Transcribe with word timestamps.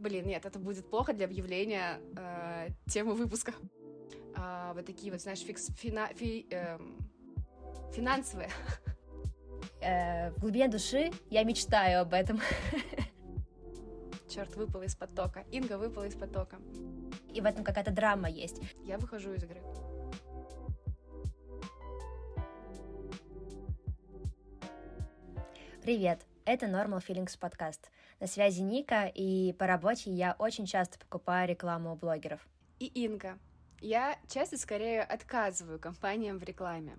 блин, 0.00 0.26
нет, 0.26 0.46
это 0.46 0.58
будет 0.58 0.88
плохо 0.88 1.12
для 1.12 1.26
объявления 1.26 2.00
э, 2.16 2.68
темы 2.86 3.14
выпуска. 3.14 3.52
А, 4.34 4.72
вот 4.74 4.86
такие 4.86 5.12
вот, 5.12 5.20
знаешь, 5.20 5.40
фикс, 5.40 5.68
фина, 5.76 6.08
фи, 6.14 6.46
э, 6.50 6.78
финансовые. 7.92 8.50
Э, 9.82 10.30
в 10.32 10.40
глубине 10.40 10.68
души 10.68 11.10
я 11.30 11.42
мечтаю 11.42 12.02
об 12.02 12.14
этом. 12.14 12.40
Черт, 14.28 14.54
выпала 14.56 14.82
из 14.82 14.94
потока. 14.94 15.44
Инга 15.50 15.76
выпала 15.76 16.04
из 16.04 16.14
потока. 16.14 16.58
И 17.32 17.40
в 17.40 17.44
этом 17.44 17.64
какая-то 17.64 17.90
драма 17.90 18.28
есть. 18.28 18.60
Я 18.84 18.98
выхожу 18.98 19.32
из 19.32 19.44
игры. 19.44 19.60
Привет, 25.82 26.20
это 26.44 26.66
Normal 26.66 27.02
Feelings 27.06 27.38
подкаст. 27.38 27.90
На 28.20 28.26
связи 28.26 28.60
Ника, 28.60 29.06
и 29.06 29.54
по 29.54 29.66
работе 29.66 30.10
я 30.10 30.36
очень 30.38 30.66
часто 30.66 30.98
покупаю 30.98 31.48
рекламу 31.48 31.92
у 31.92 31.96
блогеров. 31.96 32.46
И 32.78 32.86
Инга. 32.86 33.38
Я 33.80 34.18
часто 34.28 34.58
скорее 34.58 35.02
отказываю 35.02 35.80
компаниям 35.80 36.38
в 36.38 36.44
рекламе. 36.44 36.98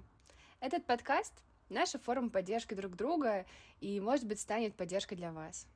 Этот 0.59 0.84
подкаст— 0.85 1.34
наша 1.70 1.99
форма 1.99 2.31
поддержки 2.31 2.73
друг 2.73 2.95
друга 2.95 3.45
и, 3.81 3.99
может 3.99 4.26
быть, 4.26 4.39
станет 4.39 4.76
поддержкой 4.76 5.15
для 5.15 5.31
вас. 5.31 5.67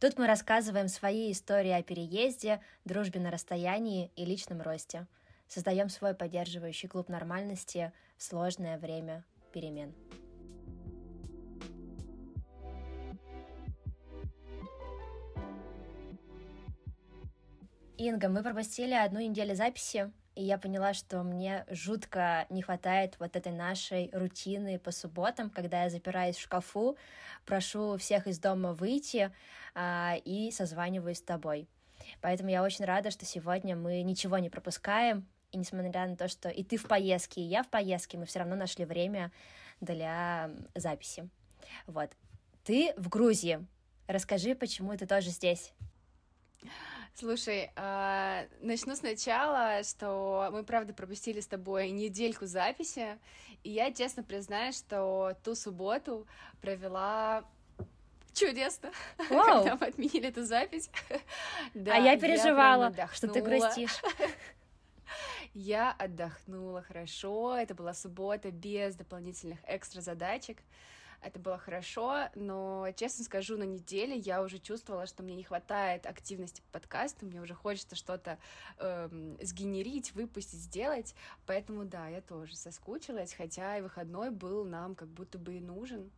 Тут 0.00 0.18
мы 0.18 0.26
рассказываем 0.26 0.88
свои 0.88 1.30
истории 1.30 1.72
о 1.72 1.82
переезде, 1.82 2.62
дружбе 2.86 3.20
на 3.20 3.30
расстоянии 3.30 4.10
и 4.16 4.24
личном 4.24 4.62
росте. 4.62 5.06
Создаем 5.46 5.90
свой 5.90 6.14
поддерживающий 6.14 6.88
клуб 6.88 7.10
нормальности 7.10 7.92
в 8.16 8.22
сложное 8.22 8.78
время 8.78 9.24
перемен. 9.52 9.94
Инга, 17.98 18.28
мы 18.28 18.42
пропустили 18.42 18.92
одну 18.92 19.20
неделю 19.20 19.54
записи, 19.54 20.12
и 20.34 20.44
я 20.44 20.58
поняла, 20.58 20.92
что 20.92 21.22
мне 21.22 21.64
жутко 21.70 22.46
не 22.50 22.60
хватает 22.60 23.16
вот 23.18 23.36
этой 23.36 23.52
нашей 23.52 24.10
рутины 24.12 24.78
по 24.78 24.90
субботам, 24.90 25.48
когда 25.48 25.84
я 25.84 25.90
запираюсь 25.90 26.36
в 26.36 26.42
шкафу, 26.42 26.98
прошу 27.46 27.96
всех 27.96 28.26
из 28.26 28.38
дома 28.38 28.74
выйти 28.74 29.32
а, 29.74 30.16
и 30.26 30.50
созваниваюсь 30.50 31.18
с 31.18 31.22
тобой. 31.22 31.68
Поэтому 32.20 32.50
я 32.50 32.62
очень 32.62 32.84
рада, 32.84 33.10
что 33.10 33.24
сегодня 33.24 33.76
мы 33.76 34.02
ничего 34.02 34.36
не 34.38 34.50
пропускаем, 34.50 35.26
и 35.52 35.56
несмотря 35.56 36.06
на 36.06 36.16
то, 36.16 36.28
что 36.28 36.50
и 36.50 36.62
ты 36.62 36.76
в 36.76 36.86
поездке, 36.86 37.40
и 37.40 37.44
я 37.44 37.62
в 37.62 37.68
поездке, 37.68 38.18
мы 38.18 38.26
все 38.26 38.40
равно 38.40 38.56
нашли 38.56 38.84
время 38.84 39.32
для 39.80 40.50
записи. 40.74 41.30
Вот. 41.86 42.10
Ты 42.62 42.92
в 42.98 43.08
Грузии. 43.08 43.66
Расскажи, 44.06 44.54
почему 44.54 44.94
ты 44.96 45.06
тоже 45.06 45.30
здесь. 45.30 45.72
Слушай, 47.18 47.70
э, 47.74 48.46
начну 48.60 48.94
сначала, 48.94 49.82
что 49.84 50.50
мы, 50.52 50.62
правда, 50.64 50.92
пропустили 50.92 51.40
с 51.40 51.46
тобой 51.46 51.88
недельку 51.88 52.44
записи, 52.44 53.18
и 53.64 53.70
я 53.70 53.90
честно 53.90 54.22
признаюсь, 54.22 54.76
что 54.76 55.34
ту 55.42 55.54
субботу 55.54 56.26
провела 56.60 57.42
чудесно, 58.34 58.90
Вау. 59.30 59.64
когда 59.64 59.76
мы 59.76 59.86
отменили 59.86 60.28
эту 60.28 60.44
запись. 60.44 60.90
да, 61.74 61.94
а 61.96 61.98
я 62.00 62.18
переживала, 62.18 62.92
я 62.94 63.08
что 63.08 63.28
ты 63.28 63.40
грустишь. 63.40 64.02
Я 65.54 65.92
отдохнула 65.92 66.82
хорошо, 66.82 67.56
это 67.56 67.74
была 67.74 67.94
суббота 67.94 68.50
без 68.50 68.94
дополнительных 68.94 69.58
экстра 69.66 70.02
задачек 70.02 70.58
это 71.26 71.40
было 71.40 71.58
хорошо, 71.58 72.28
но, 72.34 72.86
честно 72.94 73.24
скажу, 73.24 73.56
на 73.56 73.64
неделе 73.64 74.16
я 74.16 74.42
уже 74.42 74.58
чувствовала, 74.58 75.06
что 75.06 75.22
мне 75.22 75.34
не 75.34 75.42
хватает 75.42 76.06
активности 76.06 76.62
по 76.62 76.78
подкасту, 76.78 77.26
мне 77.26 77.40
уже 77.40 77.52
хочется 77.52 77.96
что-то 77.96 78.38
эм, 78.78 79.36
сгенерить, 79.42 80.12
выпустить, 80.12 80.60
сделать, 80.60 81.14
поэтому, 81.44 81.84
да, 81.84 82.08
я 82.08 82.20
тоже 82.20 82.56
соскучилась, 82.56 83.34
хотя 83.34 83.76
и 83.76 83.82
выходной 83.82 84.30
был 84.30 84.64
нам 84.64 84.94
как 84.94 85.08
будто 85.08 85.36
бы 85.38 85.56
и 85.56 85.60
нужен. 85.60 86.10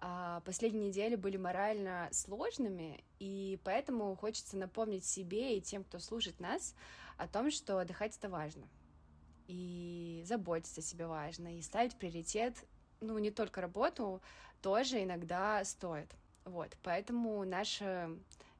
А 0.00 0.40
последние 0.42 0.88
недели 0.88 1.16
были 1.16 1.36
морально 1.36 2.08
сложными, 2.12 3.02
и 3.18 3.58
поэтому 3.64 4.14
хочется 4.14 4.56
напомнить 4.56 5.04
себе 5.04 5.58
и 5.58 5.60
тем, 5.60 5.82
кто 5.82 5.98
слушает 5.98 6.38
нас, 6.38 6.76
о 7.16 7.26
том, 7.26 7.50
что 7.50 7.80
отдыхать 7.80 8.16
это 8.16 8.28
важно, 8.28 8.68
и 9.48 10.22
заботиться 10.24 10.80
о 10.80 10.84
себе 10.84 11.08
важно, 11.08 11.58
и 11.58 11.62
ставить 11.62 11.96
приоритет 11.96 12.54
ну, 13.00 13.18
не 13.18 13.30
только 13.30 13.60
работу, 13.60 14.20
тоже 14.62 15.02
иногда 15.02 15.64
стоит. 15.64 16.08
Вот, 16.44 16.76
поэтому 16.82 17.44
наш 17.44 17.78
э, 17.80 18.08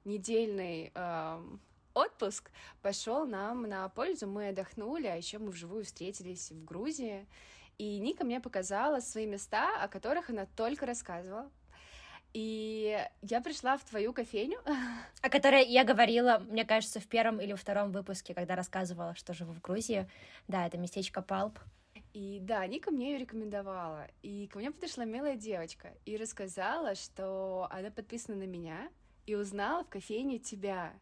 недельный 0.04 0.92
э, 0.94 1.40
отпуск 1.94 2.50
пошел 2.82 3.26
нам 3.26 3.62
на 3.62 3.88
пользу, 3.88 4.26
мы 4.26 4.48
отдохнули, 4.48 5.06
а 5.06 5.16
еще 5.16 5.38
мы 5.38 5.50
вживую 5.50 5.84
встретились 5.84 6.50
в 6.50 6.64
Грузии, 6.64 7.26
и 7.78 7.98
Ника 7.98 8.24
мне 8.24 8.40
показала 8.40 9.00
свои 9.00 9.26
места, 9.26 9.82
о 9.82 9.88
которых 9.88 10.30
она 10.30 10.46
только 10.56 10.84
рассказывала. 10.84 11.50
И 12.34 13.02
я 13.22 13.40
пришла 13.40 13.78
в 13.78 13.84
твою 13.84 14.12
кофейню. 14.12 14.58
О 15.22 15.30
которой 15.30 15.66
я 15.66 15.82
говорила, 15.82 16.42
мне 16.50 16.66
кажется, 16.66 17.00
в 17.00 17.06
первом 17.06 17.40
или 17.40 17.54
втором 17.54 17.90
выпуске, 17.90 18.34
когда 18.34 18.54
рассказывала, 18.54 19.14
что 19.14 19.32
живу 19.32 19.54
в 19.54 19.62
Грузии. 19.62 20.06
Да, 20.46 20.66
это 20.66 20.76
местечко 20.76 21.22
Палп. 21.22 21.58
И 22.14 22.38
да, 22.40 22.66
Ника 22.66 22.90
мне 22.90 23.12
ее 23.12 23.18
рекомендовала. 23.18 24.08
И 24.22 24.48
ко 24.48 24.58
мне 24.58 24.70
подошла 24.70 25.04
милая 25.04 25.36
девочка 25.36 25.94
и 26.04 26.16
рассказала, 26.16 26.94
что 26.94 27.68
она 27.70 27.90
подписана 27.90 28.38
на 28.38 28.46
меня 28.46 28.88
и 29.26 29.34
узнала 29.34 29.84
в 29.84 29.88
кофейне 29.88 30.38
тебя. 30.38 30.92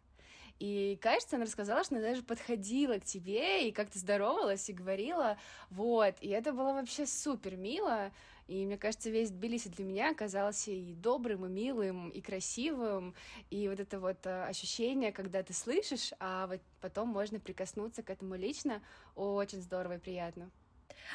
И, 0.58 0.98
кажется, 1.02 1.36
она 1.36 1.44
рассказала, 1.44 1.84
что 1.84 1.96
она 1.96 2.04
даже 2.04 2.22
подходила 2.22 2.98
к 2.98 3.04
тебе 3.04 3.68
и 3.68 3.72
как-то 3.72 3.98
здоровалась 3.98 4.70
и 4.70 4.72
говорила, 4.72 5.36
вот, 5.68 6.14
и 6.22 6.28
это 6.28 6.52
было 6.52 6.72
вообще 6.72 7.04
супер 7.04 7.56
мило, 7.56 8.10
и 8.48 8.64
мне 8.64 8.78
кажется, 8.78 9.10
весь 9.10 9.30
Тбилиси 9.30 9.68
для 9.68 9.84
меня 9.84 10.10
оказался 10.10 10.70
и 10.70 10.94
добрым, 10.94 11.44
и 11.44 11.48
милым, 11.50 12.08
и 12.08 12.22
красивым, 12.22 13.14
и 13.50 13.68
вот 13.68 13.80
это 13.80 14.00
вот 14.00 14.24
э, 14.24 14.44
ощущение, 14.44 15.12
когда 15.12 15.42
ты 15.42 15.52
слышишь, 15.52 16.12
а 16.20 16.46
вот 16.46 16.60
потом 16.80 17.08
можно 17.08 17.38
прикоснуться 17.38 18.02
к 18.02 18.08
этому 18.08 18.36
лично, 18.36 18.82
очень 19.14 19.60
здорово 19.60 19.96
и 19.96 19.98
приятно. 19.98 20.50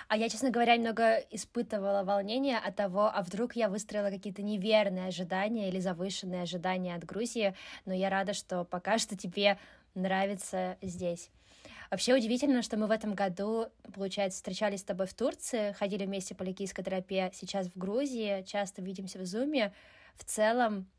А 0.08 0.18
я, 0.18 0.30
честно 0.30 0.50
говоря, 0.50 0.76
немного 0.76 1.18
испытывала 1.32 2.04
волнение 2.04 2.58
от 2.58 2.76
того, 2.76 3.12
а 3.14 3.22
вдруг 3.22 3.56
я 3.56 3.70
выстроила 3.70 4.10
какие-то 4.10 4.42
неверные 4.42 5.08
ожидания 5.08 5.70
или 5.70 5.80
завышенные 5.80 6.44
ожидания 6.44 6.96
от 6.96 7.04
Грузии, 7.04 7.56
но 7.86 7.94
я 7.94 8.10
рада, 8.10 8.34
что 8.34 8.64
пока 8.64 8.98
что 8.98 9.18
тебе 9.18 9.58
нравится 9.96 10.78
здесь. 10.82 11.30
Вообще 11.90 12.16
удивительно, 12.16 12.62
что 12.62 12.78
мы 12.78 12.88
в 12.88 12.92
этом 12.92 13.14
году, 13.16 13.68
получается, 13.94 14.38
встречались 14.38 14.80
с 14.80 14.84
тобой 14.84 15.08
в 15.08 15.14
Турции, 15.14 15.74
ходили 15.74 16.06
вместе 16.06 16.34
по 16.34 16.44
ликийской 16.44 16.86
тропе, 16.86 17.32
сейчас 17.34 17.68
в 17.68 17.78
Грузии, 17.78 18.44
часто 18.48 18.82
видимся 18.82 19.20
в 19.20 19.26
Зуме. 19.26 19.74
В 20.16 20.24
целом, 20.24 20.90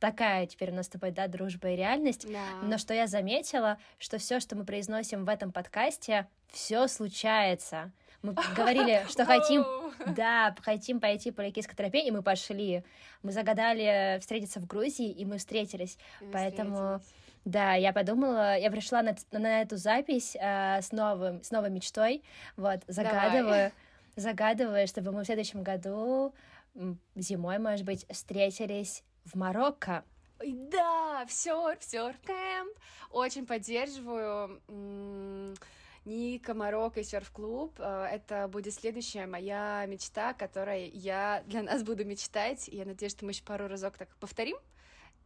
такая 0.00 0.48
теперь 0.48 0.72
у 0.72 0.74
нас 0.74 0.86
с 0.86 0.88
тобой, 0.88 1.12
да, 1.12 1.28
дружба 1.28 1.70
и 1.70 1.76
реальность. 1.76 2.26
Да. 2.30 2.66
Но 2.66 2.78
что 2.78 2.92
я 2.92 3.06
заметила, 3.06 3.78
что 3.98 4.18
все, 4.18 4.40
что 4.40 4.56
мы 4.56 4.64
произносим 4.64 5.24
в 5.24 5.28
этом 5.28 5.52
подкасте, 5.52 6.26
все 6.50 6.88
случается. 6.88 7.92
Мы 8.24 8.34
говорили, 8.56 9.04
что 9.10 9.26
хотим, 9.26 9.66
да, 10.16 10.54
хотим 10.62 10.98
пойти 10.98 11.30
по 11.30 11.42
Ликийской 11.42 11.76
тропе, 11.76 12.00
и 12.06 12.10
мы 12.10 12.22
пошли. 12.22 12.82
Мы 13.22 13.32
загадали 13.32 14.18
встретиться 14.18 14.60
в 14.60 14.66
Грузии, 14.66 15.10
и 15.10 15.26
мы 15.26 15.36
встретились. 15.36 15.98
И 16.22 16.24
Поэтому, 16.32 17.00
встретились. 17.00 17.42
да, 17.44 17.74
я 17.74 17.92
подумала, 17.92 18.56
я 18.56 18.70
пришла 18.70 19.02
на, 19.02 19.14
на 19.30 19.60
эту 19.60 19.76
запись 19.76 20.36
э, 20.40 20.80
с, 20.80 20.90
новым, 20.90 21.42
с 21.42 21.50
новой 21.50 21.68
мечтой, 21.68 22.22
вот, 22.56 22.80
загадываю, 22.86 23.44
Давай. 23.44 23.72
загадываю, 24.16 24.88
чтобы 24.88 25.12
мы 25.12 25.22
в 25.22 25.26
следующем 25.26 25.62
году 25.62 26.34
зимой, 27.14 27.58
может 27.58 27.84
быть, 27.84 28.06
встретились 28.10 29.04
в 29.26 29.36
Марокко. 29.36 30.02
Да, 30.42 31.26
все, 31.28 31.76
все, 31.78 32.14
кэмп. 32.24 32.72
Очень 33.10 33.46
поддерживаю. 33.46 34.60
Ника, 36.04 36.54
Марокко 36.54 37.00
и 37.00 37.04
серф-клуб. 37.04 37.74
Э, 37.78 38.06
это 38.10 38.48
будет 38.48 38.74
следующая 38.74 39.26
моя 39.26 39.84
мечта, 39.86 40.34
которой 40.34 40.88
я 40.88 41.42
для 41.46 41.62
нас 41.62 41.82
буду 41.82 42.04
мечтать. 42.04 42.68
Я 42.68 42.84
надеюсь, 42.84 43.12
что 43.12 43.24
мы 43.24 43.32
еще 43.32 43.42
пару 43.42 43.68
разок 43.68 43.96
так 43.96 44.08
повторим. 44.16 44.56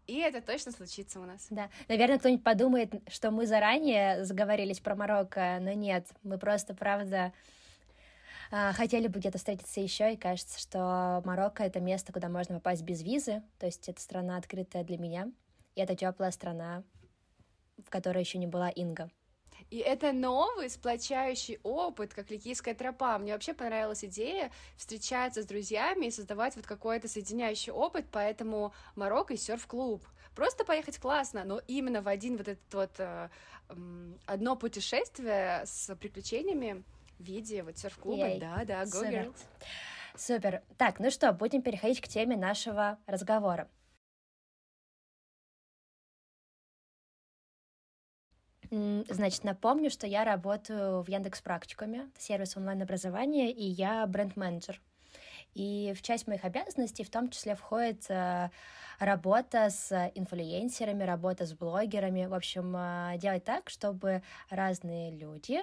И 0.07 0.19
это 0.21 0.41
точно 0.41 0.73
случится 0.73 1.21
у 1.21 1.25
нас. 1.25 1.47
Да. 1.51 1.69
Наверное, 1.87 2.19
кто-нибудь 2.19 2.43
подумает, 2.43 2.95
что 3.09 3.31
мы 3.31 3.47
заранее 3.47 4.25
заговорились 4.25 4.81
про 4.81 4.95
Марокко, 4.95 5.59
но 5.61 5.73
нет. 5.73 6.09
Мы 6.23 6.39
просто, 6.39 6.75
правда, 6.75 7.33
а, 8.51 8.73
хотели 8.73 9.07
бы 9.09 9.19
где-то 9.19 9.37
встретиться 9.37 9.81
еще, 9.81 10.15
и 10.15 10.17
кажется, 10.17 10.59
что 10.59 11.21
Марокко— 11.27 11.63
это 11.65 11.81
место, 11.81 12.15
куда 12.15 12.31
можно 12.31 12.55
попасть 12.55 12.83
без 12.83 13.03
визы, 13.03 13.43
то 13.59 13.67
есть 13.67 13.87
это 13.91 14.01
страна 14.01 14.39
открытая 14.39 14.83
для 14.85 14.97
меня, 14.97 15.31
и 15.75 15.83
это 15.83 15.95
теплая 15.95 16.31
страна, 16.31 16.83
в 17.77 17.91
которой 17.91 18.21
еще 18.21 18.39
не 18.39 18.47
была 18.47 18.71
Инга. 18.71 19.11
И 19.71 19.79
это 19.79 20.13
новый 20.13 20.71
сплочающий 20.71 21.59
опыт, 21.63 22.15
как 22.15 22.31
Ликийская 22.31 22.75
тропа. 22.75 23.19
Мне 23.19 23.33
вообще 23.33 23.53
понравилась 23.53 24.05
идея 24.05 24.51
встречаться 24.77 25.43
с 25.43 25.47
друзьями 25.47 26.07
и 26.07 26.11
создавать 26.11 26.57
вот 26.57 26.67
какой-то 26.67 27.09
соединяющий 27.09 27.73
опыт, 27.73 28.07
поэтому 28.11 28.73
Марокко 28.97 29.35
и 29.35 29.37
серф-клуб. 29.37 30.03
Просто 30.35 30.65
поехать 30.65 30.99
классно, 30.99 31.45
но 31.45 31.61
именно 31.67 32.01
в 32.01 32.09
один 32.09 32.37
вот 32.37 32.49
этот 32.49 32.75
вот 32.75 32.91
э, 32.99 33.29
одно 34.25 34.57
путешествие 34.57 35.63
с 35.67 35.95
приключениями 35.97 36.85
в 37.19 37.25
виде 37.25 37.63
вот 37.63 37.77
серф-клуба. 37.77 38.39
Да, 38.39 38.65
да, 38.65 38.83
go 38.85 39.05
Супер. 39.05 39.33
Супер. 40.17 40.63
Так, 40.79 40.99
ну 41.01 41.11
что, 41.11 41.33
будем 41.33 41.63
переходить 41.63 42.01
к 42.01 42.09
теме 42.09 42.37
нашего 42.37 42.99
разговора. 43.07 43.69
Значит, 48.71 49.45
напомню, 49.45 49.91
что 49.91 50.07
я 50.07 50.25
работаю 50.25 51.03
в 51.03 51.09
Яндекс 51.09 51.41
Практикуме, 51.41 52.11
сервис 52.19 52.57
онлайн-образования, 52.57 53.51
и 53.51 53.65
я 53.65 54.07
бренд-менеджер. 54.07 54.81
И 55.55 55.95
в 55.97 56.03
часть 56.03 56.27
моих 56.27 56.45
обязанностей 56.45 57.05
в 57.05 57.11
том 57.11 57.31
числе 57.31 57.55
входит 57.55 58.05
э, 58.11 58.51
работа 58.99 59.71
с 59.71 60.11
инфлюенсерами, 60.15 61.03
работа 61.03 61.47
с 61.47 61.55
блогерами. 61.55 62.27
В 62.27 62.35
общем, 62.35 62.77
э, 62.77 63.19
делать 63.19 63.45
так, 63.45 63.71
чтобы 63.71 64.23
разные 64.51 65.11
люди, 65.11 65.61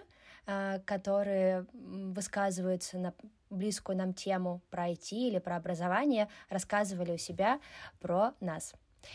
э, 0.48 0.80
которые 0.86 1.66
высказываются 1.74 2.98
на 2.98 3.14
близкую 3.50 3.98
нам 3.98 4.14
тему 4.14 4.62
про 4.70 4.90
IT 4.90 5.12
или 5.12 5.40
про 5.40 5.56
образование, 5.56 6.28
рассказывали 6.50 7.12
у 7.12 7.18
себя 7.18 7.60
про 8.00 8.34
нас. 8.40 8.74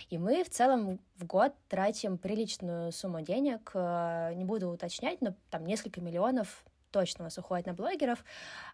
И 0.09 0.19
мы 0.19 0.45
в 0.45 0.51
целом 0.51 1.01
в 1.17 1.27
год 1.27 1.55
тратим 1.69 2.19
приличную 2.19 2.93
сумму 2.93 3.21
денег, 3.21 3.71
э, 3.75 4.33
не 4.35 4.45
буду 4.45 4.69
уточнять, 4.71 5.21
но 5.21 5.35
там 5.51 5.65
несколько 5.65 6.01
миллионов 6.01 6.65
точно 6.91 7.25
у 7.25 7.27
нас 7.27 7.39
уходит 7.39 7.67
на 7.67 7.75
блогеров, 7.75 8.25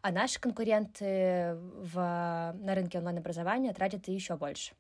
а 0.03 0.11
наши 0.11 0.41
конкуренты 0.41 1.55
в, 1.55 1.97
на 2.55 2.75
рынке 2.75 2.99
онлайн-образования 2.99 3.73
тратят 3.73 4.09
еще 4.09 4.37
больше. 4.37 4.75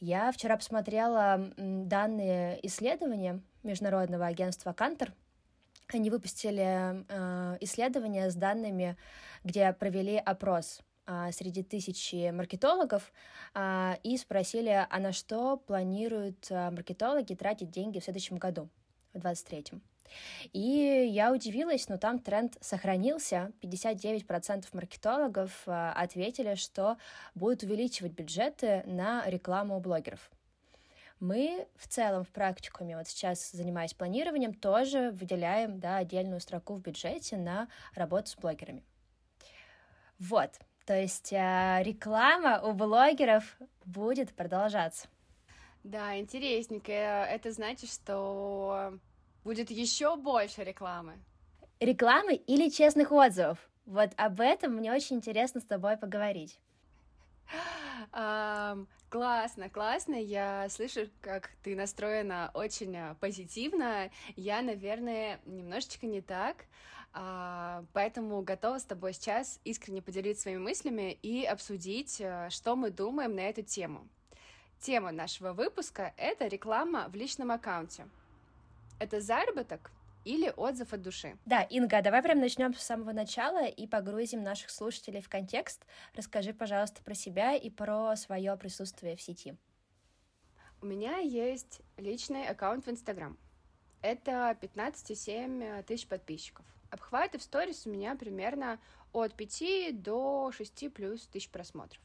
Я 0.00 0.32
вчера 0.32 0.56
посмотрела 0.56 1.50
данные 1.56 2.58
исследования 2.66 3.40
Международного 3.62 4.26
агентства 4.26 4.72
Кантер. 4.72 5.12
Они 5.92 6.10
выпустили 6.10 7.04
э, 7.08 7.58
исследование 7.60 8.30
с 8.30 8.34
данными, 8.34 8.96
где 9.44 9.72
провели 9.72 10.16
опрос 10.16 10.80
среди 11.32 11.62
тысячи 11.62 12.30
маркетологов 12.30 13.12
а, 13.52 13.98
и 14.02 14.16
спросили, 14.16 14.86
а 14.88 14.98
на 14.98 15.12
что 15.12 15.56
планируют 15.56 16.46
а, 16.50 16.70
маркетологи 16.70 17.34
тратить 17.34 17.70
деньги 17.70 17.98
в 17.98 18.04
следующем 18.04 18.36
году, 18.36 18.68
в 19.12 19.20
2023. 19.20 19.80
И 20.52 21.08
я 21.10 21.32
удивилась, 21.32 21.88
но 21.88 21.96
там 21.96 22.18
тренд 22.18 22.56
сохранился. 22.60 23.52
59% 23.62 24.66
маркетологов 24.72 25.62
ответили, 25.66 26.54
что 26.54 26.98
будут 27.34 27.62
увеличивать 27.64 28.12
бюджеты 28.12 28.82
на 28.86 29.28
рекламу 29.28 29.80
блогеров. 29.80 30.30
Мы 31.20 31.66
в 31.76 31.88
целом 31.88 32.24
в 32.24 32.28
практикуме, 32.28 32.96
вот 32.98 33.08
сейчас 33.08 33.50
занимаясь 33.52 33.94
планированием, 33.94 34.52
тоже 34.52 35.10
выделяем 35.12 35.80
да, 35.80 35.96
отдельную 35.96 36.40
строку 36.40 36.74
в 36.74 36.82
бюджете 36.82 37.36
на 37.36 37.68
работу 37.94 38.28
с 38.28 38.36
блогерами. 38.36 38.84
Вот, 40.18 40.50
то 40.86 41.00
есть 41.00 41.32
э, 41.32 41.82
реклама 41.82 42.60
у 42.62 42.72
блогеров 42.72 43.56
будет 43.84 44.34
продолжаться. 44.34 45.08
Да, 45.82 46.18
интересненько. 46.18 46.92
Это 46.92 47.52
значит, 47.52 47.90
что 47.90 48.98
будет 49.44 49.70
еще 49.70 50.16
больше 50.16 50.64
рекламы. 50.64 51.14
Рекламы 51.80 52.34
или 52.34 52.70
честных 52.70 53.12
отзывов? 53.12 53.58
Вот 53.84 54.10
об 54.16 54.40
этом 54.40 54.76
мне 54.76 54.92
очень 54.92 55.16
интересно 55.16 55.60
с 55.60 55.64
тобой 55.64 55.96
поговорить. 55.96 56.58
Um, 58.12 58.86
классно, 59.10 59.68
классно. 59.68 60.14
Я 60.14 60.68
слышу, 60.70 61.08
как 61.20 61.50
ты 61.62 61.76
настроена 61.76 62.50
очень 62.54 62.96
э, 62.96 63.14
позитивно. 63.20 64.10
Я, 64.36 64.62
наверное, 64.62 65.40
немножечко 65.44 66.06
не 66.06 66.20
так. 66.20 66.64
А, 67.16 67.84
поэтому 67.92 68.42
готова 68.42 68.78
с 68.78 68.84
тобой 68.84 69.12
сейчас 69.12 69.60
искренне 69.62 70.02
поделиться 70.02 70.42
своими 70.42 70.58
мыслями 70.58 71.12
и 71.22 71.44
обсудить, 71.44 72.20
э, 72.20 72.48
что 72.50 72.74
мы 72.74 72.90
думаем 72.90 73.36
на 73.36 73.40
эту 73.40 73.62
тему. 73.62 74.08
Тема 74.80 75.12
нашего 75.12 75.52
выпуска— 75.52 76.12
это 76.16 76.48
реклама 76.48 77.06
в 77.08 77.14
личном 77.14 77.52
аккаунте. 77.52 78.08
Это 78.98 79.20
заработок 79.20 79.92
или 80.24 80.52
отзыв 80.56 80.92
от 80.92 81.02
души? 81.02 81.38
Да, 81.46 81.62
Инга, 81.62 82.02
давай 82.02 82.20
прям 82.20 82.40
начнем 82.40 82.74
с 82.74 82.82
самого 82.82 83.12
начала 83.12 83.64
и 83.64 83.86
погрузим 83.86 84.42
наших 84.42 84.70
слушателей 84.70 85.20
в 85.20 85.28
контекст. 85.28 85.86
Расскажи, 86.16 86.52
пожалуйста, 86.52 87.00
про 87.04 87.14
себя 87.14 87.54
и 87.54 87.70
про 87.70 88.16
свое 88.16 88.56
присутствие 88.56 89.14
в 89.14 89.22
сети. 89.22 89.54
У 90.82 90.86
меня 90.86 91.18
есть 91.18 91.80
личный 91.96 92.48
аккаунт 92.48 92.86
в 92.86 92.90
Инстаграм. 92.90 93.38
Это 94.02 94.56
15,7 94.60 95.84
тысяч 95.84 96.08
подписчиков. 96.08 96.66
Обхваты 96.94 97.38
в 97.38 97.42
сторис 97.42 97.86
у 97.86 97.90
меня 97.90 98.14
примерно 98.14 98.78
от 99.12 99.34
5 99.34 100.00
до 100.00 100.52
6 100.52 100.92
плюс 100.92 101.26
тысяч 101.26 101.50
просмотров. 101.50 102.00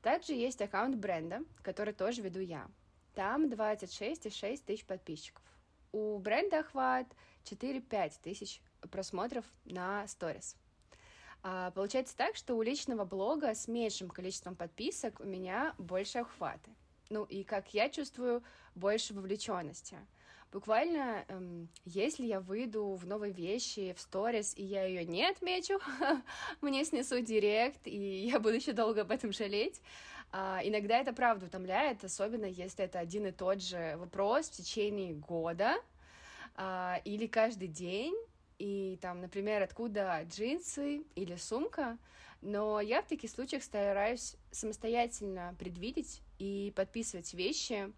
Также 0.00 0.32
есть 0.32 0.62
аккаунт 0.62 0.96
бренда, 0.96 1.40
который 1.62 1.92
тоже 1.92 2.22
веду 2.22 2.40
я. 2.40 2.66
Там 3.14 3.44
26,6 3.44 4.62
тысяч 4.64 4.86
подписчиков. 4.86 5.44
У 5.92 6.18
бренда 6.18 6.60
охват 6.60 7.06
4-5 7.44 8.14
тысяч 8.22 8.62
просмотров 8.90 9.44
на 9.66 10.08
сторис. 10.08 10.56
А, 11.42 11.70
получается 11.72 12.16
так, 12.16 12.36
что 12.36 12.54
у 12.54 12.62
личного 12.62 13.04
блога 13.04 13.54
с 13.54 13.68
меньшим 13.68 14.08
количеством 14.08 14.56
подписок 14.56 15.20
у 15.20 15.24
меня 15.24 15.74
больше 15.76 16.20
охваты. 16.20 16.70
Ну 17.10 17.24
и, 17.24 17.44
как 17.44 17.74
я 17.74 17.90
чувствую, 17.90 18.42
больше 18.74 19.12
вовлеченности. 19.12 19.98
Буквально, 20.56 21.26
эм, 21.28 21.68
если 21.84 22.24
я 22.24 22.40
выйду 22.40 22.94
в 22.94 23.06
новые 23.06 23.30
вещи, 23.30 23.92
в 23.94 24.00
сторис, 24.00 24.54
и 24.56 24.62
я 24.62 24.86
ее 24.86 25.04
не 25.04 25.22
отмечу, 25.28 25.78
мне 26.62 26.82
снесут 26.86 27.26
директ, 27.26 27.86
и 27.86 28.24
я 28.26 28.40
буду 28.40 28.54
еще 28.54 28.72
долго 28.72 29.02
об 29.02 29.10
этом 29.10 29.34
жалеть. 29.34 29.82
А, 30.32 30.62
иногда 30.64 30.98
это 30.98 31.12
правда 31.12 31.44
утомляет, 31.44 32.02
особенно 32.04 32.46
если 32.46 32.86
это 32.86 32.98
один 32.98 33.26
и 33.26 33.32
тот 33.32 33.60
же 33.60 33.96
вопрос 33.98 34.48
в 34.48 34.52
течение 34.52 35.12
года 35.12 35.74
а, 36.54 37.02
или 37.04 37.26
каждый 37.26 37.68
день, 37.68 38.16
и 38.58 38.98
там, 39.02 39.20
например, 39.20 39.62
откуда 39.62 40.22
джинсы? 40.22 41.02
или 41.16 41.36
сумка, 41.36 41.98
но 42.40 42.80
я 42.80 43.02
в 43.02 43.06
таких 43.06 43.30
случаях 43.30 43.62
стараюсь 43.62 44.36
самостоятельно 44.52 45.54
предвидеть 45.58 46.22
и 46.38 46.72
подписывать 46.74 47.34
вещи, 47.34 47.92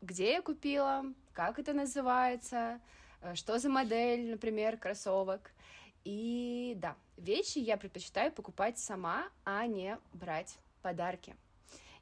где 0.00 0.32
я 0.32 0.42
купила, 0.42 1.04
как 1.32 1.58
это 1.58 1.72
называется, 1.72 2.80
э, 3.20 3.34
что 3.34 3.58
за 3.58 3.68
модель, 3.68 4.30
например, 4.30 4.76
кроссовок. 4.76 5.52
И 6.04 6.74
да, 6.76 6.96
вещи 7.16 7.58
я 7.58 7.76
предпочитаю 7.76 8.32
покупать 8.32 8.78
сама, 8.78 9.28
а 9.44 9.66
не 9.66 9.98
брать 10.12 10.58
подарки. 10.82 11.36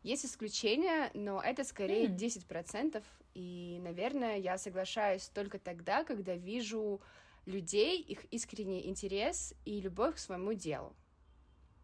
Есть 0.02 0.26
исключения, 0.26 1.10
но 1.14 1.42
это 1.42 1.64
скорее 1.64 2.06
mm. 2.06 2.16
10%, 2.16 3.02
и, 3.34 3.80
наверное, 3.82 4.36
я 4.38 4.56
соглашаюсь 4.56 5.28
только 5.28 5.58
тогда, 5.58 6.04
когда 6.04 6.34
вижу 6.36 7.00
людей, 7.44 8.00
их 8.00 8.24
искренний 8.26 8.86
интерес 8.86 9.54
и 9.64 9.80
любовь 9.80 10.14
к 10.14 10.18
своему 10.18 10.52
делу. 10.52 10.94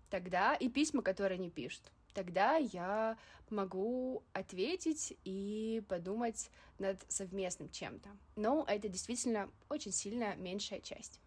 Тогда 0.08 0.54
и 0.54 0.68
письма, 0.68 1.02
которые 1.02 1.38
они 1.38 1.50
пишут 1.50 1.90
тогда 2.14 2.56
я 2.56 3.16
могу 3.50 4.22
ответить 4.32 5.16
и 5.24 5.82
подумать 5.88 6.50
над 6.78 7.04
совместным 7.08 7.68
чем-то. 7.68 8.08
Но 8.36 8.64
это 8.68 8.88
действительно 8.88 9.50
очень 9.68 9.92
сильно 9.92 10.34
меньшая 10.36 10.80
часть. 10.80 11.20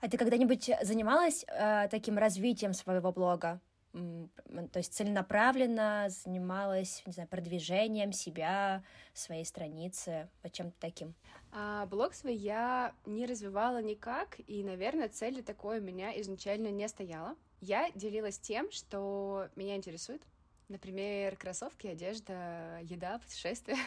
А 0.00 0.08
ты 0.08 0.16
когда-нибудь 0.16 0.70
занималась 0.82 1.44
э, 1.48 1.88
таким 1.90 2.18
развитием 2.18 2.72
своего 2.72 3.12
блога? 3.12 3.60
То 3.92 4.76
есть 4.76 4.94
целенаправленно 4.94 6.06
занималась, 6.08 7.02
не 7.06 7.12
знаю, 7.12 7.28
продвижением 7.28 8.12
себя, 8.12 8.84
своей 9.14 9.44
страницы, 9.44 10.28
вот 10.42 10.52
чем-то 10.52 10.76
таким? 10.78 11.14
А, 11.52 11.86
блог 11.86 12.14
свой 12.14 12.36
я 12.36 12.94
не 13.06 13.26
развивала 13.26 13.82
никак, 13.82 14.36
и, 14.46 14.62
наверное, 14.62 15.08
цели 15.08 15.40
такой 15.40 15.80
у 15.80 15.82
меня 15.82 16.18
изначально 16.20 16.68
не 16.68 16.86
стояла. 16.86 17.34
Я 17.60 17.90
делилась 17.92 18.38
тем, 18.38 18.70
что 18.70 19.48
меня 19.56 19.76
интересует. 19.76 20.22
Например, 20.68 21.36
кроссовки, 21.36 21.86
одежда, 21.86 22.78
еда, 22.82 23.18
путешествия. 23.18 23.76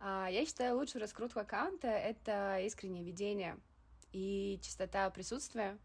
А, 0.00 0.28
я 0.28 0.44
считаю, 0.44 0.76
лучшую 0.76 1.00
раскрутку 1.00 1.38
аккаунта— 1.38 1.88
это 1.88 2.58
искреннее 2.58 3.04
ведение 3.04 3.56
и 4.12 4.58
чистота 4.60 5.08
присутствия. 5.08 5.78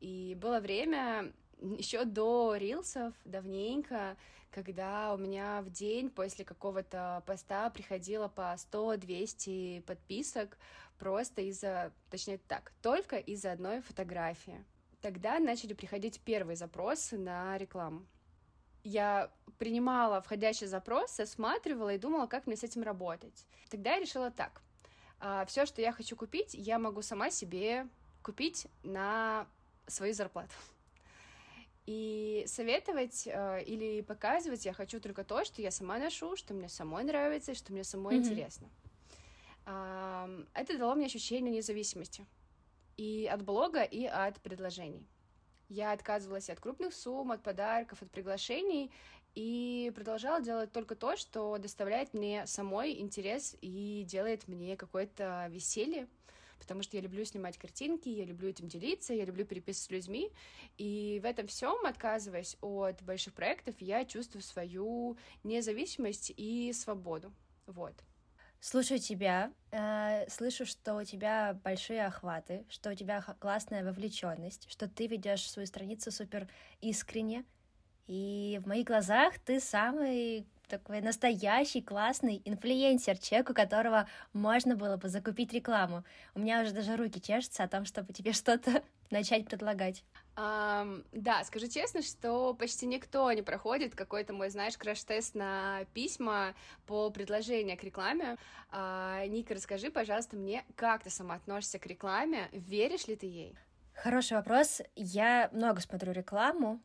И 0.00 0.36
было 0.38 0.60
время, 0.60 1.32
еще 1.78 2.04
до 2.04 2.56
рилсов, 2.56 3.14
давненько, 3.24 4.16
когда 4.50 5.14
у 5.14 5.16
меня 5.16 5.62
в 5.62 5.70
день 5.70 6.10
после 6.10 6.44
какого-то 6.44 7.22
поста 7.26 7.70
приходило 7.70 8.28
по 8.28 8.54
100-200 8.54 9.82
подписок 9.82 10.58
просто 10.98 11.40
из-за, 11.42 11.92
точнее 12.10 12.38
так, 12.38 12.72
только 12.82 13.16
из-за 13.16 13.52
одной 13.52 13.80
фотографии. 13.80 14.64
Тогда 15.00 15.38
начали 15.38 15.72
приходить 15.74 16.20
первые 16.20 16.56
запросы 16.56 17.18
на 17.18 17.56
рекламу. 17.58 18.06
Я 18.82 19.30
принимала 19.58 20.20
входящий 20.20 20.66
запрос, 20.66 21.18
осматривала 21.18 21.94
и 21.94 21.98
думала, 21.98 22.26
как 22.26 22.46
мне 22.46 22.56
с 22.56 22.64
этим 22.64 22.82
работать. 22.82 23.46
Тогда 23.68 23.94
я 23.94 24.00
решила 24.00 24.30
так. 24.30 24.62
А, 25.18 25.44
Все, 25.46 25.66
что 25.66 25.82
я 25.82 25.92
хочу 25.92 26.16
купить, 26.16 26.54
я 26.54 26.78
могу 26.78 27.02
сама 27.02 27.30
себе 27.30 27.88
купить 28.22 28.66
на 28.82 29.46
свою 29.86 30.14
зарплату. 30.14 30.54
И 31.86 32.44
советовать 32.48 33.28
э, 33.28 33.62
или 33.62 34.00
показывать 34.00 34.64
я 34.66 34.72
хочу 34.72 34.98
только 34.98 35.22
то, 35.22 35.44
что 35.44 35.62
я 35.62 35.70
сама 35.70 35.98
ношу, 35.98 36.34
что 36.34 36.52
мне 36.52 36.68
самой 36.68 37.04
нравится 37.04 37.54
что 37.54 37.72
мне 37.72 37.84
самой 37.84 38.16
mm-hmm. 38.16 38.18
интересно. 38.18 38.68
Э, 39.66 40.44
это 40.52 40.76
дало 40.76 40.96
мне 40.96 41.06
ощущение 41.06 41.52
независимости 41.52 42.26
и 42.96 43.26
от 43.26 43.42
блога, 43.42 43.82
и 43.82 44.04
от 44.04 44.40
предложений. 44.40 45.06
Я 45.68 45.92
отказывалась 45.92 46.48
от 46.48 46.60
крупных 46.60 46.94
сумм, 46.94 47.32
от 47.32 47.42
подарков, 47.42 48.02
от 48.02 48.10
приглашений 48.10 48.90
и 49.34 49.92
продолжала 49.94 50.40
делать 50.40 50.72
только 50.72 50.94
то, 50.94 51.16
что 51.16 51.58
доставляет 51.58 52.14
мне 52.14 52.46
самой 52.46 53.00
интерес 53.00 53.56
и 53.60 54.04
делает 54.06 54.48
мне 54.48 54.76
какое-то 54.76 55.46
веселье 55.50 56.08
потому 56.58 56.82
что 56.82 56.96
я 56.96 57.02
люблю 57.02 57.24
снимать 57.24 57.58
картинки, 57.58 58.08
я 58.08 58.24
люблю 58.24 58.48
этим 58.48 58.68
делиться, 58.68 59.14
я 59.14 59.24
люблю 59.24 59.44
переписываться 59.44 59.86
с 59.86 59.90
людьми, 59.90 60.32
и 60.78 61.20
в 61.22 61.26
этом 61.26 61.46
всем, 61.46 61.84
отказываясь 61.84 62.56
от 62.60 63.02
больших 63.02 63.34
проектов, 63.34 63.74
я 63.78 64.04
чувствую 64.04 64.42
свою 64.42 65.16
независимость 65.44 66.32
и 66.36 66.72
свободу, 66.72 67.32
вот. 67.66 67.94
Слушаю 68.60 68.98
тебя, 68.98 69.52
э, 69.70 70.28
слышу, 70.28 70.66
что 70.66 70.96
у 70.96 71.04
тебя 71.04 71.56
большие 71.62 72.06
охваты, 72.06 72.64
что 72.68 72.90
у 72.90 72.94
тебя 72.94 73.22
классная 73.38 73.84
вовлеченность, 73.84 74.70
что 74.70 74.88
ты 74.88 75.06
ведешь 75.06 75.48
свою 75.48 75.66
страницу 75.66 76.10
супер 76.10 76.48
искренне, 76.80 77.44
и 78.06 78.60
в 78.62 78.68
моих 78.68 78.86
глазах 78.86 79.38
ты 79.40 79.60
самый 79.60 80.46
такой 80.68 81.00
настоящий 81.00 81.80
классный 81.80 82.42
инфлюенсер, 82.44 83.18
человек, 83.18 83.50
у 83.50 83.54
которого 83.54 84.08
можно 84.32 84.76
было 84.76 84.96
бы 84.96 85.08
закупить 85.08 85.52
рекламу. 85.52 86.04
У 86.34 86.40
меня 86.40 86.62
уже 86.62 86.72
даже 86.72 86.96
руки 86.96 87.20
чешутся 87.20 87.64
о 87.64 87.68
том, 87.68 87.84
чтобы 87.84 88.12
тебе 88.12 88.32
что-то 88.32 88.82
начать 89.10 89.46
предлагать. 89.46 90.04
Um, 90.36 91.06
да, 91.12 91.42
скажу 91.44 91.66
честно, 91.66 92.02
что 92.02 92.52
почти 92.52 92.84
никто 92.86 93.32
не 93.32 93.40
проходит 93.40 93.94
какой-то 93.94 94.34
мой, 94.34 94.50
знаешь, 94.50 94.76
краш-тест 94.76 95.34
на 95.34 95.86
письма 95.94 96.54
по 96.86 97.10
предложению 97.10 97.78
к 97.78 97.84
рекламе. 97.84 98.36
Uh, 98.70 99.26
Ника, 99.28 99.54
расскажи, 99.54 99.90
пожалуйста, 99.90 100.36
мне, 100.36 100.64
как 100.74 101.02
ты 101.04 101.10
сама 101.10 101.36
относишься 101.36 101.78
к 101.78 101.86
рекламе, 101.86 102.50
веришь 102.52 103.06
ли 103.06 103.16
ты 103.16 103.24
ей? 103.24 103.56
Хороший 103.94 104.36
вопрос. 104.36 104.82
Я 104.94 105.48
много 105.52 105.80
смотрю 105.80 106.12
рекламу, 106.12 106.80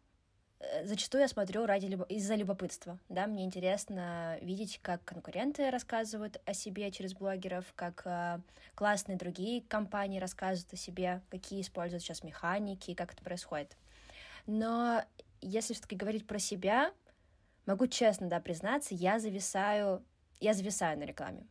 зачастую 0.83 1.21
я 1.21 1.27
смотрю 1.27 1.65
ради 1.65 1.87
из-за 2.09 2.35
любопытства, 2.35 2.99
да, 3.09 3.27
мне 3.27 3.43
интересно 3.43 4.37
видеть, 4.41 4.79
как 4.81 5.03
конкуренты 5.03 5.69
рассказывают 5.69 6.41
о 6.45 6.53
себе 6.53 6.91
через 6.91 7.13
блогеров, 7.13 7.65
как 7.75 8.03
э, 8.05 8.39
классные 8.75 9.17
другие 9.17 9.61
компании 9.61 10.19
рассказывают 10.19 10.73
о 10.73 10.77
себе, 10.77 11.21
какие 11.29 11.61
используют 11.61 12.03
сейчас 12.03 12.23
механики, 12.23 12.93
как 12.93 13.13
это 13.13 13.23
происходит. 13.23 13.75
Но 14.45 15.03
если 15.41 15.73
все-таки 15.73 15.95
говорить 15.95 16.27
про 16.27 16.39
себя, 16.39 16.91
могу 17.65 17.87
честно, 17.87 18.27
да, 18.27 18.39
признаться, 18.39 18.93
я 18.93 19.19
зависаю, 19.19 20.03
я 20.39 20.53
зависаю 20.53 20.97
на 20.99 21.03
рекламе. 21.03 21.45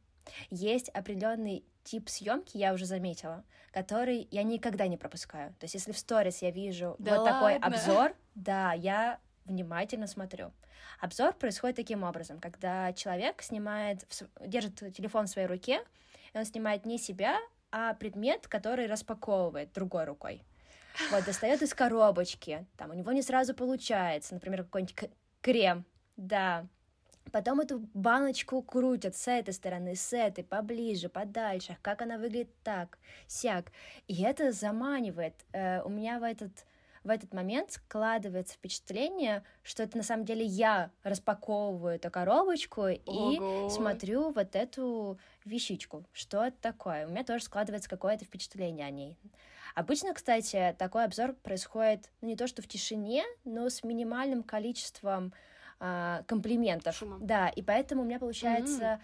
Есть 0.51 0.89
определенный 0.91 1.65
тип 1.83 2.09
съемки, 2.09 2.57
я 2.57 2.73
уже 2.73 2.87
заметила, 2.87 3.45
который 3.73 4.29
я 4.31 4.43
никогда 4.43 4.87
не 4.87 4.97
пропускаю. 4.97 5.51
То 5.59 5.65
есть, 5.65 5.75
если 5.75 5.93
в 5.93 5.99
сторис 5.99 6.43
я 6.43 6.51
вижу 6.51 6.95
да 6.99 7.17
вот 7.17 7.27
ладно? 7.27 7.33
такой 7.33 7.59
обзор, 7.59 8.15
да, 8.35 8.73
я 8.73 9.19
внимательно 9.45 10.07
смотрю. 10.07 10.53
Обзор 11.01 11.35
происходит 11.35 11.77
таким 11.77 12.03
образом, 12.03 12.41
когда 12.41 12.93
человек 12.93 13.43
снимает, 13.43 14.07
держит 14.41 14.77
телефон 14.95 15.27
в 15.27 15.31
своей 15.31 15.47
руке, 15.47 15.83
и 16.33 16.39
он 16.39 16.45
снимает 16.45 16.85
не 16.87 16.99
себя, 16.99 17.39
а 17.73 17.95
предмет, 17.95 18.49
который 18.49 18.87
распаковывает 18.87 19.73
другой 19.73 20.05
рукой. 20.05 20.43
Вот, 21.11 21.25
достает 21.25 21.63
из 21.63 21.73
коробочки, 21.73 22.67
там 22.77 22.91
у 22.91 22.95
него 22.95 23.13
не 23.13 23.23
сразу 23.23 23.55
получается, 23.55 24.35
например, 24.35 24.65
какой-нибудь 24.65 25.11
крем, 25.41 25.85
да, 26.17 26.67
Потом 27.33 27.61
эту 27.61 27.79
баночку 27.95 28.61
крутят 28.63 29.15
с 29.15 29.29
этой 29.29 29.55
стороны, 29.55 29.95
с 29.95 30.13
этой, 30.13 30.43
поближе, 30.43 31.09
подальше, 31.09 31.77
как 31.83 32.03
она 32.03 32.19
выглядит 32.19 32.51
так, 32.65 32.99
сяк. 33.29 33.71
И 34.09 34.23
это 34.23 34.53
заманивает. 34.53 35.35
Э, 35.53 35.83
у 35.83 35.89
меня 35.89 36.19
в 36.19 36.25
этот, 36.25 36.51
в 37.05 37.11
этот 37.11 37.33
момент 37.33 37.73
складывается 37.73 38.55
впечатление, 38.55 39.43
что 39.63 39.83
это 39.83 39.97
на 39.97 40.03
самом 40.03 40.25
деле 40.25 40.45
я 40.45 40.91
распаковываю 41.03 41.97
эту 41.97 42.11
коробочку 42.11 42.83
Ого. 42.83 43.67
и 43.67 43.71
смотрю 43.71 44.33
вот 44.33 44.55
эту 44.55 45.19
вещичку. 45.45 46.05
Что 46.13 46.45
это 46.45 46.57
такое? 46.61 47.07
У 47.07 47.11
меня 47.11 47.25
тоже 47.25 47.45
складывается 47.45 47.89
какое-то 47.89 48.25
впечатление 48.25 48.87
о 48.87 48.91
ней. 48.91 49.17
Обычно, 49.75 50.13
кстати, 50.15 50.75
такой 50.79 51.05
обзор 51.05 51.35
происходит 51.35 52.11
ну, 52.21 52.29
не 52.29 52.37
то 52.37 52.47
что 52.47 52.61
в 52.61 52.67
тишине, 52.67 53.25
но 53.45 53.69
с 53.71 53.85
минимальным 53.85 54.43
количеством 54.43 55.33
а, 55.79 56.23
комплиментов. 56.27 56.97
Шума. 56.97 57.19
Да, 57.21 57.49
и 57.49 57.63
поэтому 57.63 58.03
у 58.03 58.05
меня 58.05 58.19
получается 58.19 58.83
mm-hmm. 58.83 59.01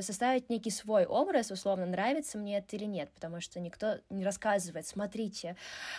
Составить 0.00 0.48
некий 0.48 0.70
свой 0.70 1.04
образ, 1.06 1.50
условно, 1.50 1.86
нравится 1.86 2.38
мне 2.38 2.58
это 2.58 2.76
или 2.76 2.84
нет, 2.84 3.10
потому 3.14 3.40
что 3.40 3.60
никто 3.60 3.96
не 4.10 4.24
рассказывает, 4.24 4.86
смотрите, 4.86 5.56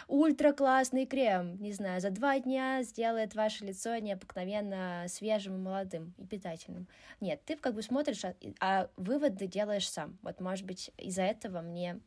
ультра 0.08 0.54
классный 0.54 1.06
крем, 1.06 1.58
не 1.62 1.74
знаю, 1.74 2.02
за 2.02 2.10
два 2.10 2.40
дня 2.40 2.84
сделает 2.84 3.36
ваше 3.36 3.66
лицо 3.66 3.98
необыкновенно 3.98 5.06
свежим 5.08 5.56
и 5.56 5.60
молодым 5.60 6.14
и 6.18 6.26
питательным. 6.26 6.88
Нет, 7.20 7.42
ты 7.46 7.56
как 7.56 7.74
бы 7.74 7.82
смотришь, 7.82 8.24
а, 8.26 8.34
а 8.60 8.90
выводы 8.98 9.48
делаешь 9.48 9.90
сам. 9.90 10.18
Вот, 10.22 10.40
может 10.40 10.66
быть, 10.66 10.92
из-за 10.98 11.24
этого 11.24 11.62
мне 11.62 12.00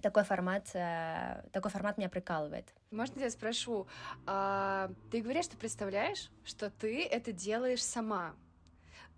такой 0.00 0.24
формат, 0.24 0.70
э, 0.74 1.42
такой 1.52 1.70
формат 1.70 1.98
меня 1.98 2.08
прикалывает. 2.08 2.72
Можно 2.90 3.20
я 3.20 3.30
спрошу, 3.30 3.86
а, 4.26 4.90
ты 5.10 5.20
говоришь, 5.20 5.46
что 5.46 5.56
представляешь, 5.56 6.30
что 6.44 6.70
ты 6.70 7.04
это 7.04 7.32
делаешь 7.32 7.82
сама, 7.82 8.34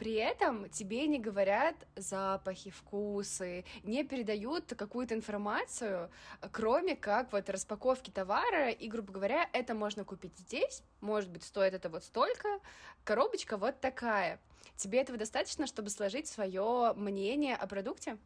при 0.00 0.14
этом 0.14 0.66
тебе 0.70 1.06
не 1.06 1.18
говорят 1.18 1.74
запахи, 1.94 2.70
вкусы, 2.70 3.66
не 3.82 4.02
передают 4.02 4.72
какую-то 4.74 5.14
информацию, 5.14 6.10
кроме 6.52 6.96
как 6.96 7.30
вот 7.32 7.50
распаковки 7.50 8.08
товара, 8.10 8.70
и, 8.70 8.88
грубо 8.88 9.12
говоря, 9.12 9.46
это 9.52 9.74
можно 9.74 10.06
купить 10.06 10.38
здесь, 10.38 10.82
может 11.02 11.28
быть, 11.28 11.42
стоит 11.42 11.74
это 11.74 11.90
вот 11.90 12.02
столько, 12.02 12.48
коробочка 13.04 13.58
вот 13.58 13.78
такая. 13.82 14.40
Тебе 14.74 15.02
этого 15.02 15.18
достаточно, 15.18 15.66
чтобы 15.66 15.90
сложить 15.90 16.26
свое 16.26 16.94
мнение 16.96 17.54
о 17.54 17.66
продукте? 17.66 18.16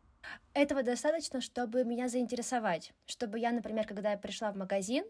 Этого 0.53 0.85
достаточно, 0.85 1.41
чтобы 1.41 1.83
меня 1.83 2.09
заинтересовать. 2.09 2.93
Чтобы 3.07 3.41
я, 3.41 3.51
например, 3.51 3.85
когда 3.85 4.13
я 4.13 4.17
пришла 4.17 4.53
в 4.53 4.57
магазин, 4.57 5.05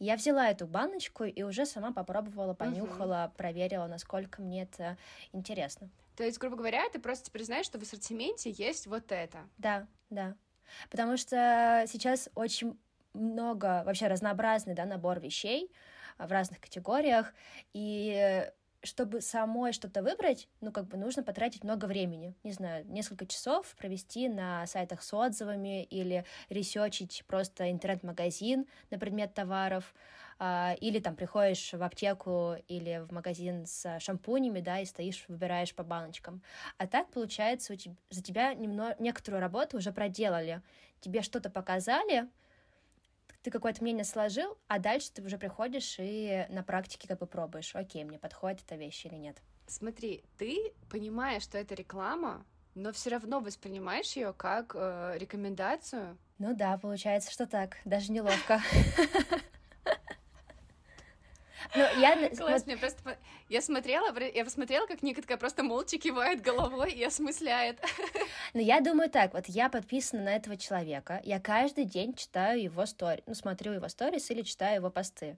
я 0.00 0.16
взяла 0.16 0.50
эту 0.50 0.66
баночку 0.66 1.22
и 1.22 1.44
уже 1.44 1.64
сама 1.64 1.92
попробовала, 1.92 2.54
понюхала, 2.54 3.26
угу. 3.28 3.36
проверила, 3.36 3.86
насколько 3.86 4.42
мне 4.42 4.64
это 4.64 4.96
интересно. 5.32 5.88
То 6.18 6.24
есть, 6.24 6.38
грубо 6.38 6.56
говоря, 6.56 6.82
ты 6.88 6.98
просто 6.98 7.30
признаешь, 7.30 7.64
что 7.64 7.78
в 7.78 7.82
ассортименте 7.82 8.50
есть 8.50 8.88
вот 8.88 9.12
это. 9.12 9.48
Да, 9.56 9.86
да. 10.10 10.34
Потому 10.90 11.16
что 11.16 11.84
сейчас 11.86 12.28
очень 12.34 12.76
много, 13.14 13.84
вообще 13.86 14.08
разнообразный 14.08 14.74
да, 14.74 14.84
набор 14.84 15.20
вещей 15.20 15.70
в 16.18 16.28
разных 16.32 16.60
категориях, 16.60 17.32
и 17.72 18.50
чтобы 18.88 19.20
самой 19.20 19.72
что-то 19.72 20.02
выбрать, 20.02 20.48
ну, 20.60 20.72
как 20.72 20.86
бы 20.86 20.96
нужно 20.96 21.22
потратить 21.22 21.62
много 21.62 21.84
времени. 21.84 22.34
Не 22.42 22.52
знаю, 22.52 22.84
несколько 22.86 23.26
часов 23.26 23.74
провести 23.76 24.28
на 24.28 24.66
сайтах 24.66 25.02
с 25.02 25.14
отзывами 25.14 25.84
или 25.84 26.24
ресечить 26.48 27.24
просто 27.26 27.70
интернет-магазин 27.70 28.66
на 28.90 28.98
предмет 28.98 29.34
товаров, 29.34 29.94
а, 30.40 30.74
или 30.80 31.00
там 31.00 31.16
приходишь 31.16 31.72
в 31.72 31.82
аптеку 31.82 32.54
или 32.68 33.04
в 33.08 33.12
магазин 33.12 33.66
с 33.66 33.98
шампунями, 34.00 34.60
да, 34.60 34.80
и 34.80 34.84
стоишь, 34.84 35.24
выбираешь 35.28 35.74
по 35.74 35.82
баночкам. 35.82 36.42
А 36.78 36.86
так, 36.86 37.10
получается, 37.10 37.72
у 37.72 37.76
тебя, 37.76 37.96
за 38.10 38.22
тебя 38.22 38.54
немного, 38.54 38.96
некоторую 38.98 39.40
работу 39.40 39.76
уже 39.76 39.92
проделали. 39.92 40.62
Тебе 41.00 41.22
что-то 41.22 41.50
показали, 41.50 42.28
ты 43.48 43.52
какое-то 43.52 43.82
мнение 43.82 44.04
сложил, 44.04 44.58
а 44.68 44.78
дальше 44.78 45.10
ты 45.10 45.22
уже 45.22 45.38
приходишь 45.38 45.96
и 45.98 46.44
на 46.50 46.62
практике 46.62 47.08
как 47.08 47.20
бы 47.20 47.26
пробуешь, 47.26 47.74
окей, 47.74 48.04
мне 48.04 48.18
подходит 48.18 48.60
эта 48.66 48.76
вещь 48.76 49.06
или 49.06 49.14
нет. 49.14 49.38
Смотри, 49.66 50.22
ты 50.36 50.74
понимаешь, 50.90 51.44
что 51.44 51.56
это 51.56 51.74
реклама, 51.74 52.44
но 52.74 52.92
все 52.92 53.08
равно 53.08 53.40
воспринимаешь 53.40 54.12
ее 54.16 54.34
как 54.34 54.72
э, 54.74 55.14
рекомендацию. 55.16 56.18
Ну 56.36 56.54
да, 56.54 56.76
получается, 56.76 57.30
что 57.30 57.46
так, 57.46 57.78
даже 57.86 58.12
неловко. 58.12 58.60
Ну, 61.74 61.82
я... 62.00 62.30
Класс, 62.30 62.66
мне 62.66 62.76
просто... 62.76 63.16
Я 63.48 63.62
смотрела, 63.62 64.12
я 64.20 64.44
посмотрела, 64.44 64.86
как 64.86 65.02
Ника 65.02 65.22
такая 65.22 65.38
просто 65.38 65.62
молча 65.62 65.98
кивает 65.98 66.42
головой 66.42 66.92
и 66.92 67.04
осмысляет. 67.04 67.78
Ну, 68.54 68.60
я 68.60 68.80
думаю 68.80 69.10
так, 69.10 69.34
вот 69.34 69.44
я 69.46 69.68
подписана 69.68 70.22
на 70.22 70.36
этого 70.36 70.56
человека, 70.56 71.20
я 71.24 71.38
каждый 71.38 71.84
день 71.84 72.14
читаю 72.14 72.62
его 72.62 72.86
стори, 72.86 73.22
ну, 73.26 73.34
смотрю 73.34 73.72
его 73.72 73.88
сторис 73.88 74.30
или 74.30 74.40
читаю 74.42 74.76
его 74.76 74.90
посты. 74.90 75.36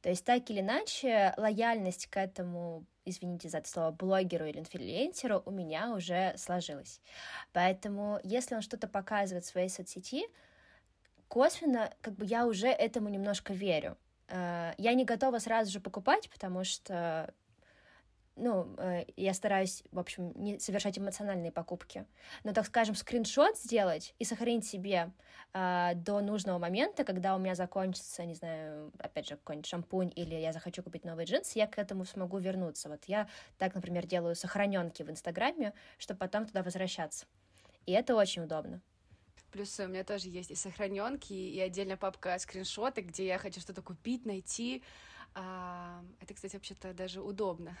То 0.00 0.08
есть, 0.08 0.24
так 0.24 0.48
или 0.48 0.60
иначе, 0.60 1.34
лояльность 1.36 2.06
к 2.06 2.16
этому 2.18 2.86
извините 3.06 3.48
за 3.48 3.58
это 3.58 3.68
слово, 3.68 3.90
блогеру 3.92 4.46
или 4.46 4.58
инфлюенсеру 4.58 5.42
у 5.46 5.50
меня 5.50 5.94
уже 5.94 6.34
сложилась. 6.36 7.00
Поэтому, 7.52 8.20
если 8.22 8.54
он 8.54 8.62
что-то 8.62 8.88
показывает 8.88 9.44
в 9.44 9.48
своей 9.48 9.68
соцсети, 9.68 10.26
косвенно, 11.28 11.92
как 12.00 12.14
бы 12.14 12.26
я 12.26 12.46
уже 12.46 12.68
этому 12.68 13.08
немножко 13.08 13.52
верю. 13.52 13.96
Э, 14.28 14.72
я 14.78 14.94
не 14.94 15.04
готова 15.04 15.38
сразу 15.38 15.70
же 15.70 15.80
покупать, 15.80 16.30
потому 16.30 16.64
что 16.64 17.32
ну, 18.36 18.74
э, 18.76 19.04
я 19.16 19.32
стараюсь, 19.32 19.82
в 19.92 19.98
общем, 19.98 20.32
не 20.34 20.58
совершать 20.58 20.98
эмоциональные 20.98 21.50
покупки, 21.50 22.04
но, 22.44 22.52
так 22.52 22.66
скажем, 22.66 22.94
скриншот 22.94 23.58
сделать 23.58 24.14
и 24.18 24.24
сохранить 24.24 24.66
себе 24.66 25.10
э, 25.54 25.92
до 25.94 26.20
нужного 26.20 26.58
момента, 26.58 27.04
когда 27.04 27.34
у 27.34 27.38
меня 27.38 27.54
закончится, 27.54 28.24
не 28.26 28.34
знаю, 28.34 28.92
опять 28.98 29.28
же, 29.28 29.36
какой-нибудь 29.36 29.66
шампунь 29.66 30.12
или 30.14 30.34
я 30.34 30.52
захочу 30.52 30.82
купить 30.82 31.04
новые 31.04 31.26
джинсы, 31.26 31.58
я 31.58 31.66
к 31.66 31.78
этому 31.78 32.04
смогу 32.04 32.38
вернуться. 32.38 32.90
Вот 32.90 33.04
я 33.06 33.26
так, 33.56 33.74
например, 33.74 34.06
делаю 34.06 34.34
сохраненки 34.34 35.02
в 35.02 35.10
Инстаграме, 35.10 35.72
чтобы 35.96 36.18
потом 36.18 36.46
туда 36.46 36.62
возвращаться. 36.62 37.24
И 37.86 37.92
это 37.92 38.14
очень 38.14 38.42
удобно. 38.42 38.82
Плюс 39.52 39.78
у 39.80 39.86
меня 39.86 40.04
тоже 40.04 40.28
есть 40.28 40.50
и 40.50 40.54
сохраненки, 40.54 41.32
и 41.32 41.60
отдельная 41.60 41.96
папка 41.96 42.38
скриншоты, 42.38 43.00
где 43.00 43.26
я 43.26 43.38
хочу 43.38 43.60
что-то 43.60 43.82
купить, 43.82 44.26
найти. 44.26 44.82
А, 45.34 46.02
это, 46.20 46.34
кстати, 46.34 46.56
вообще-то 46.56 46.92
даже 46.92 47.22
удобно 47.22 47.76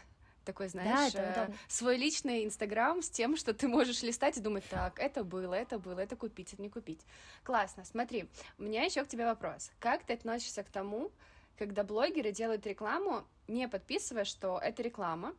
такой, 0.46 0.68
знаешь, 0.68 1.12
да, 1.12 1.48
э, 1.48 1.52
свой 1.68 1.96
личный 1.96 2.44
Инстаграм 2.44 3.02
с 3.02 3.10
тем, 3.10 3.36
что 3.36 3.52
ты 3.52 3.68
можешь 3.68 4.02
листать 4.02 4.38
и 4.38 4.40
думать, 4.40 4.64
так, 4.70 4.98
это 4.98 5.24
было, 5.24 5.52
это 5.52 5.78
было, 5.78 6.00
это 6.00 6.16
купить, 6.16 6.54
это 6.54 6.62
не 6.62 6.70
купить. 6.70 7.00
Классно, 7.42 7.84
смотри, 7.84 8.30
у 8.56 8.62
меня 8.62 8.84
еще 8.84 9.04
к 9.04 9.08
тебе 9.08 9.26
вопрос. 9.26 9.70
Как 9.80 10.04
ты 10.04 10.14
относишься 10.14 10.62
к 10.62 10.70
тому, 10.70 11.10
когда 11.58 11.82
блогеры 11.82 12.32
делают 12.32 12.66
рекламу, 12.66 13.26
не 13.48 13.68
подписывая, 13.68 14.24
что 14.24 14.58
это 14.58 14.82
реклама, 14.82 15.34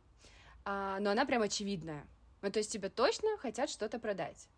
а, 0.64 1.00
но 1.00 1.10
она 1.10 1.24
прям 1.24 1.42
очевидная. 1.42 2.06
Ну, 2.42 2.50
то 2.50 2.58
есть 2.58 2.70
тебе 2.70 2.88
точно 2.88 3.36
хотят 3.38 3.70
что-то 3.70 3.98
продать. 3.98 4.48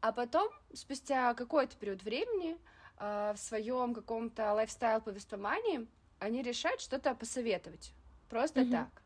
А 0.00 0.12
потом, 0.12 0.48
спустя 0.72 1.34
какой-то 1.34 1.76
период 1.76 2.02
времени, 2.02 2.56
а, 2.96 3.34
в 3.34 3.38
своем 3.38 3.94
каком-то 3.94 4.52
лайфстайл-повествовании, 4.54 5.86
они 6.18 6.42
решают 6.42 6.80
что-то 6.80 7.14
посоветовать. 7.14 7.92
Просто 8.28 8.60
mm-hmm. 8.60 8.70
так. 8.70 9.02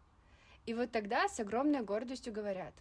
И 0.66 0.74
вот 0.74 0.90
тогда 0.92 1.28
с 1.28 1.40
огромной 1.40 1.82
гордостью 1.82 2.32
говорят, 2.32 2.74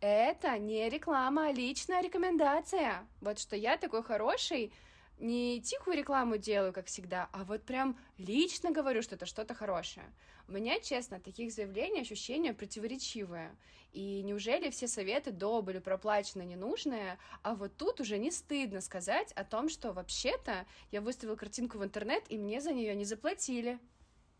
это 0.00 0.58
не 0.58 0.88
реклама, 0.88 1.48
а 1.48 1.52
личная 1.52 2.02
рекомендация. 2.02 3.06
Вот 3.20 3.38
что 3.38 3.54
я 3.54 3.76
такой 3.76 4.02
хороший, 4.02 4.72
не 5.18 5.60
тихую 5.60 5.96
рекламу 5.96 6.36
делаю, 6.36 6.72
как 6.72 6.86
всегда, 6.86 7.28
а 7.32 7.44
вот 7.44 7.62
прям 7.62 7.96
лично 8.18 8.70
говорю, 8.70 9.02
что 9.02 9.14
это 9.14 9.26
что-то 9.26 9.54
хорошее. 9.54 10.06
У 10.48 10.52
меня, 10.52 10.80
честно, 10.80 11.20
таких 11.20 11.52
заявлений 11.52 12.00
ощущения 12.00 12.52
противоречивые. 12.52 13.56
И 13.92 14.22
неужели 14.22 14.70
все 14.70 14.88
советы 14.88 15.30
до 15.30 15.60
были 15.62 15.78
проплачены 15.78 16.42
ненужные, 16.42 17.18
а 17.42 17.54
вот 17.54 17.76
тут 17.76 18.00
уже 18.00 18.18
не 18.18 18.30
стыдно 18.30 18.80
сказать 18.80 19.32
о 19.32 19.44
том, 19.44 19.68
что 19.68 19.92
вообще-то 19.92 20.66
я 20.90 21.00
выставил 21.00 21.36
картинку 21.36 21.78
в 21.78 21.84
интернет, 21.84 22.24
и 22.28 22.38
мне 22.38 22.60
за 22.60 22.72
нее 22.72 22.94
не 22.94 23.04
заплатили. 23.04 23.78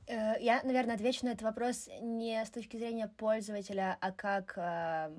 Э, 0.06 0.34
я, 0.40 0.62
наверное, 0.62 0.94
отвечу 0.94 1.26
на 1.26 1.30
этот 1.30 1.42
вопрос 1.42 1.88
не 2.00 2.42
с 2.44 2.50
точки 2.50 2.76
зрения 2.76 3.08
пользователя, 3.08 3.98
а 4.00 4.10
как 4.10 4.54
э, 4.56 5.14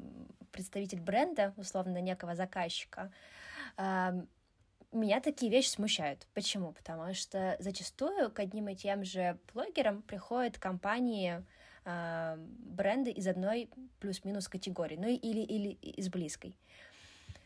представитель 0.51 0.99
бренда, 0.99 1.53
условно, 1.57 2.01
некого 2.01 2.35
заказчика. 2.35 3.11
Меня 4.93 5.19
такие 5.19 5.51
вещи 5.51 5.67
смущают. 5.67 6.27
Почему? 6.33 6.71
Потому 6.71 7.13
что 7.13 7.57
зачастую 7.59 8.31
к 8.31 8.39
одним 8.39 8.69
и 8.69 8.75
тем 8.75 9.03
же 9.03 9.37
блогерам 9.53 10.01
приходят 10.03 10.57
компании, 10.57 11.43
э, 11.85 12.35
бренды 12.37 13.11
из 13.11 13.27
одной 13.27 13.69
плюс-минус 13.99 14.47
категории, 14.47 14.95
ну 14.95 15.07
или, 15.07 15.39
или 15.39 15.69
из 15.81 16.09
близкой. 16.09 16.55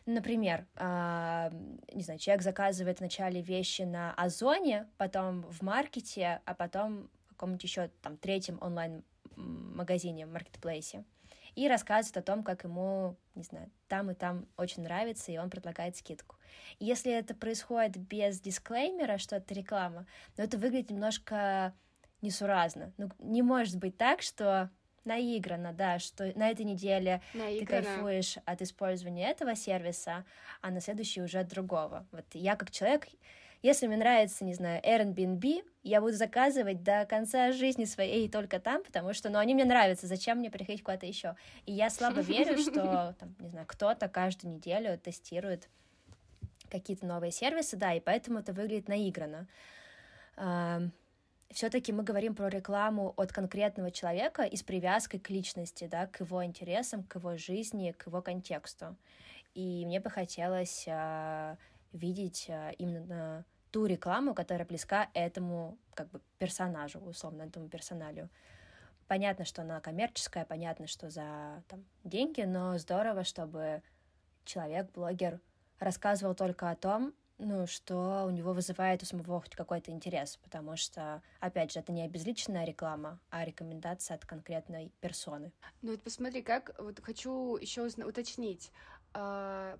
Например, 0.06 0.66
э, 0.76 1.50
не 1.92 2.02
знаю, 2.02 2.20
человек 2.20 2.42
заказывает 2.42 3.00
вначале 3.00 3.40
вещи 3.40 3.82
на 3.82 4.14
Озоне, 4.14 4.86
потом 4.96 5.42
в 5.42 5.62
маркете, 5.62 6.40
а 6.44 6.54
потом 6.54 7.10
каком-нибудь 7.38 7.62
еще 7.62 7.88
там 8.02 8.16
третьем 8.16 8.58
онлайн-магазине, 8.60 10.26
маркетплейсе, 10.26 11.04
и 11.58 11.66
рассказывает 11.66 12.16
о 12.18 12.22
том, 12.22 12.44
как 12.44 12.62
ему, 12.62 13.16
не 13.34 13.42
знаю, 13.42 13.68
там 13.88 14.12
и 14.12 14.14
там 14.14 14.46
очень 14.56 14.84
нравится, 14.84 15.32
и 15.32 15.38
он 15.38 15.50
предлагает 15.50 15.96
скидку. 15.96 16.36
Если 16.78 17.10
это 17.10 17.34
происходит 17.34 17.96
без 17.96 18.40
дисклеймера, 18.40 19.18
что 19.18 19.36
это 19.36 19.54
реклама, 19.54 20.06
ну, 20.36 20.44
это 20.44 20.56
выглядит 20.56 20.90
немножко 20.90 21.74
несуразно. 22.22 22.92
Ну, 22.96 23.10
не 23.18 23.42
может 23.42 23.76
быть 23.76 23.96
так, 23.98 24.22
что 24.22 24.70
наиграно, 25.04 25.72
да, 25.72 25.98
что 25.98 26.32
на 26.38 26.48
этой 26.48 26.64
неделе 26.64 27.22
наиграно. 27.34 27.58
ты 27.58 27.66
кайфуешь 27.66 28.36
от 28.44 28.62
использования 28.62 29.28
этого 29.28 29.56
сервиса, 29.56 30.24
а 30.60 30.70
на 30.70 30.80
следующий 30.80 31.22
уже 31.22 31.40
от 31.40 31.48
другого. 31.48 32.06
Вот 32.12 32.26
я 32.34 32.54
как 32.54 32.70
человек, 32.70 33.08
если 33.62 33.86
мне 33.86 33.96
нравится, 33.96 34.44
не 34.44 34.54
знаю, 34.54 34.80
Airbnb, 34.82 35.64
я 35.82 36.00
буду 36.00 36.12
заказывать 36.12 36.82
до 36.82 37.06
конца 37.06 37.50
жизни 37.52 37.84
своей 37.84 38.28
только 38.28 38.60
там, 38.60 38.84
потому 38.84 39.12
что, 39.14 39.30
ну, 39.30 39.38
они 39.38 39.54
мне 39.54 39.64
нравятся, 39.64 40.06
зачем 40.06 40.38
мне 40.38 40.50
приходить 40.50 40.82
куда-то 40.82 41.06
еще? 41.06 41.34
И 41.66 41.72
я 41.72 41.90
слабо 41.90 42.20
верю, 42.20 42.56
что, 42.58 43.14
там, 43.18 43.34
не 43.40 43.48
знаю, 43.48 43.66
кто-то 43.66 44.08
каждую 44.08 44.54
неделю 44.54 44.96
тестирует 44.98 45.68
какие-то 46.70 47.06
новые 47.06 47.32
сервисы, 47.32 47.76
да, 47.76 47.94
и 47.94 48.00
поэтому 48.00 48.40
это 48.40 48.52
выглядит 48.52 48.88
наигранно. 48.88 49.48
Все-таки 51.50 51.92
мы 51.92 52.02
говорим 52.02 52.34
про 52.34 52.48
рекламу 52.48 53.14
от 53.16 53.32
конкретного 53.32 53.90
человека 53.90 54.42
и 54.42 54.54
с 54.54 54.62
привязкой 54.62 55.18
к 55.18 55.30
личности, 55.30 55.88
да, 55.90 56.06
к 56.06 56.20
его 56.20 56.44
интересам, 56.44 57.02
к 57.02 57.16
его 57.16 57.36
жизни, 57.38 57.92
к 57.92 58.06
его 58.06 58.20
контексту. 58.20 58.96
И 59.54 59.84
мне 59.86 59.98
бы 59.98 60.10
хотелось 60.10 60.84
а, 60.86 61.56
видеть 61.92 62.46
а, 62.48 62.70
именно 62.70 63.44
ту 63.70 63.86
рекламу, 63.86 64.34
которая 64.34 64.66
близка 64.66 65.10
этому 65.14 65.78
как 65.94 66.10
бы 66.10 66.20
персонажу, 66.38 66.98
условно, 67.00 67.42
этому 67.42 67.68
персоналю. 67.68 68.28
Понятно, 69.06 69.44
что 69.44 69.62
она 69.62 69.80
коммерческая, 69.80 70.44
понятно, 70.44 70.86
что 70.86 71.10
за 71.10 71.62
там, 71.68 71.84
деньги, 72.04 72.42
но 72.42 72.76
здорово, 72.78 73.24
чтобы 73.24 73.82
человек, 74.44 74.90
блогер, 74.92 75.40
рассказывал 75.78 76.34
только 76.34 76.70
о 76.70 76.76
том, 76.76 77.14
ну, 77.38 77.66
что 77.66 78.24
у 78.26 78.30
него 78.30 78.52
вызывает 78.52 79.02
у 79.02 79.06
самого 79.06 79.40
хоть 79.40 79.54
какой-то 79.54 79.92
интерес, 79.92 80.36
потому 80.42 80.76
что, 80.76 81.22
опять 81.40 81.72
же, 81.72 81.80
это 81.80 81.92
не 81.92 82.02
обезличенная 82.02 82.64
реклама, 82.64 83.20
а 83.30 83.44
рекомендация 83.44 84.16
от 84.16 84.26
конкретной 84.26 84.90
персоны. 85.00 85.52
Ну 85.82 85.92
вот 85.92 86.02
посмотри, 86.02 86.42
как, 86.42 86.74
вот 86.78 87.00
хочу 87.00 87.56
еще 87.56 87.86
уточнить, 87.86 88.72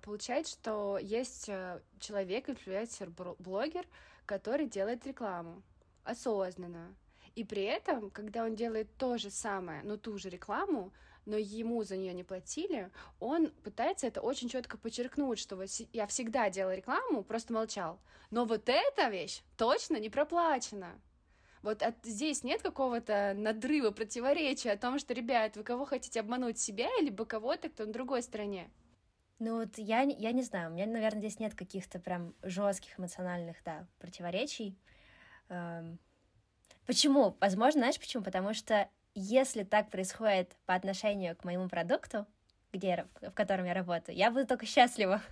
получается, 0.01 0.53
что 0.53 0.97
есть 0.97 1.49
э, 1.49 1.81
человек, 1.99 2.49
инфлюенсер, 2.49 3.09
блогер, 3.39 3.85
который 4.25 4.67
делает 4.67 5.05
рекламу 5.05 5.61
осознанно. 6.03 6.95
И 7.35 7.43
при 7.43 7.63
этом, 7.63 8.09
когда 8.09 8.43
он 8.43 8.55
делает 8.55 8.89
то 8.97 9.17
же 9.17 9.29
самое, 9.29 9.81
ну 9.83 9.97
ту 9.97 10.17
же 10.17 10.29
рекламу, 10.29 10.91
но 11.25 11.37
ему 11.37 11.83
за 11.83 11.95
нее 11.95 12.13
не 12.13 12.23
платили, 12.23 12.91
он 13.19 13.51
пытается 13.63 14.07
это 14.07 14.21
очень 14.21 14.49
четко 14.49 14.77
подчеркнуть, 14.77 15.39
что 15.39 15.63
я 15.93 16.07
всегда 16.07 16.49
делал 16.49 16.73
рекламу, 16.73 17.23
просто 17.23 17.53
молчал. 17.53 17.99
Но 18.31 18.45
вот 18.45 18.67
эта 18.67 19.09
вещь 19.09 19.41
точно 19.57 19.97
не 19.97 20.09
проплачена. 20.09 20.99
Вот 21.61 21.83
от, 21.83 21.95
здесь 22.03 22.43
нет 22.43 22.61
какого-то 22.61 23.33
надрыва, 23.35 23.91
противоречия 23.91 24.71
о 24.71 24.77
том, 24.77 24.97
что, 24.97 25.13
ребят, 25.13 25.57
вы 25.57 25.63
кого 25.63 25.85
хотите 25.85 26.21
обмануть, 26.21 26.57
себя 26.57 26.89
или 26.99 27.09
бы 27.09 27.25
кого-то, 27.25 27.69
кто 27.69 27.85
на 27.85 27.91
другой 27.91 28.23
стороне. 28.23 28.71
Ну 29.39 29.61
вот 29.61 29.77
я, 29.77 30.01
я 30.01 30.33
не 30.33 30.43
знаю, 30.43 30.69
у 30.69 30.73
меня, 30.73 30.85
наверное, 30.85 31.21
здесь 31.21 31.39
нет 31.39 31.55
каких-то 31.55 31.97
прям 31.99 32.35
жестких 32.43 32.99
эмоциональных, 32.99 33.57
да, 33.63 33.87
противоречий. 33.97 34.77
Эм... 35.47 35.97
Почему? 36.85 37.37
Возможно, 37.39 37.81
знаешь 37.81 37.99
почему? 37.99 38.23
Потому 38.23 38.53
что 38.53 38.89
если 39.15 39.63
так 39.63 39.89
происходит 39.89 40.57
по 40.65 40.73
отношению 40.73 41.37
к 41.37 41.45
моему 41.45 41.69
продукту, 41.69 42.25
где, 42.73 43.07
в 43.21 43.31
котором 43.31 43.65
я 43.65 43.73
работаю, 43.73 44.17
я 44.17 44.29
буду 44.29 44.45
только 44.45 44.65
счастлива. 44.65 45.21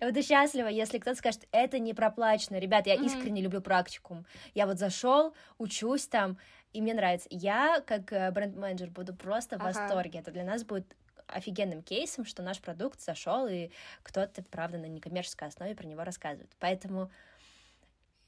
Я 0.00 0.06
буду 0.08 0.22
счастлива, 0.22 0.68
если 0.68 0.98
кто-то 0.98 1.18
скажет, 1.18 1.46
это 1.52 1.78
не 1.78 1.92
проплачено. 1.92 2.56
Ребят, 2.56 2.86
я 2.86 2.94
искренне 2.94 3.42
люблю 3.42 3.60
практикум. 3.60 4.24
Я 4.54 4.66
вот 4.66 4.78
зашел, 4.78 5.34
учусь 5.58 6.06
там, 6.06 6.38
и 6.72 6.80
мне 6.80 6.94
нравится. 6.94 7.28
Я, 7.30 7.82
как 7.86 8.10
э, 8.14 8.30
бренд-менеджер, 8.30 8.88
буду 8.88 9.14
просто 9.14 9.58
в 9.58 9.62
восторге. 9.62 10.20
Это 10.20 10.30
для 10.30 10.44
нас 10.44 10.64
будет 10.64 10.96
офигенным 11.32 11.82
кейсом, 11.82 12.24
что 12.24 12.42
наш 12.42 12.60
продукт 12.60 13.00
зашел, 13.00 13.46
и 13.46 13.70
кто-то, 14.02 14.42
правда, 14.42 14.78
на 14.78 14.86
некоммерческой 14.86 15.48
основе 15.48 15.74
про 15.74 15.86
него 15.86 16.04
рассказывает. 16.04 16.50
Поэтому 16.58 17.10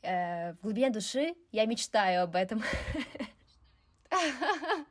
э, 0.02 0.52
в 0.54 0.60
глубине 0.62 0.90
души 0.90 1.34
я 1.52 1.66
мечтаю 1.66 2.22
об 2.22 2.36
этом. 2.36 2.62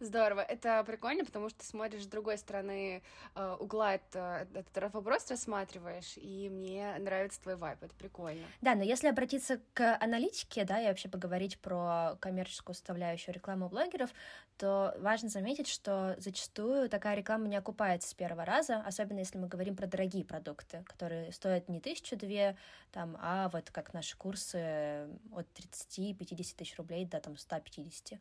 Здорово. 0.00 0.40
Это 0.40 0.82
прикольно, 0.84 1.24
потому 1.24 1.48
что 1.48 1.60
ты 1.60 1.66
смотришь 1.66 2.04
с 2.04 2.06
другой 2.06 2.38
стороны 2.38 3.02
э, 3.34 3.56
угла 3.60 3.94
это, 3.94 4.46
этот 4.54 4.92
вопрос 4.92 5.30
рассматриваешь, 5.30 6.14
и 6.16 6.48
мне 6.50 6.94
нравится 6.98 7.40
твой 7.40 7.56
вайп, 7.56 7.82
это 7.82 7.94
прикольно. 7.94 8.44
Да, 8.60 8.74
но 8.74 8.82
если 8.82 9.08
обратиться 9.08 9.60
к 9.74 9.96
аналитике, 9.98 10.64
да, 10.64 10.80
и 10.80 10.86
вообще 10.86 11.08
поговорить 11.08 11.58
про 11.58 12.16
коммерческую 12.20 12.74
составляющую 12.74 13.34
рекламы 13.34 13.66
у 13.66 13.68
блогеров, 13.68 14.10
то 14.56 14.94
важно 14.98 15.28
заметить, 15.28 15.68
что 15.68 16.14
зачастую 16.18 16.88
такая 16.88 17.16
реклама 17.16 17.48
не 17.48 17.56
окупается 17.56 18.08
с 18.08 18.14
первого 18.14 18.44
раза, 18.44 18.82
особенно 18.86 19.18
если 19.18 19.38
мы 19.38 19.48
говорим 19.48 19.76
про 19.76 19.86
дорогие 19.86 20.24
продукты, 20.24 20.84
которые 20.86 21.32
стоят 21.32 21.68
не 21.68 21.80
тысячу 21.80 22.16
две, 22.16 22.56
там, 22.92 23.16
а 23.20 23.48
вот 23.48 23.70
как 23.70 23.92
наши 23.94 24.16
курсы 24.16 25.08
от 25.32 25.46
30-50 25.58 26.56
тысяч 26.56 26.76
рублей 26.76 27.04
до 27.06 27.20
там 27.20 27.36
150. 27.36 28.20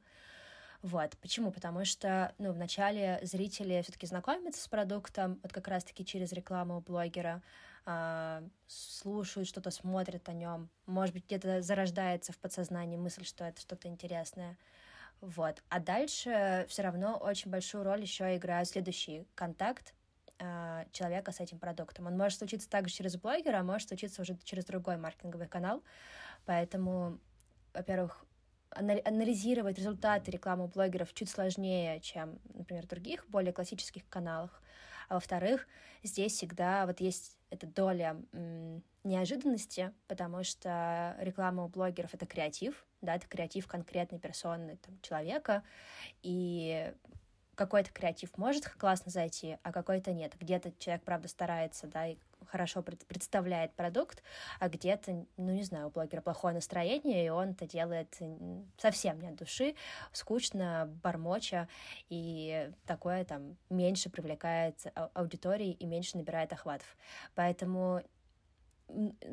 Вот. 0.81 1.15
Почему? 1.21 1.51
Потому 1.51 1.85
что, 1.85 2.33
ну, 2.39 2.51
вначале 2.51 3.19
зрители 3.21 3.81
все 3.83 3.91
таки 3.91 4.07
знакомятся 4.07 4.61
с 4.63 4.67
продуктом, 4.67 5.39
вот 5.43 5.53
как 5.53 5.67
раз-таки 5.67 6.03
через 6.03 6.31
рекламу 6.31 6.81
блогера, 6.81 7.43
э, 7.85 8.41
слушают 8.67 9.47
что-то, 9.47 9.69
смотрят 9.69 10.27
о 10.27 10.33
нем, 10.33 10.69
может 10.87 11.13
быть, 11.13 11.25
где-то 11.25 11.61
зарождается 11.61 12.33
в 12.33 12.39
подсознании 12.39 12.97
мысль, 12.97 13.25
что 13.25 13.43
это 13.43 13.61
что-то 13.61 13.87
интересное. 13.87 14.57
Вот. 15.21 15.61
А 15.69 15.79
дальше 15.79 16.65
все 16.67 16.81
равно 16.81 17.15
очень 17.15 17.51
большую 17.51 17.83
роль 17.83 18.01
еще 18.01 18.35
играет 18.35 18.67
следующий 18.67 19.27
контакт 19.35 19.93
э, 20.39 20.85
человека 20.91 21.31
с 21.31 21.39
этим 21.39 21.59
продуктом. 21.59 22.07
Он 22.07 22.17
может 22.17 22.39
случиться 22.39 22.67
также 22.67 22.95
через 22.95 23.17
блогера, 23.17 23.59
а 23.59 23.63
может 23.63 23.89
случиться 23.89 24.23
уже 24.23 24.35
через 24.43 24.65
другой 24.65 24.97
маркетинговый 24.97 25.47
канал. 25.47 25.83
Поэтому, 26.45 27.19
во-первых, 27.71 28.25
анализировать 28.71 29.77
результаты 29.77 30.31
рекламы 30.31 30.67
блогеров 30.67 31.13
чуть 31.13 31.29
сложнее, 31.29 31.99
чем, 32.01 32.39
например, 32.53 32.85
в 32.85 32.89
других, 32.89 33.25
более 33.27 33.53
классических 33.53 34.07
каналах. 34.09 34.61
А 35.09 35.15
во-вторых, 35.15 35.67
здесь 36.03 36.33
всегда 36.33 36.85
вот 36.85 37.01
есть 37.01 37.37
эта 37.49 37.67
доля 37.67 38.15
неожиданности, 39.03 39.91
потому 40.07 40.43
что 40.43 41.15
реклама 41.19 41.65
у 41.65 41.67
блогеров— 41.67 42.13
это 42.13 42.25
креатив, 42.25 42.85
да, 43.01 43.15
это 43.15 43.27
креатив 43.27 43.67
конкретной 43.67 44.19
персоны, 44.19 44.77
там, 44.77 44.97
человека, 45.01 45.63
и 46.21 46.93
какой-то 47.55 47.91
креатив 47.91 48.37
может 48.37 48.69
классно 48.69 49.11
зайти, 49.11 49.57
а 49.63 49.71
какой-то 49.71 50.13
нет. 50.13 50.33
Где-то 50.39 50.71
человек, 50.79 51.03
правда, 51.03 51.27
старается, 51.27 51.87
да, 51.87 52.07
и 52.07 52.17
хорошо 52.47 52.81
представляет 52.81 53.73
продукт, 53.73 54.23
а 54.59 54.69
где-то, 54.69 55.25
ну, 55.37 55.51
не 55.51 55.63
знаю, 55.63 55.87
у 55.87 55.89
блогера 55.91 56.21
плохое 56.21 56.53
настроение, 56.53 57.25
и 57.25 57.29
он 57.29 57.49
это 57.51 57.67
делает 57.67 58.17
совсем 58.77 59.19
не 59.19 59.29
от 59.29 59.35
души, 59.35 59.75
скучно, 60.11 60.89
бормоча, 61.03 61.67
и 62.09 62.71
такое 62.85 63.25
там 63.25 63.57
меньше 63.69 64.09
привлекает 64.09 64.85
аудитории 65.13 65.71
и 65.71 65.85
меньше 65.85 66.17
набирает 66.17 66.53
охватов. 66.53 66.97
Поэтому 67.35 68.01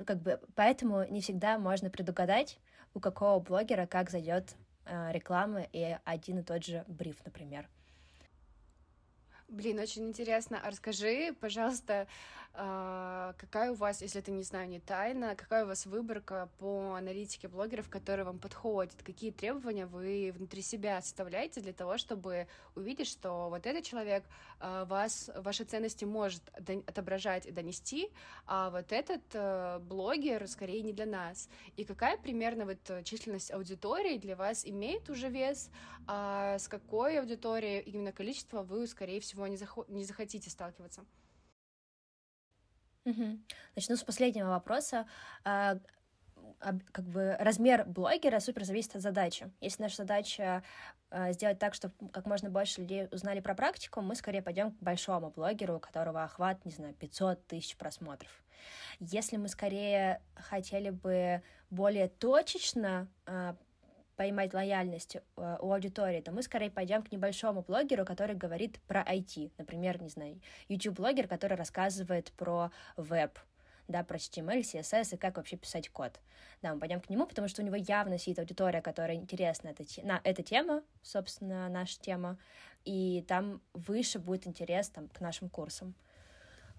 как 0.07 0.21
бы 0.23 0.40
поэтому 0.55 1.05
не 1.09 1.21
всегда 1.21 1.59
можно 1.59 1.90
предугадать, 1.90 2.59
у 2.94 3.01
какого 3.01 3.40
блогера 3.40 3.87
как 3.87 4.11
зайдет 4.11 4.55
э, 4.87 5.12
реклама 5.12 5.66
и 5.73 5.97
один 6.05 6.38
и 6.38 6.42
тот 6.42 6.64
же 6.64 6.85
бриф, 6.87 7.16
например. 7.25 7.68
Блин, 9.49 9.79
очень 9.79 10.07
интересно. 10.07 10.61
А 10.62 10.71
расскажи, 10.71 11.35
пожалуйста, 11.40 12.07
какая 12.59 13.71
у 13.71 13.75
вас, 13.75 14.03
если 14.03 14.21
это, 14.21 14.33
не 14.33 14.42
знаю, 14.42 14.68
не 14.68 14.81
тайна, 14.81 15.37
какая 15.37 15.64
у 15.64 15.68
вас 15.68 15.87
выборка 15.87 16.49
по 16.59 16.94
аналитике 16.94 17.47
блогеров, 17.47 17.88
которые 17.88 18.25
вам 18.25 18.40
подходят? 18.40 18.92
Какие 19.05 19.31
требования 19.31 19.87
вы 19.87 20.33
внутри 20.35 20.62
себя 20.62 21.01
составляете 21.01 21.61
для 21.61 21.73
того, 21.73 21.99
чтобы 21.99 22.49
увидеть, 22.75 23.07
что 23.07 23.49
вот 23.49 23.64
этот 23.64 23.85
человек 23.85 24.25
а, 24.59 24.85
вас, 24.87 25.31
ваши 25.37 25.62
ценности 25.62 26.05
может 26.05 26.42
отображать 26.87 27.47
и 27.47 27.53
донести, 27.53 28.11
а 28.47 28.71
вот 28.71 28.90
этот 28.92 29.23
э, 29.35 29.79
блогер 29.79 30.49
скорее 30.49 30.83
не 30.83 30.92
для 30.92 31.07
нас? 31.07 31.49
И 31.77 31.85
какая 31.85 32.16
примерно 32.16 32.64
вот 32.64 33.05
численность 33.05 33.53
аудитории 33.53 34.18
для 34.18 34.35
вас 34.35 34.64
имеет 34.66 35.09
уже 35.11 35.29
вес, 35.29 35.71
а 36.09 36.59
с 36.59 36.66
какой 36.66 37.21
аудиторией 37.21 37.81
именно 37.83 38.11
количество 38.11 38.62
вы, 38.62 38.87
скорее 38.88 39.21
всего, 39.21 39.47
не, 39.47 39.57
захо- 39.57 39.85
не 39.88 40.05
захотите 40.05 40.51
сталкиваться? 40.51 41.05
Угу. 43.09 43.38
Начну 43.77 43.97
с 43.97 44.05
последнего 44.05 44.49
вопроса. 44.49 45.07
А, 45.44 45.79
как 46.92 47.05
бы 47.05 47.37
размер 47.38 47.85
блогера 47.85 48.40
супер 48.40 48.64
зависит 48.64 48.97
от 48.97 49.03
задачи. 49.03 49.51
Если 49.61 49.83
наша 49.83 49.97
задача 49.97 50.62
а, 51.11 51.33
сделать 51.33 51.59
так, 51.59 51.75
чтобы 51.75 51.94
как 52.11 52.27
можно 52.27 52.51
больше 52.51 52.81
людей 52.81 53.09
узнали 53.12 53.40
про 53.40 53.55
практику, 53.55 54.01
мы 54.01 54.14
скорее 54.14 54.42
пойдем 54.42 54.73
к 54.73 54.83
большому 54.83 55.31
блогеру, 55.31 55.77
у 55.77 55.81
которого 55.81 56.25
охват, 56.25 56.64
не 56.64 56.73
знаю, 56.73 56.94
500 56.94 57.47
тысяч 57.47 57.77
просмотров. 57.77 58.31
Если 58.99 59.37
мы 59.37 59.49
скорее 59.49 60.21
хотели 60.35 60.90
бы 60.90 61.42
более 61.71 62.09
точечно 62.09 63.09
а, 63.27 63.57
поймать 64.18 64.52
лояльность 64.52 65.16
э, 65.16 65.57
у 65.61 65.72
аудитории, 65.72 66.20
то 66.20 66.33
мы 66.33 66.42
скорее 66.42 66.72
пойдем 66.72 67.04
к 67.04 67.12
небольшому 67.12 67.62
блогеру, 67.62 68.04
который 68.04 68.35
говорит 68.35 68.81
про 68.88 69.02
IT. 69.02 69.52
Например, 69.59 70.02
не 70.02 70.09
знаю, 70.09 70.40
YouTube-блогер, 70.68 71.28
который 71.28 71.57
рассказывает 71.57 72.33
про 72.33 72.72
веб, 72.96 73.38
да, 73.87 74.02
про 74.02 74.16
HTML, 74.16 74.62
CSS 74.62 75.14
и 75.14 75.16
как 75.16 75.37
вообще 75.37 75.57
писать 75.57 75.88
код. 75.90 76.20
Да, 76.62 76.74
мы 76.74 76.81
пойдем 76.81 77.00
к 77.00 77.09
нему, 77.09 77.26
потому 77.26 77.46
что 77.46 77.62
у 77.62 77.64
него 77.64 77.76
явно 77.76 78.18
сидит 78.18 78.40
аудитория, 78.40 78.83
которая 78.83 79.16
интересна 79.16 79.68
эта, 79.68 79.85
на 80.02 80.20
эта 80.24 80.42
тема, 80.42 80.83
собственно, 81.00 81.68
наша 81.68 82.00
тема, 82.00 82.38
и 82.85 83.24
там 83.28 83.62
выше 83.72 84.18
будет 84.18 84.48
интерес 84.48 84.88
там, 84.88 85.07
к 85.09 85.20
нашим 85.20 85.48
курсам. 85.48 85.94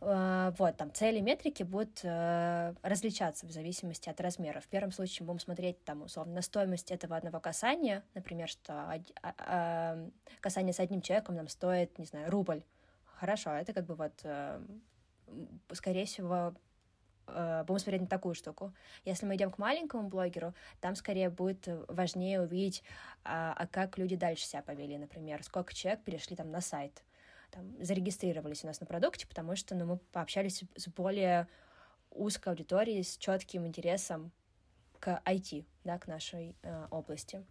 Э, 0.02 0.52
вот, 0.58 0.78
там 0.78 0.94
цели 0.94 1.20
метрики 1.20 1.64
будут 1.64 2.00
э, 2.04 2.74
различаться 2.82 3.46
в 3.46 3.52
зависимости 3.52 4.10
от 4.10 4.20
размера. 4.22 4.62
В 4.62 4.68
первом 4.68 4.92
случае 4.92 5.26
мы 5.26 5.34
будем 5.34 5.40
смотреть, 5.40 5.84
там, 5.84 6.04
условно, 6.04 6.36
на 6.36 6.42
стоимость 6.42 6.92
этого 6.92 7.18
одного 7.18 7.40
касания, 7.40 8.04
например, 8.14 8.48
что 8.48 9.02
а, 9.22 9.98
касание 10.40 10.74
с 10.74 10.80
одним 10.80 11.02
человеком 11.02 11.36
нам 11.36 11.48
стоит, 11.48 11.98
не 12.00 12.06
знаю, 12.06 12.30
рубль. 12.32 12.64
Хорошо, 13.06 13.52
это 13.52 13.74
как 13.74 13.86
бы 13.86 13.96
вот, 13.96 14.14
э, 14.24 14.62
скорее 15.74 16.06
всего, 16.06 16.54
будем 17.28 17.78
смотреть 17.78 18.02
на 18.02 18.08
такую 18.08 18.34
штуку. 18.34 18.74
Если 19.06 19.24
мы 19.28 19.36
идем 19.36 19.52
к 19.52 19.60
маленькому 19.60 20.10
блогеру, 20.10 20.56
там 20.82 20.96
скорее 20.96 21.30
будет 21.30 21.68
важнее 21.88 22.42
увидеть, 22.42 22.82
а, 23.24 23.54
а 23.56 23.68
как 23.68 24.00
люди 24.00 24.16
дальше 24.16 24.46
себя 24.46 24.64
повели, 24.64 24.98
например, 24.98 25.44
сколько 25.44 25.72
человек 25.76 26.04
перешли 26.04 26.36
там 26.36 26.50
на 26.50 26.60
сайт, 26.60 27.04
там, 27.52 27.84
зарегистрировались 27.84 28.64
у 28.64 28.68
нас 28.68 28.80
на 28.80 28.86
продукте, 28.86 29.28
потому 29.28 29.56
что 29.56 29.76
ну, 29.76 29.86
мы 29.86 29.98
пообщались 29.98 30.64
с 30.76 30.88
более 30.88 31.48
узкой 32.12 32.50
аудиторией, 32.50 33.04
с 33.04 33.18
четким 33.18 33.66
интересом 33.68 34.32
к 35.00 35.22
IT, 35.26 35.66
да, 35.84 35.98
к 35.98 36.08
нашей 36.08 36.56
э, 36.62 36.88
области. 36.92 37.44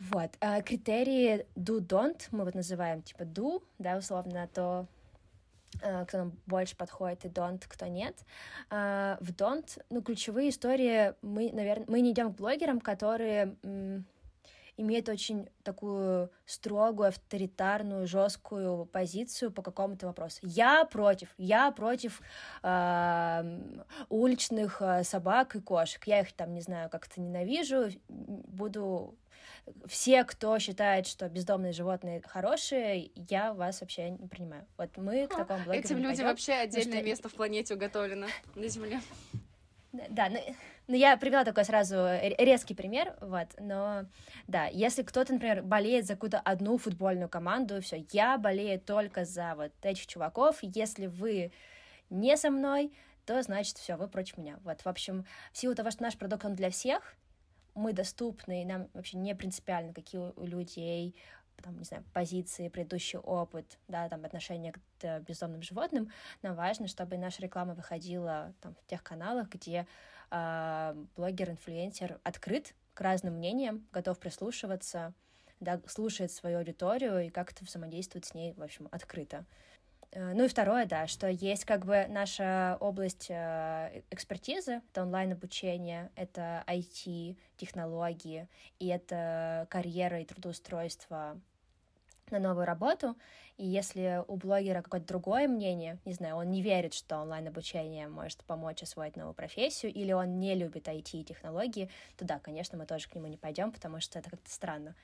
Вот. 0.00 0.30
А 0.40 0.62
критерии 0.62 1.46
do-don't 1.56 2.28
мы 2.30 2.44
вот 2.44 2.54
называем 2.54 3.02
типа 3.02 3.22
do, 3.22 3.62
да, 3.78 3.96
условно, 3.96 4.48
то, 4.52 4.86
э, 5.82 6.04
кто 6.06 6.18
нам 6.18 6.32
больше 6.46 6.76
подходит, 6.76 7.24
и 7.24 7.28
don't, 7.28 7.62
кто 7.66 7.86
нет. 7.86 8.16
А 8.70 9.18
в 9.20 9.32
don't, 9.32 9.82
ну, 9.90 10.02
ключевые 10.02 10.50
истории, 10.50 11.14
мы, 11.22 11.50
наверное, 11.52 11.86
мы 11.88 12.00
не 12.00 12.12
идем 12.12 12.32
к 12.32 12.36
блогерам, 12.36 12.80
которые 12.80 13.56
имеет 14.78 15.08
очень 15.08 15.48
такую 15.62 16.30
строгую, 16.46 17.08
авторитарную, 17.08 18.06
жесткую 18.06 18.86
позицию 18.86 19.50
по 19.50 19.62
какому-то 19.62 20.06
вопросу. 20.06 20.38
Я 20.42 20.84
против, 20.84 21.34
я 21.36 21.70
против 21.70 22.22
э, 22.62 23.82
уличных 24.08 24.80
собак 25.02 25.56
и 25.56 25.60
кошек. 25.60 26.02
Я 26.06 26.20
их 26.20 26.32
там, 26.32 26.54
не 26.54 26.60
знаю, 26.62 26.88
как-то 26.88 27.20
ненавижу, 27.20 27.90
буду 28.08 29.18
все, 29.86 30.24
кто 30.24 30.58
считает, 30.58 31.06
что 31.06 31.28
бездомные 31.28 31.72
животные 31.72 32.22
хорошие, 32.26 33.10
я 33.14 33.52
вас 33.52 33.80
вообще 33.80 34.10
не 34.10 34.26
принимаю. 34.26 34.66
Вот 34.76 34.96
мы 34.96 35.26
к 35.26 35.36
такому 35.36 35.64
блогеру 35.64 35.84
Этим 35.84 35.98
людям 35.98 36.26
вообще 36.26 36.52
отдельное 36.52 36.98
что... 36.98 37.06
место 37.06 37.28
в 37.28 37.34
планете 37.34 37.74
уготовлено 37.74 38.26
на 38.54 38.68
Земле. 38.68 39.00
Да, 39.92 40.28
ну, 40.28 40.38
ну 40.88 40.96
я 40.96 41.16
привела 41.16 41.44
такой 41.44 41.64
сразу 41.64 41.96
резкий 42.38 42.74
пример, 42.74 43.14
вот, 43.20 43.48
но 43.58 44.06
да, 44.46 44.66
если 44.66 45.02
кто-то, 45.02 45.34
например, 45.34 45.62
болеет 45.62 46.06
за 46.06 46.14
какую-то 46.14 46.40
одну 46.40 46.78
футбольную 46.78 47.28
команду, 47.28 47.80
все, 47.80 48.04
я 48.10 48.38
болею 48.38 48.80
только 48.80 49.24
за 49.24 49.54
вот 49.54 49.72
этих 49.82 50.06
чуваков, 50.06 50.58
если 50.62 51.06
вы 51.06 51.52
не 52.10 52.36
со 52.36 52.50
мной, 52.50 52.92
то 53.26 53.40
значит 53.42 53.76
все, 53.76 53.96
вы 53.96 54.08
против 54.08 54.38
меня. 54.38 54.58
Вот, 54.64 54.80
в 54.80 54.86
общем, 54.86 55.26
в 55.52 55.58
силу 55.58 55.74
того, 55.74 55.90
что 55.90 56.02
наш 56.02 56.16
продукт 56.16 56.46
он 56.46 56.54
для 56.54 56.70
всех, 56.70 57.14
мы 57.74 57.92
доступны, 57.92 58.62
и 58.62 58.64
нам 58.64 58.88
вообще 58.94 59.18
не 59.18 59.34
принципиально, 59.34 59.92
какие 59.92 60.20
у 60.20 60.46
людей 60.46 61.14
там, 61.62 61.76
не 61.76 61.84
знаю, 61.84 62.04
позиции, 62.12 62.68
предыдущий 62.68 63.18
опыт, 63.18 63.78
да, 63.88 64.08
там, 64.08 64.24
отношение 64.24 64.72
к 64.72 65.20
бездомным 65.20 65.62
животным, 65.62 66.10
нам 66.42 66.54
важно, 66.54 66.86
чтобы 66.86 67.18
наша 67.18 67.42
реклама 67.42 67.74
выходила 67.74 68.54
там 68.60 68.74
в 68.74 68.86
тех 68.86 69.02
каналах, 69.02 69.48
где 69.48 69.86
э, 70.30 70.94
блогер-инфлюенсер 71.16 72.20
открыт 72.22 72.74
к 72.94 73.00
разным 73.00 73.34
мнениям, 73.34 73.86
готов 73.92 74.18
прислушиваться, 74.18 75.14
да, 75.60 75.80
слушает 75.86 76.32
свою 76.32 76.58
аудиторию 76.58 77.26
и 77.26 77.30
как-то 77.30 77.64
взаимодействует 77.64 78.24
с 78.24 78.34
ней, 78.34 78.54
в 78.54 78.62
общем, 78.62 78.88
открыто. 78.90 79.44
Э, 80.12 80.32
ну 80.34 80.44
и 80.44 80.48
второе, 80.48 80.86
да, 80.86 81.06
что 81.06 81.28
есть 81.28 81.64
как 81.64 81.84
бы 81.84 82.06
наша 82.08 82.76
область 82.80 83.26
э, 83.30 84.02
экспертизы, 84.10 84.82
это 84.90 85.02
онлайн-обучение, 85.02 86.10
это 86.16 86.64
IT, 86.66 87.36
технологии, 87.56 88.48
и 88.78 88.88
это 88.88 89.66
карьера 89.70 90.20
и 90.20 90.24
трудоустройство 90.24 91.40
на 92.30 92.38
новую 92.38 92.66
работу, 92.66 93.16
и 93.56 93.66
если 93.66 94.22
у 94.28 94.36
блогера 94.36 94.82
какое-то 94.82 95.06
другое 95.06 95.48
мнение, 95.48 95.98
не 96.04 96.12
знаю, 96.12 96.36
он 96.36 96.50
не 96.50 96.62
верит, 96.62 96.94
что 96.94 97.18
онлайн-обучение 97.18 98.08
может 98.08 98.44
помочь 98.44 98.82
освоить 98.82 99.16
новую 99.16 99.34
профессию, 99.34 99.92
или 99.92 100.12
он 100.12 100.38
не 100.38 100.54
любит 100.54 100.88
IT 100.88 101.10
и 101.12 101.24
технологии, 101.24 101.90
то 102.16 102.24
да, 102.24 102.38
конечно, 102.38 102.78
мы 102.78 102.86
тоже 102.86 103.08
к 103.08 103.14
нему 103.14 103.26
не 103.26 103.36
пойдем, 103.36 103.72
потому 103.72 104.00
что 104.00 104.18
это 104.18 104.30
как-то 104.30 104.50
странно. 104.50 104.94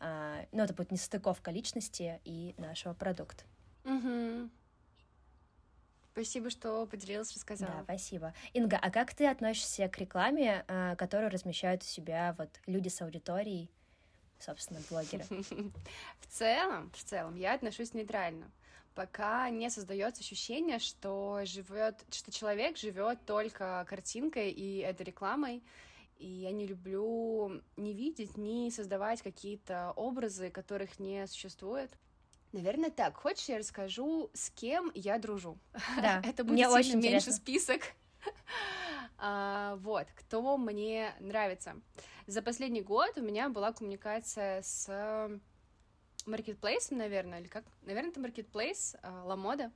А, 0.00 0.44
но 0.52 0.64
это 0.64 0.74
будет 0.74 0.90
нестыковка 0.90 1.50
личности 1.50 2.20
и 2.24 2.54
нашего 2.58 2.94
продукта. 2.94 3.44
Угу. 3.84 4.50
Спасибо, 6.12 6.50
что 6.50 6.86
поделилась, 6.86 7.32
рассказала. 7.32 7.72
Да, 7.72 7.84
спасибо. 7.84 8.34
Инга, 8.52 8.78
а 8.80 8.90
как 8.90 9.14
ты 9.14 9.26
относишься 9.26 9.88
к 9.88 9.96
рекламе, 9.98 10.64
а, 10.66 10.96
которую 10.96 11.30
размещают 11.30 11.82
у 11.82 11.86
себя 11.86 12.34
вот 12.36 12.48
люди 12.66 12.88
с 12.88 13.00
аудиторией, 13.00 13.70
собственно, 14.40 14.80
блогеры? 14.90 15.24
В 16.20 16.26
целом, 16.28 16.90
в 16.94 17.02
целом, 17.02 17.36
я 17.36 17.54
отношусь 17.54 17.94
нейтрально 17.94 18.50
пока 18.94 19.48
не 19.50 19.70
создается 19.70 20.20
ощущение, 20.20 20.78
что 20.78 21.40
живет, 21.44 22.04
что 22.10 22.30
человек 22.30 22.76
живет 22.76 23.24
только 23.24 23.86
картинкой 23.88 24.50
и 24.50 24.78
этой 24.78 25.04
рекламой. 25.04 25.62
И 26.18 26.26
я 26.26 26.52
не 26.52 26.66
люблю 26.66 27.62
не 27.76 27.94
видеть, 27.94 28.36
не 28.36 28.70
создавать 28.70 29.22
какие-то 29.22 29.92
образы, 29.96 30.50
которых 30.50 30.98
не 30.98 31.26
существует. 31.26 31.90
Наверное, 32.52 32.90
так. 32.90 33.16
Хочешь, 33.16 33.48
я 33.48 33.58
расскажу, 33.58 34.30
с 34.34 34.50
кем 34.50 34.92
я 34.94 35.18
дружу? 35.18 35.58
Да, 35.96 36.20
это 36.26 36.44
будет 36.44 36.66
очень 36.68 37.00
меньше 37.00 37.32
список. 37.32 37.80
а, 39.18 39.76
вот, 39.76 40.08
кто 40.14 40.58
мне 40.58 41.14
нравится. 41.20 41.76
За 42.30 42.42
последний 42.42 42.80
год 42.80 43.18
у 43.18 43.22
меня 43.22 43.48
была 43.48 43.72
коммуникация 43.72 44.62
с 44.62 44.88
маркетплейсом, 46.26 46.98
наверное, 46.98 47.40
или 47.40 47.48
как? 47.48 47.64
Наверное, 47.82 48.12
это 48.12 48.20
маркетплейс 48.20 48.94
Ламода. 49.02 49.72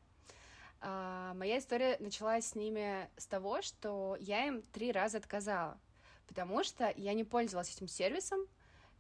А, 0.80 1.34
моя 1.34 1.58
история 1.58 1.96
началась 1.98 2.46
с 2.46 2.54
ними 2.54 3.10
с 3.16 3.26
того, 3.26 3.60
что 3.60 4.16
я 4.20 4.46
им 4.46 4.62
три 4.62 4.92
раза 4.92 5.18
отказала, 5.18 5.80
потому 6.28 6.62
что 6.62 6.94
я 6.96 7.12
не 7.14 7.24
пользовалась 7.24 7.74
этим 7.74 7.88
сервисом, 7.88 8.38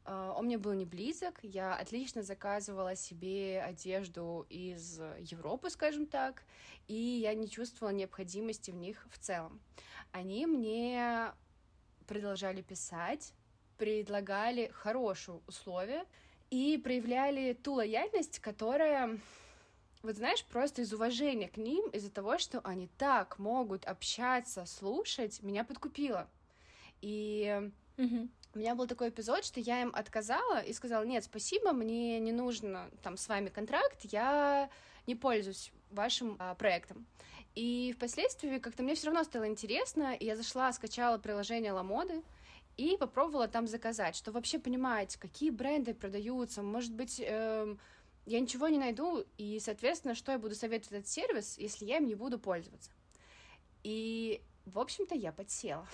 а, 0.04 0.34
он 0.36 0.46
мне 0.46 0.58
был 0.58 0.72
не 0.72 0.84
близок, 0.84 1.38
я 1.44 1.76
отлично 1.76 2.24
заказывала 2.24 2.96
себе 2.96 3.62
одежду 3.62 4.46
из 4.48 4.98
Европы, 5.20 5.70
скажем 5.70 6.06
так, 6.06 6.42
и 6.88 6.96
я 6.96 7.34
не 7.34 7.48
чувствовала 7.48 7.94
необходимости 7.94 8.72
в 8.72 8.74
них 8.74 9.06
в 9.12 9.18
целом. 9.20 9.60
Они 10.10 10.44
мне 10.44 11.30
продолжали 12.08 12.60
писать, 12.60 13.32
предлагали 13.76 14.70
хорошие 14.72 15.40
условия 15.46 16.04
и 16.50 16.78
проявляли 16.82 17.52
ту 17.54 17.74
лояльность, 17.74 18.38
которая, 18.38 19.18
вот 20.02 20.16
знаешь, 20.16 20.44
просто 20.44 20.82
из 20.82 20.92
уважения 20.92 21.48
к 21.48 21.56
ним, 21.56 21.88
из-за 21.90 22.10
того, 22.10 22.38
что 22.38 22.60
они 22.60 22.88
так 22.98 23.38
могут 23.38 23.84
общаться, 23.84 24.66
слушать, 24.66 25.42
меня 25.42 25.64
подкупило. 25.64 26.28
И 27.00 27.70
Мгм. 27.96 28.30
у 28.54 28.58
меня 28.58 28.74
был 28.74 28.86
такой 28.86 29.08
эпизод, 29.08 29.44
что 29.44 29.60
я 29.60 29.82
им 29.82 29.90
отказала 29.94 30.60
и 30.60 30.72
сказала, 30.72 31.04
нет, 31.04 31.24
спасибо, 31.24 31.72
мне 31.72 32.18
не 32.20 32.32
нужно 32.32 32.90
там 33.02 33.16
с 33.16 33.28
вами 33.28 33.48
контракт, 33.48 34.00
я 34.04 34.70
не 35.06 35.14
пользуюсь 35.14 35.72
вашим 35.90 36.36
а, 36.38 36.54
проектом. 36.54 37.06
И 37.54 37.94
впоследствии 37.96 38.58
как-то 38.58 38.82
мне 38.82 38.94
все 38.94 39.06
равно 39.06 39.22
стало 39.22 39.46
интересно, 39.46 40.14
и 40.14 40.24
я 40.24 40.36
зашла, 40.36 40.72
скачала 40.72 41.18
приложение 41.18 41.72
Ламоды 41.72 42.22
и 42.76 42.96
попробовала 42.96 43.48
там 43.48 43.66
заказать, 43.66 44.16
что 44.16 44.32
вообще 44.32 44.58
понимаете, 44.58 45.18
какие 45.18 45.50
бренды 45.50 45.94
продаются, 45.94 46.62
может 46.62 46.92
быть, 46.92 47.20
эм, 47.24 47.78
я 48.26 48.40
ничего 48.40 48.68
не 48.68 48.78
найду, 48.78 49.24
и, 49.36 49.60
соответственно, 49.60 50.14
что 50.14 50.32
я 50.32 50.38
буду 50.38 50.54
советовать 50.54 50.92
этот 50.92 51.08
сервис, 51.08 51.58
если 51.58 51.84
я 51.84 51.98
им 51.98 52.06
не 52.06 52.14
буду 52.14 52.38
пользоваться. 52.38 52.90
И, 53.82 54.40
в 54.64 54.78
общем-то, 54.78 55.14
я 55.14 55.30
подсела. 55.30 55.86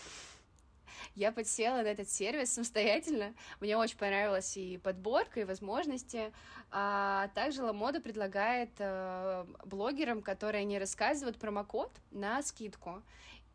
Я 1.14 1.32
подсела 1.32 1.82
на 1.82 1.86
этот 1.86 2.08
сервис 2.08 2.52
самостоятельно. 2.52 3.34
Мне 3.60 3.76
очень 3.76 3.96
понравилась 3.96 4.56
и 4.56 4.78
подборка, 4.78 5.40
и 5.40 5.44
возможности. 5.44 6.32
А 6.70 7.28
также 7.34 7.62
Lamoda 7.62 8.00
предлагает 8.00 8.70
э, 8.78 9.44
блогерам, 9.64 10.22
которые 10.22 10.64
не 10.64 10.78
рассказывают 10.78 11.38
промокод 11.38 11.90
на 12.10 12.42
скидку. 12.42 13.02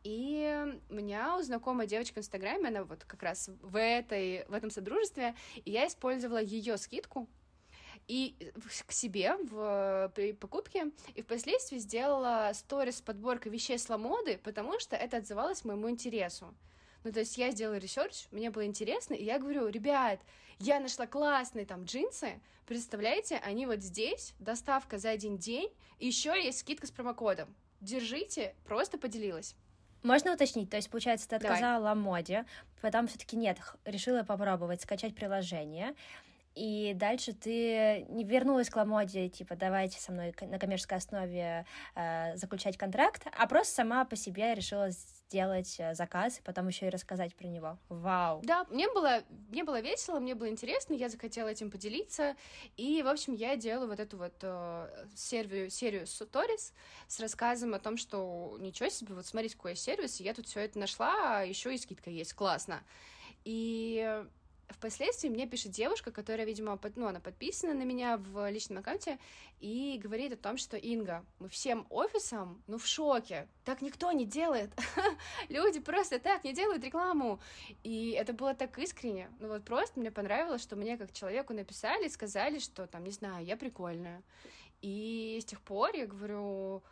И 0.05 0.79
у 0.91 0.93
меня 0.93 1.35
у 1.35 1.41
знакомой 1.41 1.87
девочки 1.87 2.13
в 2.13 2.17
Инстаграме, 2.19 2.67
она 2.67 2.83
вот 2.83 3.03
как 3.05 3.23
раз 3.23 3.49
в, 3.63 3.75
этой, 3.75 4.45
в 4.45 4.53
этом 4.53 4.69
содружестве, 4.69 5.33
и 5.55 5.71
я 5.71 5.87
использовала 5.87 6.39
ее 6.39 6.77
скидку, 6.77 7.27
и 8.07 8.51
к 8.85 8.91
себе 8.91 9.35
в 9.37 10.11
при 10.13 10.33
покупке, 10.33 10.91
и 11.15 11.23
впоследствии 11.23 11.79
сделала 11.79 12.51
сторис 12.53 12.97
с 12.97 13.01
подборкой 13.01 13.51
вещей 13.51 13.79
с 13.79 13.89
Lamoda, 13.89 14.37
потому 14.43 14.79
что 14.79 14.95
это 14.95 15.17
отзывалось 15.17 15.65
моему 15.65 15.89
интересу. 15.89 16.53
Ну, 17.03 17.11
то 17.11 17.21
есть 17.21 17.35
я 17.39 17.49
сделала 17.49 17.77
research, 17.77 18.27
мне 18.29 18.51
было 18.51 18.67
интересно, 18.67 19.15
и 19.15 19.23
я 19.23 19.39
говорю, 19.39 19.69
ребят, 19.69 20.19
я 20.59 20.79
нашла 20.79 21.07
классные 21.07 21.65
там 21.65 21.85
джинсы, 21.85 22.39
представляете, 22.67 23.37
они 23.37 23.65
вот 23.65 23.79
здесь, 23.79 24.35
доставка 24.37 24.99
за 24.99 25.09
один 25.09 25.39
день, 25.39 25.73
еще 25.97 26.29
есть 26.39 26.59
скидка 26.59 26.85
с 26.85 26.91
промокодом. 26.91 27.55
Держите, 27.81 28.53
просто 28.65 28.99
поделилась. 28.99 29.55
Можно 30.05 30.33
уточнить, 30.35 30.69
то 30.69 30.75
есть, 30.77 30.87
получается, 30.91 31.27
ты 31.27 31.39
Давай. 31.39 31.55
отказала 31.57 31.95
моде, 31.95 32.45
потом 32.81 33.07
все-таки 33.07 33.35
нет, 33.35 33.57
х- 33.59 33.75
решила 33.85 34.21
попробовать 34.21 34.81
скачать 34.83 35.15
приложение, 35.15 35.95
и 36.55 36.93
дальше 36.95 37.33
ты 37.33 38.05
не 38.09 38.23
вернулась 38.23 38.69
к 38.69 38.75
Ламоде, 38.77 39.27
типа, 39.27 39.55
давайте 39.55 39.99
со 39.99 40.13
мной 40.13 40.33
на 40.41 40.57
коммерческой 40.57 40.97
основе 40.97 41.65
э, 41.95 42.37
заключать 42.37 42.77
контракт, 42.77 43.27
а 43.37 43.45
просто 43.45 43.75
сама 43.75 44.05
по 44.05 44.15
себе 44.15 44.55
решила 44.55 44.89
сделать 44.89 45.75
э, 45.79 45.93
заказ 45.93 46.39
и 46.39 46.41
потом 46.41 46.69
еще 46.69 46.87
и 46.87 46.89
рассказать 46.89 47.35
про 47.35 47.47
него. 47.47 47.77
Вау! 47.89 48.41
Да, 48.43 48.65
мне 48.69 48.87
было, 48.87 49.21
мне 49.49 49.65
было 49.65 49.81
весело, 49.81 50.19
мне 50.19 50.33
было 50.33 50.47
интересно, 50.49 50.93
я 50.93 51.09
захотела 51.09 51.49
этим 51.49 51.69
поделиться, 51.69 52.35
и, 52.77 53.03
в 53.03 53.07
общем, 53.07 53.33
я 53.33 53.57
делаю 53.57 53.89
вот 53.89 53.99
эту 53.99 54.17
вот 54.17 54.35
э, 54.41 55.07
серию, 55.13 55.69
серию 55.69 56.07
сторис 56.07 56.73
с 57.07 57.19
рассказом 57.19 57.73
о 57.73 57.79
том, 57.79 57.97
что 57.97 58.55
ничего 58.61 58.87
себе, 58.87 59.13
вот 59.13 59.25
смотрите, 59.25 59.57
какой 59.57 59.75
сервис, 59.75 60.21
и 60.21 60.23
я 60.23 60.33
тут 60.33 60.47
все 60.47 60.61
это 60.61 60.79
нашла, 60.79 61.39
а 61.39 61.43
еще 61.43 61.75
и 61.75 61.77
скидка 61.77 62.09
есть, 62.09 62.33
классно. 62.33 62.81
И 63.43 64.23
Впоследствии 64.69 65.29
мне 65.29 65.47
пишет 65.47 65.71
девушка, 65.71 66.11
которая, 66.11 66.45
видимо, 66.45 66.77
под, 66.77 66.97
ну, 66.97 67.07
она 67.07 67.19
подписана 67.19 67.73
на 67.73 67.83
меня 67.83 68.17
в 68.17 68.49
личном 68.49 68.79
аккаунте, 68.79 69.19
и 69.59 69.99
говорит 70.01 70.33
о 70.33 70.37
том, 70.37 70.57
что 70.57 70.75
Инга, 70.75 71.23
мы 71.39 71.49
всем 71.49 71.85
офисом, 71.89 72.63
ну, 72.67 72.77
в 72.77 72.85
шоке, 72.87 73.47
так 73.63 73.81
никто 73.81 74.11
не 74.11 74.25
делает, 74.25 74.71
люди 75.49 75.79
просто 75.79 76.19
так 76.19 76.43
не 76.43 76.53
делают 76.53 76.83
рекламу, 76.83 77.39
и 77.83 78.11
это 78.11 78.33
было 78.33 78.53
так 78.55 78.77
искренне, 78.79 79.29
ну, 79.39 79.49
вот 79.49 79.63
просто 79.63 79.99
мне 79.99 80.11
понравилось, 80.11 80.63
что 80.63 80.75
мне 80.75 80.97
как 80.97 81.13
человеку 81.13 81.53
написали, 81.53 82.07
сказали, 82.07 82.59
что, 82.59 82.87
там, 82.87 83.03
не 83.03 83.11
знаю, 83.11 83.45
я 83.45 83.57
прикольная, 83.57 84.23
и 84.81 85.39
с 85.41 85.45
тех 85.45 85.61
пор 85.61 85.95
я 85.95 86.07
говорю, 86.07 86.83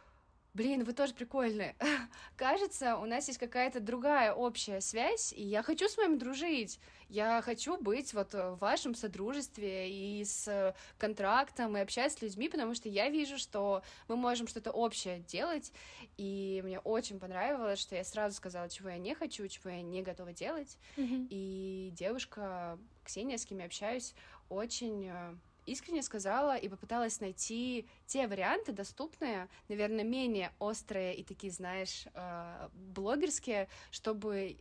блин, 0.54 0.84
вы 0.84 0.94
тоже 0.94 1.14
прикольные. 1.14 1.76
Кажется, 2.38 2.98
у 2.98 3.06
нас 3.06 3.28
есть 3.28 3.40
какая-то 3.40 3.80
другая 3.80 4.34
общая 4.34 4.82
связь, 4.82 5.34
и 5.34 5.44
я 5.44 5.64
хочу 5.64 5.88
с 5.88 5.98
вами 5.98 6.16
дружить. 6.16 6.80
Я 7.10 7.42
хочу 7.42 7.78
быть 7.78 8.14
вот 8.14 8.34
в 8.34 8.58
вашем 8.60 8.96
содружестве 8.96 9.90
и 9.90 10.24
с 10.24 10.76
контрактом, 10.98 11.78
и 11.78 11.82
общаться 11.82 12.20
с 12.20 12.22
людьми, 12.22 12.50
потому 12.50 12.74
что 12.76 12.90
я 12.90 13.10
вижу, 13.10 13.38
что 13.38 13.84
мы 14.08 14.16
можем 14.16 14.48
что-то 14.48 14.72
общее 14.72 15.20
делать, 15.20 15.72
и 16.18 16.62
мне 16.64 16.80
очень 16.80 17.20
понравилось, 17.20 17.80
что 17.80 17.96
я 17.96 18.04
сразу 18.04 18.36
сказала, 18.36 18.70
чего 18.70 18.90
я 18.90 18.98
не 18.98 19.16
хочу, 19.16 19.48
чего 19.48 19.70
я 19.70 19.82
не 19.82 20.02
готова 20.02 20.34
делать, 20.34 20.78
и 20.98 21.92
девушка 21.94 22.78
Ксения, 23.04 23.38
с 23.38 23.46
кем 23.46 23.60
я 23.60 23.66
общаюсь, 23.66 24.16
очень 24.50 25.10
э, 25.10 25.36
искренне 25.66 26.04
сказала 26.04 26.56
и 26.56 26.68
попыталась 26.70 27.20
найти 27.20 27.88
те 28.06 28.28
варианты 28.28 28.72
доступные, 28.72 29.48
наверное, 29.70 30.04
менее 30.04 30.52
острые 30.60 31.16
и 31.16 31.24
такие, 31.24 31.52
знаешь, 31.52 32.06
э, 32.14 32.70
блогерские, 32.74 33.68
чтобы 33.92 34.58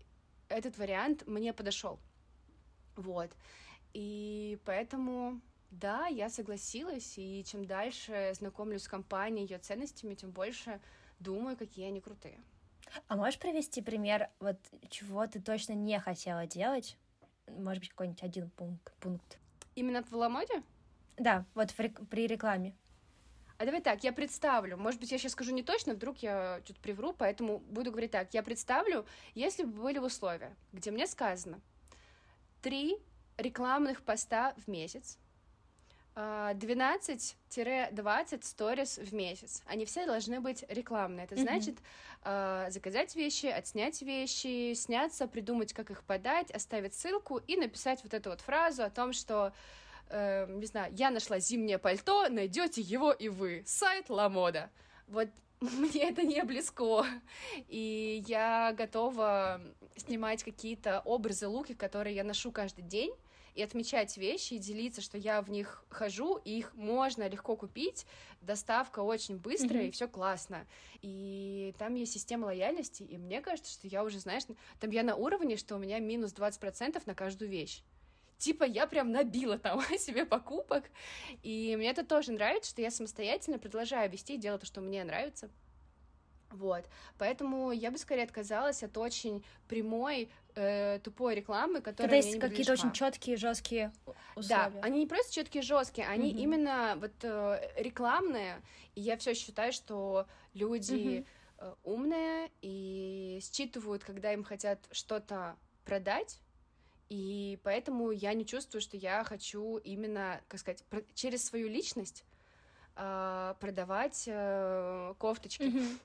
этот 0.48 0.78
вариант 0.78 1.26
мне 1.26 1.52
подошел. 1.52 1.98
Вот. 2.96 3.30
И 3.94 4.58
поэтому, 4.64 5.40
да, 5.70 6.06
я 6.06 6.28
согласилась, 6.28 7.14
и 7.16 7.44
чем 7.44 7.64
дальше 7.64 8.32
знакомлюсь 8.34 8.82
с 8.82 8.88
компанией, 8.88 9.46
ее 9.46 9.58
ценностями, 9.58 10.14
тем 10.14 10.30
больше 10.30 10.80
думаю, 11.18 11.56
какие 11.56 11.86
они 11.86 12.00
крутые. 12.00 12.40
А 13.08 13.16
можешь 13.16 13.38
привести 13.38 13.80
пример, 13.80 14.28
вот 14.40 14.56
чего 14.90 15.26
ты 15.26 15.40
точно 15.40 15.72
не 15.72 15.98
хотела 15.98 16.46
делать? 16.46 16.96
Может 17.48 17.80
быть, 17.80 17.90
какой-нибудь 17.90 18.22
один 18.22 18.50
пункт. 18.50 18.92
пункт. 19.00 19.38
Именно 19.74 20.02
в 20.02 20.12
Ламоде? 20.12 20.62
Да, 21.16 21.44
вот 21.54 21.72
при, 21.74 21.88
при 21.88 22.26
рекламе. 22.26 22.74
А 23.58 23.64
давай 23.64 23.80
так, 23.80 24.02
я 24.02 24.12
представлю. 24.12 24.76
Может 24.76 24.98
быть, 24.98 25.12
я 25.12 25.18
сейчас 25.18 25.32
скажу 25.32 25.52
не 25.52 25.62
точно, 25.62 25.94
вдруг 25.94 26.18
я 26.18 26.60
что-то 26.64 26.80
привру, 26.80 27.12
поэтому 27.12 27.58
буду 27.58 27.90
говорить 27.90 28.10
так. 28.10 28.34
Я 28.34 28.42
представлю, 28.42 29.06
если 29.34 29.62
бы 29.62 29.82
были 29.82 29.98
условия, 29.98 30.56
где 30.72 30.90
мне 30.90 31.06
сказано 31.06 31.60
три 32.60 32.96
рекламных 33.36 34.02
поста 34.02 34.54
в 34.56 34.68
месяц, 34.68 35.18
12-20 36.14 37.34
а, 37.96 38.24
сторис 38.42 38.98
в 38.98 39.14
месяц. 39.14 39.62
Они 39.66 39.84
все 39.86 40.06
должны 40.06 40.40
быть 40.40 40.64
рекламные. 40.68 41.24
Это 41.24 41.36
mm-hmm. 41.36 41.42
значит 41.42 41.78
э, 42.24 42.66
заказать 42.70 43.16
вещи, 43.16 43.46
отснять 43.46 44.02
вещи, 44.02 44.74
сняться, 44.74 45.26
придумать, 45.26 45.72
как 45.72 45.90
их 45.90 46.02
подать, 46.04 46.50
оставить 46.50 46.94
ссылку 46.94 47.38
и 47.38 47.56
написать 47.56 48.02
вот 48.02 48.12
эту 48.12 48.30
вот 48.30 48.42
фразу 48.42 48.82
о 48.82 48.90
том, 48.90 49.14
что 49.14 49.54
э, 50.12 50.46
не 50.48 50.66
знаю, 50.66 50.92
я 50.94 51.10
нашла 51.10 51.38
зимнее 51.38 51.78
пальто, 51.78 52.28
найдете 52.28 52.80
его 52.80 53.12
и 53.12 53.28
вы. 53.28 53.62
Сайт 53.66 54.10
Ламода. 54.10 54.70
Вот 55.08 55.28
мне 55.60 56.08
это 56.08 56.22
не 56.22 56.42
близко. 56.44 57.04
И 57.68 58.22
я 58.26 58.74
готова 58.76 59.60
снимать 59.96 60.44
какие-то 60.44 61.00
образы, 61.04 61.48
луки, 61.48 61.74
которые 61.74 62.14
я 62.16 62.24
ношу 62.24 62.52
каждый 62.52 62.82
день 62.82 63.12
и 63.54 63.62
отмечать 63.62 64.16
вещи, 64.16 64.54
и 64.54 64.58
делиться, 64.58 65.02
что 65.02 65.18
я 65.18 65.42
в 65.42 65.50
них 65.50 65.84
хожу, 65.90 66.38
и 66.38 66.58
их 66.58 66.74
можно 66.74 67.28
легко 67.28 67.54
купить, 67.54 68.06
доставка 68.40 69.00
очень 69.00 69.36
быстрая, 69.36 69.84
mm-hmm. 69.84 69.88
и 69.88 69.90
все 69.90 70.08
классно. 70.08 70.66
И 71.02 71.74
там 71.78 71.94
есть 71.94 72.12
система 72.12 72.46
лояльности, 72.46 73.02
и 73.02 73.18
мне 73.18 73.42
кажется, 73.42 73.70
что 73.70 73.86
я 73.88 74.04
уже, 74.04 74.20
знаешь, 74.20 74.44
там 74.80 74.90
я 74.90 75.02
на 75.02 75.16
уровне, 75.16 75.58
что 75.58 75.76
у 75.76 75.78
меня 75.78 75.98
минус 75.98 76.32
20% 76.32 77.02
на 77.04 77.14
каждую 77.14 77.50
вещь 77.50 77.82
типа 78.42 78.64
я 78.64 78.86
прям 78.86 79.12
набила 79.12 79.58
там 79.58 79.80
себе 79.98 80.26
покупок, 80.26 80.84
и 81.42 81.74
мне 81.76 81.90
это 81.90 82.04
тоже 82.04 82.32
нравится, 82.32 82.70
что 82.70 82.82
я 82.82 82.90
самостоятельно 82.90 83.58
продолжаю 83.58 84.10
вести 84.10 84.34
и 84.34 84.38
делать 84.38 84.60
то, 84.60 84.66
что 84.66 84.80
мне 84.80 85.04
нравится. 85.04 85.48
Вот, 86.50 86.84
поэтому 87.16 87.72
я 87.72 87.90
бы 87.90 87.96
скорее 87.96 88.24
отказалась 88.24 88.82
от 88.82 88.98
очень 88.98 89.42
прямой, 89.68 90.28
э, 90.54 90.98
тупой 91.02 91.34
рекламы, 91.34 91.80
которая 91.80 92.10
Когда 92.10 92.16
есть 92.16 92.38
какие-то 92.38 92.72
очень 92.72 92.92
четкие, 92.92 93.36
жесткие 93.38 93.90
условия. 94.36 94.70
Да, 94.70 94.80
они 94.82 95.00
не 95.00 95.06
просто 95.06 95.32
четкие, 95.32 95.62
жесткие, 95.62 96.06
они 96.08 96.30
mm-hmm. 96.30 96.38
именно 96.38 96.94
вот 96.96 97.12
э, 97.22 97.72
рекламные. 97.78 98.60
И 98.94 99.00
я 99.00 99.16
все 99.16 99.32
считаю, 99.32 99.72
что 99.72 100.26
люди 100.52 100.92
mm-hmm. 100.92 101.26
э, 101.58 101.74
умные 101.84 102.50
и 102.60 103.40
считывают, 103.40 104.04
когда 104.04 104.34
им 104.34 104.44
хотят 104.44 104.78
что-то 104.90 105.56
продать. 105.86 106.38
И 107.08 107.58
поэтому 107.62 108.10
я 108.10 108.32
не 108.32 108.46
чувствую, 108.46 108.80
что 108.80 108.96
я 108.96 109.22
хочу 109.24 109.76
именно, 109.78 110.40
как 110.48 110.60
сказать, 110.60 110.84
через 111.14 111.44
свою 111.44 111.68
личность 111.68 112.24
э, 112.96 113.54
продавать 113.60 114.24
э, 114.26 115.14
кофточки. 115.18 115.62
Mm-hmm 115.62 115.98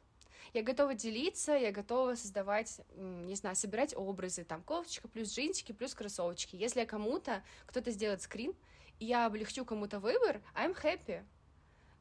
я 0.53 0.63
готова 0.63 0.93
делиться, 0.93 1.53
я 1.53 1.71
готова 1.71 2.15
создавать, 2.15 2.81
не 2.95 3.35
знаю, 3.35 3.55
собирать 3.55 3.95
образы, 3.95 4.43
там, 4.43 4.63
кофточка 4.63 5.07
плюс 5.07 5.33
джинсики 5.33 5.71
плюс 5.71 5.93
кроссовочки. 5.93 6.55
Если 6.55 6.85
кому-то, 6.85 7.43
кто-то 7.65 7.91
сделает 7.91 8.21
скрин, 8.21 8.53
и 8.99 9.05
я 9.05 9.25
облегчу 9.25 9.65
кому-то 9.65 9.99
выбор, 9.99 10.41
I'm 10.55 10.75
happy. 10.81 11.23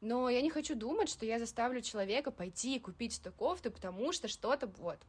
Но 0.01 0.29
я 0.29 0.41
не 0.41 0.49
хочу 0.49 0.75
думать, 0.75 1.09
что 1.09 1.25
я 1.25 1.39
заставлю 1.39 1.81
человека 1.81 2.31
пойти 2.31 2.75
и 2.75 2.79
купить 2.79 3.19
эту 3.19 3.31
кофту, 3.31 3.71
потому 3.71 4.11
что 4.11 4.27
что-то 4.27 4.67
вот. 4.67 4.99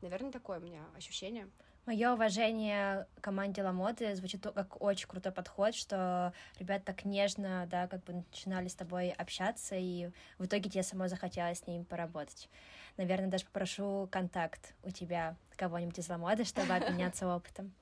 Наверное, 0.00 0.32
такое 0.32 0.58
у 0.58 0.62
меня 0.62 0.84
ощущение. 0.96 1.48
Мое 1.88 2.12
уважение 2.12 3.06
команде 3.22 3.62
Ламоды 3.62 4.14
звучит 4.14 4.42
как 4.42 4.82
очень 4.82 5.08
крутой 5.08 5.32
подход, 5.32 5.74
что 5.74 6.34
ребята 6.58 6.84
так 6.84 7.06
нежно, 7.06 7.66
да, 7.70 7.86
как 7.86 8.04
бы 8.04 8.12
начинали 8.12 8.68
с 8.68 8.74
тобой 8.74 9.08
общаться, 9.08 9.74
и 9.74 10.10
в 10.36 10.44
итоге 10.44 10.68
тебе 10.68 10.82
самой 10.82 11.08
захотелось 11.08 11.60
с 11.60 11.66
ним 11.66 11.86
поработать. 11.86 12.50
Наверное, 12.98 13.30
даже 13.30 13.46
попрошу 13.46 14.06
контакт 14.12 14.74
у 14.82 14.90
тебя 14.90 15.34
кого-нибудь 15.56 15.98
из 15.98 16.10
Ламоды, 16.10 16.44
чтобы 16.44 16.74
обменяться 16.74 17.26
опытом. 17.26 17.72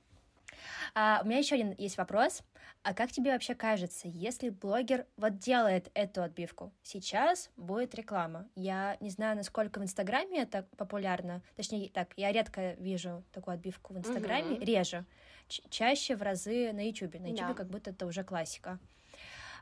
А, 0.93 1.21
у 1.23 1.27
меня 1.27 1.39
еще 1.39 1.55
один 1.55 1.73
есть 1.77 1.97
вопрос. 1.97 2.43
А 2.83 2.93
как 2.93 3.11
тебе 3.11 3.31
вообще 3.31 3.55
кажется, 3.55 4.07
если 4.07 4.49
блогер 4.49 5.05
вот 5.17 5.37
делает 5.39 5.89
эту 5.93 6.23
отбивку, 6.23 6.71
сейчас 6.83 7.49
будет 7.57 7.95
реклама? 7.95 8.47
Я 8.55 8.97
не 8.99 9.09
знаю, 9.09 9.35
насколько 9.35 9.79
в 9.79 9.83
Инстаграме 9.83 10.41
это 10.43 10.63
популярно. 10.77 11.41
Точнее, 11.55 11.89
так, 11.89 12.13
я 12.15 12.31
редко 12.31 12.73
вижу 12.73 13.23
такую 13.33 13.55
отбивку 13.55 13.93
в 13.93 13.97
Инстаграме, 13.97 14.55
угу. 14.55 14.63
реже. 14.63 15.05
Ч- 15.47 15.63
чаще 15.69 16.15
в 16.15 16.21
разы 16.21 16.71
на 16.71 16.87
Ютубе. 16.87 17.19
На 17.19 17.27
Ютубе 17.27 17.49
да. 17.49 17.53
как 17.53 17.67
будто 17.67 17.89
это 17.89 18.05
уже 18.05 18.23
классика. 18.23 18.79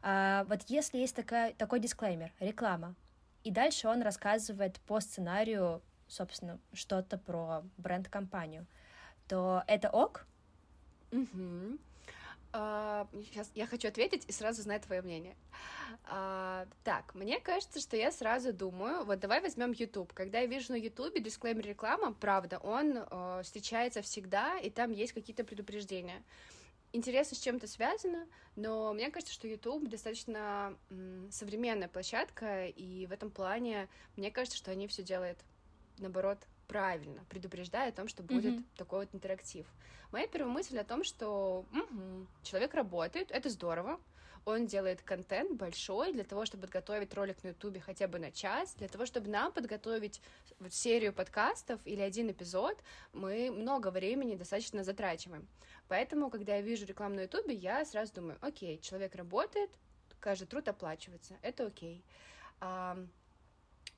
А, 0.02 0.44
вот 0.46 0.62
если 0.68 1.00
есть 1.00 1.16
такая, 1.16 1.54
такой 1.54 1.80
дисклеймер, 1.80 2.32
реклама, 2.40 2.96
и 3.44 3.52
дальше 3.52 3.88
он 3.88 4.02
рассказывает 4.02 4.80
по 4.82 5.00
сценарию, 5.00 5.82
собственно, 6.08 6.60
что-то 6.74 7.18
про 7.18 7.64
бренд-компанию, 7.78 8.68
то 9.28 9.64
это 9.68 9.90
ок? 9.90 10.28
Угу. 11.12 11.78
А, 12.54 13.08
сейчас 13.26 13.52
я 13.54 13.68
хочу 13.68 13.88
ответить 13.90 14.24
и 14.28 14.32
сразу 14.32 14.62
знать 14.62 14.84
твое 14.84 15.02
мнение. 15.02 15.36
А, 16.06 16.68
так, 16.84 17.14
мне 17.14 17.40
кажется, 17.40 17.82
что 17.82 17.98
я 17.98 18.12
сразу 18.12 18.54
думаю, 18.54 19.04
вот 19.04 19.20
давай 19.20 19.42
возьмем 19.42 19.74
YouTube. 19.74 20.14
Когда 20.14 20.40
я 20.40 20.46
вижу 20.46 20.72
на 20.72 20.78
YouTube 20.78 21.20
дисклеймер 21.20 21.66
реклама, 21.66 22.14
правда, 22.14 22.60
он 22.60 22.98
э, 22.98 23.42
встречается 23.44 24.02
всегда, 24.02 24.58
и 24.58 24.70
там 24.70 24.92
есть 24.92 25.14
какие-то 25.14 25.44
предупреждения. 25.44 26.24
Интересно, 26.94 27.36
с 27.36 27.42
чем 27.42 27.58
это 27.58 27.68
связано, 27.68 28.26
но 28.56 28.94
мне 28.94 29.12
кажется, 29.12 29.34
что 29.34 29.50
YouTube 29.50 29.90
достаточно 29.90 30.78
м, 30.90 31.30
современная 31.30 31.90
площадка, 31.90 32.68
и 32.68 33.06
в 33.06 33.12
этом 33.12 33.32
плане 33.32 33.90
мне 34.16 34.32
кажется, 34.32 34.58
что 34.58 34.72
они 34.72 34.88
все 34.88 35.04
делают 35.04 35.40
наоборот 35.98 36.40
правильно, 36.68 37.24
предупреждая 37.30 37.90
о 37.90 37.92
том, 37.92 38.08
что 38.08 38.24
будет 38.24 38.56
mm-hmm. 38.56 38.66
такой 38.78 39.00
вот 39.00 39.10
интерактив. 39.14 39.66
Моя 40.12 40.28
первая 40.28 40.54
мысль 40.54 40.78
о 40.78 40.84
том, 40.84 41.04
что 41.04 41.66
угу, 41.72 42.28
человек 42.44 42.74
работает, 42.74 43.32
это 43.32 43.50
здорово, 43.50 44.00
он 44.46 44.68
делает 44.68 45.02
контент 45.02 45.54
большой 45.54 46.14
для 46.14 46.24
того, 46.24 46.46
чтобы 46.46 46.62
подготовить 46.62 47.14
ролик 47.16 47.44
на 47.44 47.50
Ютубе 47.50 47.80
хотя 47.80 48.08
бы 48.08 48.20
на 48.20 48.32
час, 48.32 48.76
для 48.76 48.88
того, 48.88 49.06
чтобы 49.06 49.28
нам 49.30 49.52
подготовить 49.52 50.22
вот 50.60 50.72
серию 50.72 51.14
подкастов 51.14 51.82
или 51.84 52.02
один 52.02 52.30
эпизод, 52.30 52.78
мы 53.12 53.50
много 53.50 53.90
времени 53.90 54.36
достаточно 54.36 54.84
затрачиваем. 54.84 55.48
Поэтому, 55.88 56.30
когда 56.30 56.56
я 56.56 56.62
вижу 56.62 56.86
рекламу 56.86 57.16
на 57.16 57.22
Ютубе, 57.22 57.56
я 57.56 57.84
сразу 57.86 58.14
думаю, 58.14 58.38
окей, 58.42 58.80
человек 58.80 59.16
работает, 59.16 59.72
каждый 60.20 60.46
труд 60.46 60.68
оплачивается, 60.68 61.36
это 61.42 61.66
окей. 61.66 62.04
А, 62.60 62.98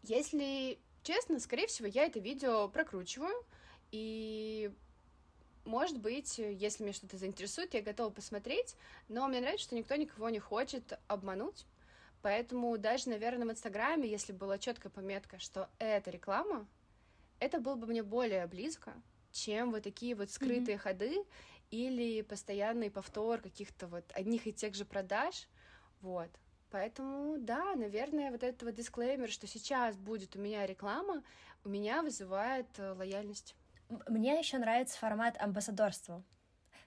если 0.03 0.80
Честно, 1.07 1.39
скорее 1.39 1.67
всего, 1.67 1.87
я 1.87 2.03
это 2.05 2.19
видео 2.19 2.67
прокручиваю, 2.67 3.33
и 3.91 4.69
может 5.63 6.01
быть, 6.01 6.37
если 6.37 6.83
меня 6.83 6.91
что-то 6.91 7.15
заинтересует, 7.15 7.73
я 7.75 7.81
готова 7.81 8.09
посмотреть, 8.09 8.75
но 9.07 9.25
мне 9.29 9.39
нравится, 9.39 9.67
что 9.67 9.75
никто 9.77 9.95
никого 9.95 10.29
не 10.29 10.39
хочет 10.39 10.99
обмануть, 11.07 11.65
поэтому 12.21 12.77
даже, 12.77 13.07
наверное, 13.07 13.47
в 13.47 13.51
Инстаграме, 13.51 14.09
если 14.09 14.33
была 14.33 14.57
четкая 14.57 14.91
пометка, 14.91 15.39
что 15.39 15.69
это 15.79 16.11
реклама, 16.11 16.67
это 17.39 17.61
было 17.61 17.75
бы 17.75 17.87
мне 17.87 18.03
более 18.03 18.45
близко, 18.45 18.93
чем 19.31 19.71
вот 19.71 19.83
такие 19.83 20.13
вот 20.13 20.29
скрытые 20.29 20.75
mm-hmm. 20.75 20.77
ходы 20.77 21.23
или 21.71 22.21
постоянный 22.21 22.91
повтор 22.91 23.39
каких-то 23.39 23.87
вот 23.87 24.03
одних 24.13 24.45
и 24.45 24.51
тех 24.51 24.75
же 24.75 24.83
продаж, 24.83 25.47
вот. 26.01 26.29
Поэтому, 26.69 27.38
да, 27.38 27.75
наверное, 27.75 28.32
вот 28.32 28.43
этот 28.43 28.63
вот 28.63 28.75
дисклеймер, 28.75 29.30
что 29.30 29.47
сейчас 29.47 29.95
будет 29.95 30.36
у 30.36 30.39
меня 30.39 30.65
реклама, 30.65 31.23
у 31.63 31.69
меня 31.69 32.01
вызывает 32.01 32.67
э, 32.77 32.91
лояльность. 32.91 33.56
Мне 34.08 34.38
еще 34.38 34.58
нравится 34.58 34.97
формат 34.97 35.41
амбассадорства, 35.41 36.21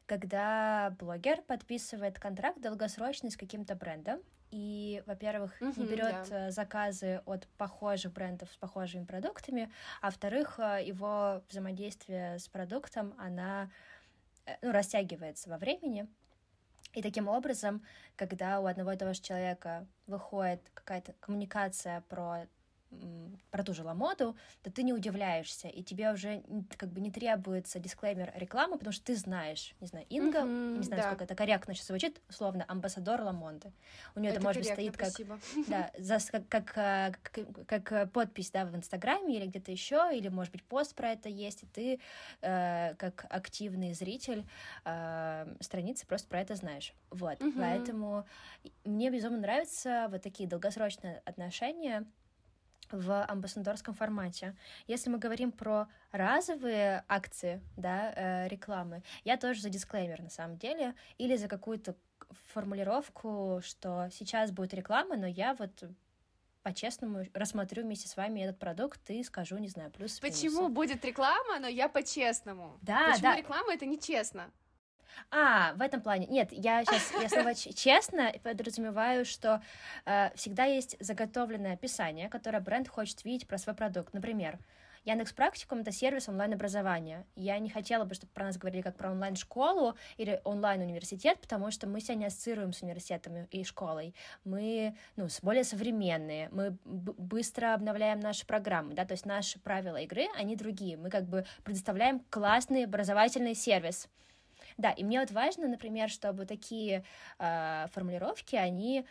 когда 0.04 0.94
блогер 0.98 1.40
подписывает 1.42 2.18
контракт 2.18 2.60
долгосрочный 2.60 3.30
с 3.30 3.38
каким-то 3.38 3.74
брендом, 3.74 4.20
и, 4.50 5.02
во-первых, 5.06 5.56
угу, 5.60 5.72
не 5.80 5.86
берет 5.86 6.28
да. 6.28 6.48
Э, 6.48 6.50
заказы 6.50 7.22
от 7.24 7.46
похожих 7.56 8.12
брендов 8.12 8.52
с 8.52 8.56
похожими 8.56 9.04
продуктами, 9.04 9.72
а 10.02 10.06
во-вторых, 10.06 10.58
э, 10.58 10.84
его 10.84 11.42
взаимодействие 11.48 12.38
с 12.38 12.48
продуктом, 12.48 13.14
она 13.16 13.70
ну, 14.60 14.72
растягивается 14.72 15.48
во 15.48 15.56
времени, 15.56 16.06
и 16.92 17.02
таким 17.02 17.28
образом, 17.28 17.82
когда 18.16 18.60
у 18.60 18.66
одного 18.66 18.92
и 18.92 18.96
того 18.96 19.12
же 19.12 19.20
человека 19.20 19.86
выходит 20.06 20.70
какая-то 20.74 21.12
коммуникация 21.20 22.02
про 22.08 22.46
про 23.50 23.62
ту 23.62 23.74
же 23.74 23.82
ламоду, 23.82 24.36
то 24.62 24.70
ты 24.70 24.82
не 24.82 24.92
удивляешься, 24.92 25.68
и 25.68 25.82
тебе 25.82 26.12
уже 26.12 26.42
как 26.76 26.90
бы 26.90 27.00
не 27.00 27.10
требуется 27.10 27.78
дисклеймер 27.78 28.32
рекламы, 28.36 28.78
потому 28.78 28.92
что 28.92 29.04
ты 29.04 29.16
знаешь, 29.16 29.74
не 29.80 29.86
знаю, 29.86 30.06
Инга, 30.08 30.40
mm-hmm, 30.40 30.78
не 30.78 30.82
знаю, 30.82 31.02
да. 31.02 31.08
сколько 31.08 31.24
это 31.24 31.34
корректно 31.34 31.74
сейчас 31.74 31.86
звучит, 31.88 32.20
условно, 32.28 32.64
амбассадор 32.68 33.20
Ламонды. 33.22 33.72
У 34.14 34.20
нее 34.20 34.30
это, 34.30 34.38
это 34.38 34.46
может 34.46 34.62
быть, 34.62 34.72
стоит 34.72 34.96
как, 34.96 35.12
да, 35.68 35.90
за, 35.98 36.18
как, 36.48 36.64
как, 36.64 37.20
как, 37.66 37.84
как 37.84 38.12
подпись, 38.12 38.50
да, 38.50 38.64
в 38.64 38.74
Инстаграме 38.74 39.36
или 39.36 39.46
где-то 39.46 39.72
еще, 39.72 40.10
или, 40.12 40.28
может 40.28 40.52
быть, 40.52 40.62
пост 40.64 40.94
про 40.94 41.10
это 41.10 41.28
есть, 41.28 41.62
и 41.62 41.66
ты, 41.66 42.00
э, 42.42 42.94
как 42.96 43.26
активный 43.30 43.94
зритель 43.94 44.44
э, 44.84 45.54
страницы, 45.60 46.06
просто 46.06 46.28
про 46.28 46.40
это 46.40 46.54
знаешь. 46.54 46.94
Вот, 47.10 47.40
mm-hmm. 47.40 47.54
поэтому 47.56 48.26
мне 48.84 49.10
безумно 49.10 49.38
нравятся 49.38 50.08
вот 50.10 50.22
такие 50.22 50.48
долгосрочные 50.48 51.22
отношения, 51.24 52.06
в 52.92 53.24
амбассадорском 53.24 53.94
формате. 53.94 54.56
Если 54.86 55.10
мы 55.10 55.18
говорим 55.18 55.52
про 55.52 55.88
разовые 56.12 57.04
акции, 57.08 57.60
да, 57.76 58.12
э, 58.14 58.48
рекламы, 58.48 59.02
я 59.24 59.36
тоже 59.36 59.60
за 59.60 59.70
дисклеймер 59.70 60.22
на 60.22 60.30
самом 60.30 60.56
деле, 60.56 60.94
или 61.18 61.36
за 61.36 61.48
какую-то 61.48 61.96
формулировку, 62.52 63.60
что 63.62 64.08
сейчас 64.12 64.50
будет 64.50 64.74
реклама, 64.74 65.16
но 65.16 65.26
я 65.26 65.54
вот 65.54 65.84
по-честному 66.62 67.24
рассмотрю 67.34 67.82
вместе 67.82 68.08
с 68.08 68.16
вами 68.16 68.40
этот 68.40 68.58
продукт 68.58 69.08
и 69.10 69.22
скажу, 69.24 69.56
не 69.58 69.68
знаю, 69.68 69.90
плюс 69.90 70.20
Почему 70.20 70.68
будет 70.68 71.04
реклама, 71.04 71.58
но 71.58 71.66
я 71.66 71.88
по-честному? 71.88 72.78
Да, 72.82 73.12
Почему 73.12 73.22
да. 73.22 73.36
реклама 73.36 73.72
это 73.72 73.86
нечестно? 73.86 74.50
А, 75.30 75.74
в 75.74 75.82
этом 75.82 76.00
плане. 76.00 76.26
Нет, 76.26 76.48
я 76.52 76.84
сейчас, 76.84 77.12
я 77.20 77.28
снова 77.28 77.54
честно 77.54 78.32
подразумеваю, 78.42 79.24
что 79.24 79.62
э, 80.06 80.30
всегда 80.34 80.64
есть 80.64 80.96
заготовленное 81.00 81.74
описание, 81.74 82.28
которое 82.28 82.60
бренд 82.60 82.88
хочет 82.88 83.24
видеть 83.24 83.46
про 83.46 83.58
свой 83.58 83.74
продукт. 83.74 84.12
Например, 84.12 84.58
Яндекс 85.04 85.32
Практикум— 85.32 85.78
это 85.80 85.92
сервис 85.92 86.28
онлайн-образования. 86.28 87.24
Я 87.34 87.58
не 87.58 87.70
хотела 87.70 88.04
бы, 88.04 88.14
чтобы 88.14 88.32
про 88.32 88.44
нас 88.44 88.58
говорили 88.58 88.82
как 88.82 88.96
про 88.96 89.10
онлайн-школу 89.10 89.96
или 90.18 90.42
онлайн-университет, 90.44 91.38
потому 91.40 91.70
что 91.70 91.88
мы 91.88 92.00
себя 92.00 92.16
не 92.16 92.26
ассоциируем 92.26 92.74
с 92.74 92.82
университетом 92.82 93.46
и 93.50 93.64
школой. 93.64 94.14
Мы, 94.44 94.94
ну, 95.16 95.28
более 95.40 95.64
современные, 95.64 96.50
мы 96.50 96.76
быстро 96.84 97.72
обновляем 97.72 98.20
наши 98.20 98.46
программы, 98.46 98.92
да, 98.92 99.06
то 99.06 99.12
есть 99.12 99.24
наши 99.24 99.58
правила 99.58 99.96
игры, 99.96 100.26
они 100.36 100.54
другие. 100.54 100.98
Мы 100.98 101.08
как 101.08 101.24
бы 101.24 101.46
предоставляем 101.64 102.20
классный 102.28 102.84
образовательный 102.84 103.54
сервис. 103.54 104.06
Да, 104.80 104.92
и 104.92 105.04
мне 105.04 105.20
вот 105.20 105.30
важно, 105.30 105.68
например, 105.68 106.08
чтобы 106.08 106.46
такие 106.46 107.04
э, 107.38 107.86
формулировки, 107.92 108.56
они 108.56 109.04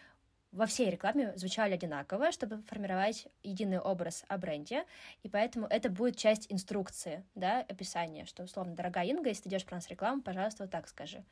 во 0.51 0.65
всей 0.65 0.89
рекламе 0.89 1.31
звучали 1.35 1.75
одинаково, 1.75 2.31
чтобы 2.31 2.63
формировать 2.63 3.27
единый 3.43 3.79
образ 3.79 4.25
о 4.27 4.39
бренде, 4.39 4.83
и 5.21 5.29
поэтому 5.29 5.67
это 5.67 5.91
будет 5.91 6.17
часть 6.17 6.51
инструкции, 6.51 7.23
да, 7.35 7.59
описания, 7.69 8.25
что, 8.25 8.41
условно, 8.41 8.73
дорогая 8.73 9.05
Инга, 9.05 9.29
если 9.29 9.43
ты 9.43 9.49
идешь 9.49 9.65
про 9.65 9.75
нас 9.75 9.87
рекламу, 9.89 10.23
пожалуйста, 10.23 10.63
вот 10.63 10.71
так 10.71 10.87
скажи. 10.87 11.23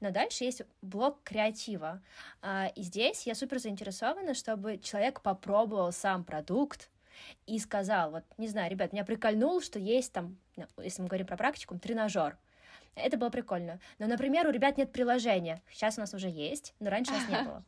Но 0.00 0.10
дальше 0.10 0.44
есть 0.44 0.62
блок 0.80 1.18
креатива, 1.22 2.00
а, 2.40 2.72
и 2.74 2.80
здесь 2.80 3.26
я 3.26 3.34
супер 3.34 3.58
заинтересована, 3.58 4.32
чтобы 4.32 4.78
человек 4.78 5.20
попробовал 5.20 5.92
сам 5.92 6.24
продукт, 6.24 6.88
и 7.46 7.58
сказал, 7.58 8.10
вот, 8.10 8.24
не 8.38 8.48
знаю, 8.48 8.70
ребят, 8.70 8.94
меня 8.94 9.04
прикольнул, 9.04 9.60
что 9.60 9.78
есть 9.78 10.14
там, 10.14 10.38
ну, 10.56 10.64
если 10.78 11.02
мы 11.02 11.08
говорим 11.08 11.26
про 11.26 11.36
практику, 11.36 11.78
тренажер, 11.78 12.38
это 12.94 13.16
было 13.16 13.30
прикольно. 13.30 13.80
Но, 13.98 14.06
например, 14.06 14.46
у 14.46 14.50
ребят 14.50 14.76
нет 14.76 14.92
приложения. 14.92 15.62
Сейчас 15.70 15.96
у 15.96 16.00
нас 16.00 16.12
уже 16.14 16.28
есть, 16.28 16.74
но 16.78 16.90
раньше 16.90 17.12
у 17.12 17.14
нас 17.14 17.28
не 17.28 17.42
было. 17.42 17.64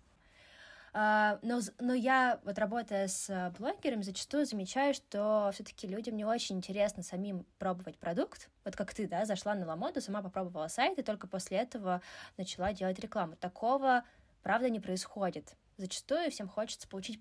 Uh, 0.94 1.40
но, 1.42 1.58
но 1.80 1.92
я, 1.92 2.38
вот 2.44 2.56
работая 2.56 3.08
с 3.08 3.52
блогерами, 3.58 4.02
зачастую 4.02 4.46
замечаю, 4.46 4.94
что 4.94 5.50
все-таки 5.52 5.88
людям 5.88 6.14
не 6.14 6.24
очень 6.24 6.58
интересно 6.58 7.02
самим 7.02 7.44
пробовать 7.58 7.98
продукт. 7.98 8.48
Вот 8.64 8.76
как 8.76 8.94
ты, 8.94 9.08
да, 9.08 9.24
зашла 9.24 9.56
на 9.56 9.66
Ламоду, 9.66 10.00
сама 10.00 10.22
попробовала 10.22 10.68
сайт, 10.68 10.96
и 11.00 11.02
только 11.02 11.26
после 11.26 11.58
этого 11.58 12.00
начала 12.36 12.72
делать 12.72 13.00
рекламу. 13.00 13.34
Такого, 13.34 14.04
правда, 14.44 14.70
не 14.70 14.78
происходит. 14.78 15.56
Зачастую 15.78 16.30
всем 16.30 16.48
хочется 16.48 16.86
получить, 16.86 17.20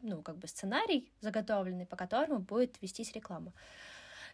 ну, 0.00 0.22
как 0.22 0.38
бы 0.38 0.46
сценарий 0.46 1.10
заготовленный, 1.20 1.86
по 1.86 1.96
которому 1.96 2.38
будет 2.38 2.80
вестись 2.80 3.10
реклама 3.14 3.52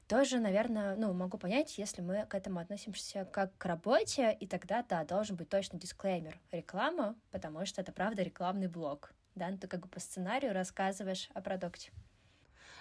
тоже, 0.08 0.40
наверное, 0.40 0.96
ну, 0.96 1.12
могу 1.12 1.36
понять, 1.36 1.76
если 1.76 2.00
мы 2.00 2.24
к 2.26 2.34
этому 2.34 2.60
относимся 2.60 3.26
как 3.26 3.56
к 3.58 3.64
работе, 3.66 4.36
и 4.40 4.46
тогда, 4.46 4.82
да, 4.82 5.04
должен 5.04 5.36
быть 5.36 5.50
точно 5.50 5.78
дисклеймер 5.78 6.40
реклама, 6.50 7.14
потому 7.30 7.64
что 7.66 7.82
это, 7.82 7.92
правда, 7.92 8.22
рекламный 8.22 8.68
блок, 8.68 9.12
да, 9.34 9.48
ну, 9.50 9.58
ты 9.58 9.68
как 9.68 9.80
бы 9.80 9.88
по 9.88 10.00
сценарию 10.00 10.54
рассказываешь 10.54 11.28
о 11.34 11.42
продукте. 11.42 11.92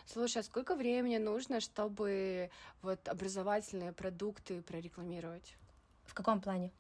Слушай, 0.05 0.37
а 0.37 0.43
сколько 0.43 0.75
времени 0.75 1.17
нужно, 1.17 1.59
чтобы 1.59 2.49
вот 2.81 3.09
образовательные 3.09 3.91
продукты 3.91 4.61
прорекламировать? 4.61 5.57
В 6.05 6.13
каком 6.13 6.39
плане? 6.39 6.71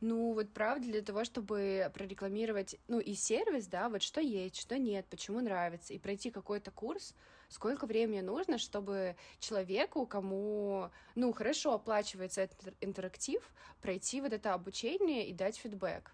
Ну, 0.00 0.32
вот 0.32 0.52
правда, 0.52 0.86
для 0.86 1.02
того, 1.02 1.24
чтобы 1.24 1.90
прорекламировать, 1.92 2.76
ну, 2.86 3.00
и 3.00 3.14
сервис, 3.14 3.66
да, 3.66 3.88
вот 3.88 4.02
что 4.02 4.20
есть, 4.20 4.56
что 4.60 4.78
нет, 4.78 5.06
почему 5.10 5.40
нравится, 5.40 5.92
и 5.92 5.98
пройти 5.98 6.30
какой-то 6.30 6.70
курс, 6.70 7.14
сколько 7.48 7.86
времени 7.86 8.20
нужно, 8.20 8.58
чтобы 8.58 9.16
человеку, 9.38 10.06
кому, 10.06 10.90
ну, 11.14 11.32
хорошо 11.32 11.74
оплачивается 11.74 12.42
этот 12.42 12.74
интерактив, 12.80 13.42
пройти 13.80 14.20
вот 14.20 14.32
это 14.32 14.54
обучение 14.54 15.26
и 15.28 15.32
дать 15.32 15.56
фидбэк. 15.56 16.12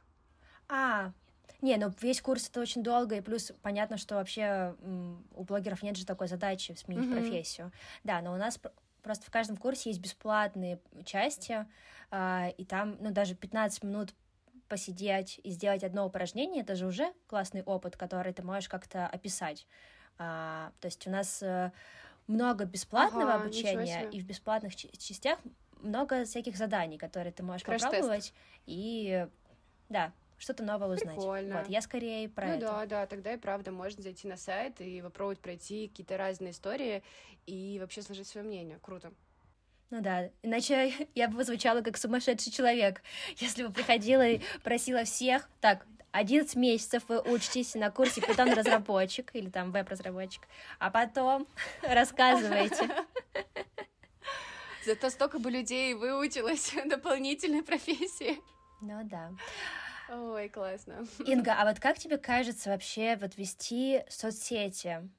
А, 0.68 1.12
не, 1.60 1.76
ну 1.76 1.92
весь 2.00 2.20
курс 2.20 2.48
это 2.48 2.60
очень 2.60 2.82
долго, 2.82 3.16
и 3.16 3.20
плюс 3.20 3.52
понятно, 3.62 3.96
что 3.96 4.16
вообще 4.16 4.74
у 5.34 5.44
блогеров 5.44 5.82
нет 5.82 5.96
же 5.96 6.06
такой 6.06 6.28
задачи 6.28 6.72
сменить 6.72 7.06
mm-hmm. 7.06 7.20
профессию. 7.20 7.72
Да, 8.02 8.20
но 8.20 8.32
у 8.32 8.36
нас 8.36 8.58
просто 9.02 9.26
в 9.26 9.30
каждом 9.30 9.56
курсе 9.56 9.90
есть 9.90 10.00
бесплатные 10.00 10.80
части, 11.04 11.66
а, 12.10 12.48
и 12.56 12.64
там, 12.64 12.96
ну, 13.00 13.10
даже 13.10 13.34
15 13.34 13.82
минут 13.82 14.14
посидеть 14.68 15.40
и 15.44 15.50
сделать 15.50 15.84
одно 15.84 16.06
упражнение, 16.06 16.62
это 16.62 16.74
же 16.74 16.86
уже 16.86 17.12
классный 17.26 17.62
опыт, 17.62 17.96
который 17.96 18.32
ты 18.32 18.42
можешь 18.42 18.68
как-то 18.68 19.06
описать. 19.06 19.66
А, 20.18 20.72
то 20.80 20.86
есть 20.86 21.06
у 21.06 21.10
нас 21.10 21.42
э, 21.42 21.72
много 22.26 22.64
бесплатного 22.64 23.34
ага, 23.34 23.44
обучения, 23.44 24.08
и 24.10 24.20
в 24.20 24.26
бесплатных 24.26 24.76
частях 24.76 25.38
много 25.80 26.24
всяких 26.24 26.56
заданий, 26.56 26.98
которые 26.98 27.32
ты 27.32 27.42
можешь 27.42 27.64
Краш-тест. 27.64 27.92
попробовать 27.92 28.32
и 28.66 29.26
да, 29.88 30.12
что-то 30.38 30.62
новое 30.62 30.88
узнать. 30.88 31.16
Прикольно. 31.16 31.58
Вот, 31.58 31.68
я 31.68 31.80
скорее 31.80 32.28
про 32.28 32.46
ну, 32.46 32.52
это. 32.54 32.60
да, 32.60 32.86
да, 32.86 33.06
тогда 33.06 33.34
и 33.34 33.36
правда 33.36 33.70
можно 33.70 34.02
зайти 34.02 34.26
на 34.28 34.36
сайт 34.36 34.80
и 34.80 35.00
попробовать 35.02 35.40
пройти 35.40 35.88
какие-то 35.88 36.16
разные 36.16 36.52
истории 36.52 37.02
и 37.46 37.78
вообще 37.80 38.02
сложить 38.02 38.26
свое 38.26 38.46
мнение. 38.46 38.78
Круто. 38.80 39.12
Ну 39.90 40.00
да, 40.00 40.30
иначе 40.42 40.92
я 41.14 41.28
бы 41.28 41.44
звучала 41.44 41.82
как 41.82 41.96
сумасшедший 41.96 42.52
человек, 42.52 43.02
если 43.36 43.64
бы 43.64 43.72
приходила 43.72 44.26
и 44.26 44.40
просила 44.62 45.04
всех, 45.04 45.48
так, 45.60 45.86
11 46.14 46.54
месяцев 46.54 47.02
вы 47.08 47.20
учитесь 47.20 47.74
на 47.74 47.90
курсе 47.90 48.20
питон-разработчик 48.20 49.34
или 49.34 49.50
там 49.50 49.72
веб-разработчик, 49.72 50.46
а 50.78 50.90
потом 50.90 51.48
рассказывайте. 51.82 52.88
Зато 54.86 55.10
столько 55.10 55.40
бы 55.40 55.50
людей 55.50 55.92
выучилось 55.94 56.72
дополнительной 56.86 57.64
профессии. 57.64 58.38
Ну 58.80 59.00
да. 59.02 59.32
Ой, 60.08 60.48
классно. 60.50 61.04
Инга, 61.26 61.56
а 61.58 61.64
вот 61.64 61.80
как 61.80 61.98
тебе 61.98 62.16
кажется 62.16 62.70
вообще 62.70 63.16
вот 63.16 63.36
вести 63.36 64.04
соцсети? 64.08 65.10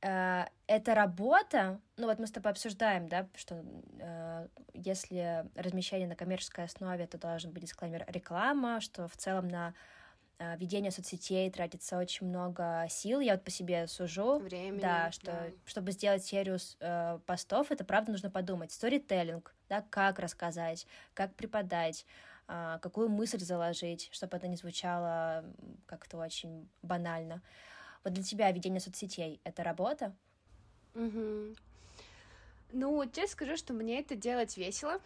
Э, 0.00 0.46
это 0.66 0.96
работа, 0.96 1.80
ну 1.96 2.08
вот 2.08 2.18
мы 2.18 2.26
с 2.26 2.32
тобой 2.32 2.50
обсуждаем, 2.50 3.08
да, 3.08 3.28
что 3.36 3.62
э, 4.00 4.48
если 4.74 5.46
размещение 5.54 6.08
на 6.08 6.16
коммерческой 6.16 6.64
основе, 6.64 7.06
то 7.06 7.16
должен 7.16 7.52
быть 7.52 7.62
дисклеймер 7.62 8.06
реклама, 8.08 8.80
что 8.80 9.06
в 9.06 9.16
целом 9.16 9.46
на 9.46 9.74
ведение 10.58 10.90
соцсетей 10.90 11.50
тратится 11.50 11.98
очень 11.98 12.26
много 12.26 12.86
сил. 12.88 13.20
Я 13.20 13.34
вот 13.34 13.44
по 13.44 13.50
себе 13.50 13.86
сужу. 13.86 14.38
Времени. 14.38 14.80
Да, 14.80 15.10
что 15.12 15.26
да. 15.26 15.46
чтобы 15.64 15.92
сделать 15.92 16.24
серию 16.24 16.58
э, 16.80 17.18
постов, 17.26 17.70
это 17.70 17.84
правда 17.84 18.12
нужно 18.12 18.30
подумать. 18.30 18.72
Сторителлинг, 18.72 19.54
да, 19.68 19.84
как 19.90 20.18
рассказать, 20.18 20.86
как 21.14 21.34
преподать, 21.34 22.06
э, 22.48 22.78
какую 22.80 23.08
мысль 23.08 23.40
заложить, 23.40 24.08
чтобы 24.12 24.36
это 24.36 24.48
не 24.48 24.56
звучало 24.56 25.44
как-то 25.86 26.18
очень 26.18 26.68
банально. 26.82 27.42
Вот 28.04 28.12
для 28.12 28.22
тебя 28.22 28.50
ведение 28.50 28.80
соцсетей— 28.80 29.40
это 29.44 29.62
работа? 29.62 30.14
Угу. 30.94 31.54
Ну, 32.72 33.04
тебе 33.06 33.26
скажу, 33.26 33.56
что 33.56 33.74
мне 33.74 34.00
это 34.00 34.16
делать 34.16 34.56
весело 34.56 35.00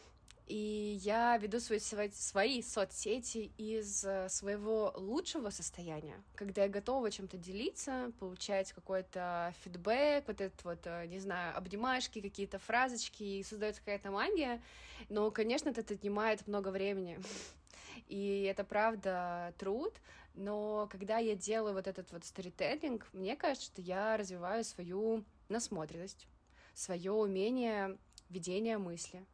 и 0.46 1.00
я 1.02 1.36
веду 1.38 1.58
свои, 1.58 1.80
свои 1.80 2.62
соцсети 2.62 3.50
из 3.58 4.04
э, 4.04 4.28
своего 4.28 4.92
лучшего 4.96 5.50
состояния, 5.50 6.22
когда 6.36 6.62
я 6.62 6.68
готова 6.68 7.10
чем-то 7.10 7.36
делиться, 7.36 8.12
получать 8.20 8.72
какой-то 8.72 9.52
фидбэк, 9.64 10.28
вот 10.28 10.40
этот 10.40 10.64
вот, 10.64 10.78
э, 10.84 11.06
не 11.06 11.18
знаю, 11.18 11.56
обнимашки, 11.56 12.20
какие-то 12.20 12.60
фразочки, 12.60 13.24
и 13.24 13.42
создается 13.42 13.80
какая-то 13.80 14.12
магия, 14.12 14.62
но, 15.08 15.32
конечно, 15.32 15.70
это 15.70 15.80
отнимает 15.94 16.46
много 16.46 16.68
времени, 16.68 17.18
и 18.06 18.42
это 18.42 18.62
правда 18.62 19.52
труд, 19.58 19.94
Но 20.34 20.86
когда 20.92 21.18
я 21.18 21.34
делаю 21.34 21.74
вот 21.74 21.88
этот 21.88 22.12
вот 22.12 22.24
сторителлинг, 22.24 23.08
мне 23.12 23.34
кажется, 23.34 23.66
что 23.66 23.82
я 23.82 24.16
развиваю 24.16 24.62
свою 24.62 25.24
насмотренность, 25.48 26.28
свое 26.72 27.10
умение 27.10 27.98
ведения 28.28 28.78
мысли 28.78 29.24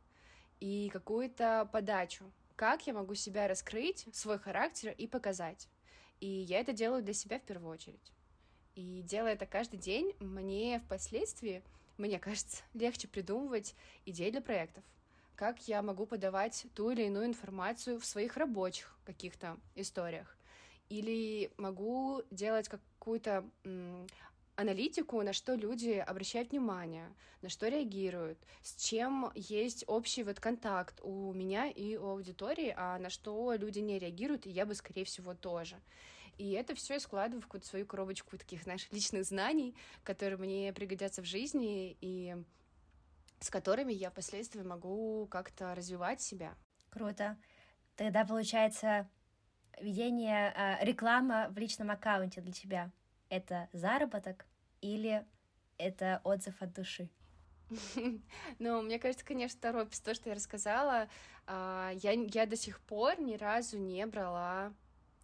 и 0.62 0.90
какую-то 0.90 1.68
подачу, 1.72 2.30
как 2.54 2.86
я 2.86 2.92
могу 2.92 3.16
себя 3.16 3.48
раскрыть, 3.48 4.06
свой 4.12 4.38
характер 4.38 4.94
и 4.96 5.08
показать. 5.08 5.68
И 6.20 6.28
я 6.28 6.60
это 6.60 6.72
делаю 6.72 7.02
для 7.02 7.14
себя 7.14 7.40
в 7.40 7.42
первую 7.42 7.72
очередь. 7.72 8.12
И 8.76 9.02
делая 9.02 9.32
это 9.32 9.44
каждый 9.44 9.80
день, 9.80 10.14
мне 10.20 10.78
впоследствии, 10.78 11.64
мне 11.98 12.20
кажется, 12.20 12.62
легче 12.74 13.08
придумывать 13.08 13.74
идеи 14.06 14.30
для 14.30 14.40
проектов. 14.40 14.84
Как 15.34 15.66
я 15.66 15.82
могу 15.82 16.06
подавать 16.06 16.64
ту 16.76 16.90
или 16.90 17.06
иную 17.06 17.26
информацию 17.26 17.98
в 17.98 18.06
своих 18.06 18.36
рабочих 18.36 18.96
каких-то 19.04 19.58
историях. 19.74 20.36
Или 20.90 21.50
могу 21.56 22.22
делать 22.30 22.68
какую-то 22.68 23.44
аналитику, 24.62 25.22
на 25.22 25.32
что 25.32 25.54
люди 25.54 25.90
обращают 25.90 26.50
внимание, 26.50 27.14
на 27.42 27.48
что 27.48 27.68
реагируют, 27.68 28.38
с 28.62 28.76
чем 28.82 29.30
есть 29.34 29.84
общий 29.86 30.22
вот 30.22 30.40
контакт 30.40 31.00
у 31.02 31.32
меня 31.32 31.68
и 31.68 31.96
у 31.96 32.06
аудитории, 32.06 32.74
а 32.76 32.98
на 32.98 33.10
что 33.10 33.54
люди 33.54 33.80
не 33.80 33.98
реагируют, 33.98 34.46
и 34.46 34.50
я 34.50 34.64
бы, 34.66 34.74
скорее 34.74 35.04
всего, 35.04 35.34
тоже. 35.34 35.80
И 36.38 36.52
это 36.52 36.74
все 36.74 36.94
я 36.94 37.00
складываю 37.00 37.42
в 37.42 37.44
какую-то 37.44 37.66
свою 37.66 37.86
коробочку 37.86 38.38
таких, 38.38 38.62
знаешь, 38.62 38.88
личных 38.90 39.24
знаний, 39.24 39.76
которые 40.02 40.38
мне 40.38 40.72
пригодятся 40.72 41.22
в 41.22 41.26
жизни 41.26 41.96
и 42.00 42.34
с 43.40 43.50
которыми 43.50 43.92
я 43.92 44.10
впоследствии 44.10 44.62
могу 44.62 45.26
как-то 45.30 45.74
развивать 45.74 46.20
себя. 46.20 46.54
Круто. 46.90 47.36
Тогда 47.96 48.24
получается 48.24 49.08
ведение 49.80 50.54
э, 50.56 50.84
реклама 50.84 51.48
в 51.50 51.58
личном 51.58 51.90
аккаунте 51.90 52.40
для 52.40 52.52
тебя 52.52 52.92
это 53.32 53.70
заработок 53.72 54.44
или 54.82 55.24
это 55.78 56.20
отзыв 56.24 56.60
от 56.60 56.74
души? 56.74 57.08
Ну, 58.58 58.82
мне 58.82 58.98
кажется, 58.98 59.24
конечно, 59.24 59.58
второе, 59.58 59.88
то, 60.04 60.14
что 60.14 60.28
я 60.28 60.34
рассказала, 60.34 61.08
а, 61.46 61.92
я, 62.02 62.12
я 62.12 62.46
до 62.46 62.56
сих 62.56 62.80
пор 62.80 63.18
ни 63.18 63.36
разу 63.36 63.78
не 63.78 64.06
брала 64.06 64.74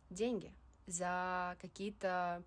деньги 0.08 0.52
за 0.86 1.56
какие-то 1.60 2.42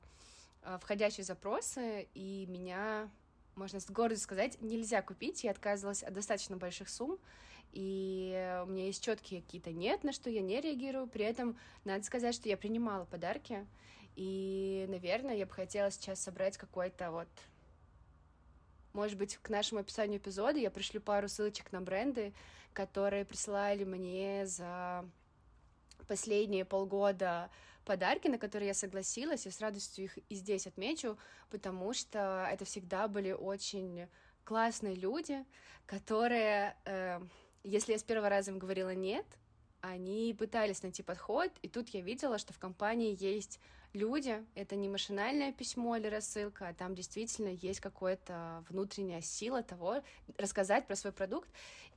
а, 0.63 0.79
входящие 0.79 1.23
запросы, 1.23 2.07
и 2.13 2.45
меня, 2.47 3.09
можно 3.55 3.79
с 3.79 3.89
гордостью 3.89 4.23
сказать, 4.23 4.61
нельзя 4.61 5.01
купить. 5.01 5.43
Я 5.43 5.51
отказывалась 5.51 6.03
от 6.03 6.13
достаточно 6.13 6.57
больших 6.57 6.89
сумм, 6.89 7.19
и 7.71 8.61
у 8.65 8.69
меня 8.69 8.87
есть 8.87 9.03
четкие 9.03 9.41
какие-то 9.41 9.71
нет, 9.71 10.03
на 10.03 10.11
что 10.11 10.29
я 10.29 10.41
не 10.41 10.59
реагирую. 10.59 11.07
При 11.07 11.25
этом 11.25 11.57
надо 11.85 12.03
сказать, 12.03 12.35
что 12.35 12.49
я 12.49 12.57
принимала 12.57 13.05
подарки, 13.05 13.65
и, 14.15 14.85
наверное, 14.89 15.35
я 15.35 15.45
бы 15.45 15.51
хотела 15.51 15.91
сейчас 15.91 16.19
собрать 16.19 16.57
какой-то 16.57 17.11
вот 17.11 17.29
может 18.93 19.17
быть, 19.17 19.37
к 19.37 19.49
нашему 19.49 19.79
описанию 19.79 20.19
эпизода 20.19 20.59
я 20.59 20.69
пришлю 20.69 20.99
пару 20.99 21.29
ссылочек 21.29 21.71
на 21.71 21.79
бренды, 21.79 22.33
которые 22.73 23.23
присылали 23.23 23.85
мне 23.85 24.45
за 24.45 25.05
последние 26.07 26.65
полгода 26.65 27.49
подарки, 27.85 28.27
на 28.27 28.37
которые 28.37 28.67
я 28.67 28.73
согласилась, 28.73 29.45
я 29.45 29.51
с 29.51 29.61
радостью 29.61 30.05
их 30.05 30.17
и 30.29 30.35
здесь 30.35 30.67
отмечу, 30.67 31.17
потому 31.49 31.93
что 31.93 32.47
это 32.51 32.65
всегда 32.65 33.07
были 33.07 33.31
очень 33.31 34.07
классные 34.43 34.95
люди, 34.95 35.45
которые, 35.85 36.75
э, 36.85 37.21
если 37.63 37.93
я 37.93 37.97
с 37.97 38.03
первого 38.03 38.29
раза 38.29 38.51
им 38.51 38.59
говорила 38.59 38.93
нет, 38.93 39.25
они 39.81 40.35
пытались 40.37 40.83
найти 40.83 41.01
подход, 41.01 41.51
и 41.61 41.67
тут 41.67 41.89
я 41.89 42.01
видела, 42.01 42.37
что 42.37 42.53
в 42.53 42.59
компании 42.59 43.15
есть 43.19 43.59
люди, 43.93 44.45
это 44.55 44.75
не 44.75 44.89
машинальное 44.89 45.51
письмо 45.51 45.97
или 45.97 46.07
рассылка, 46.07 46.69
а 46.69 46.73
там 46.73 46.95
действительно 46.95 47.49
есть 47.49 47.79
какая-то 47.79 48.63
внутренняя 48.69 49.21
сила 49.21 49.63
того, 49.63 50.03
рассказать 50.37 50.87
про 50.87 50.95
свой 50.95 51.13
продукт. 51.13 51.49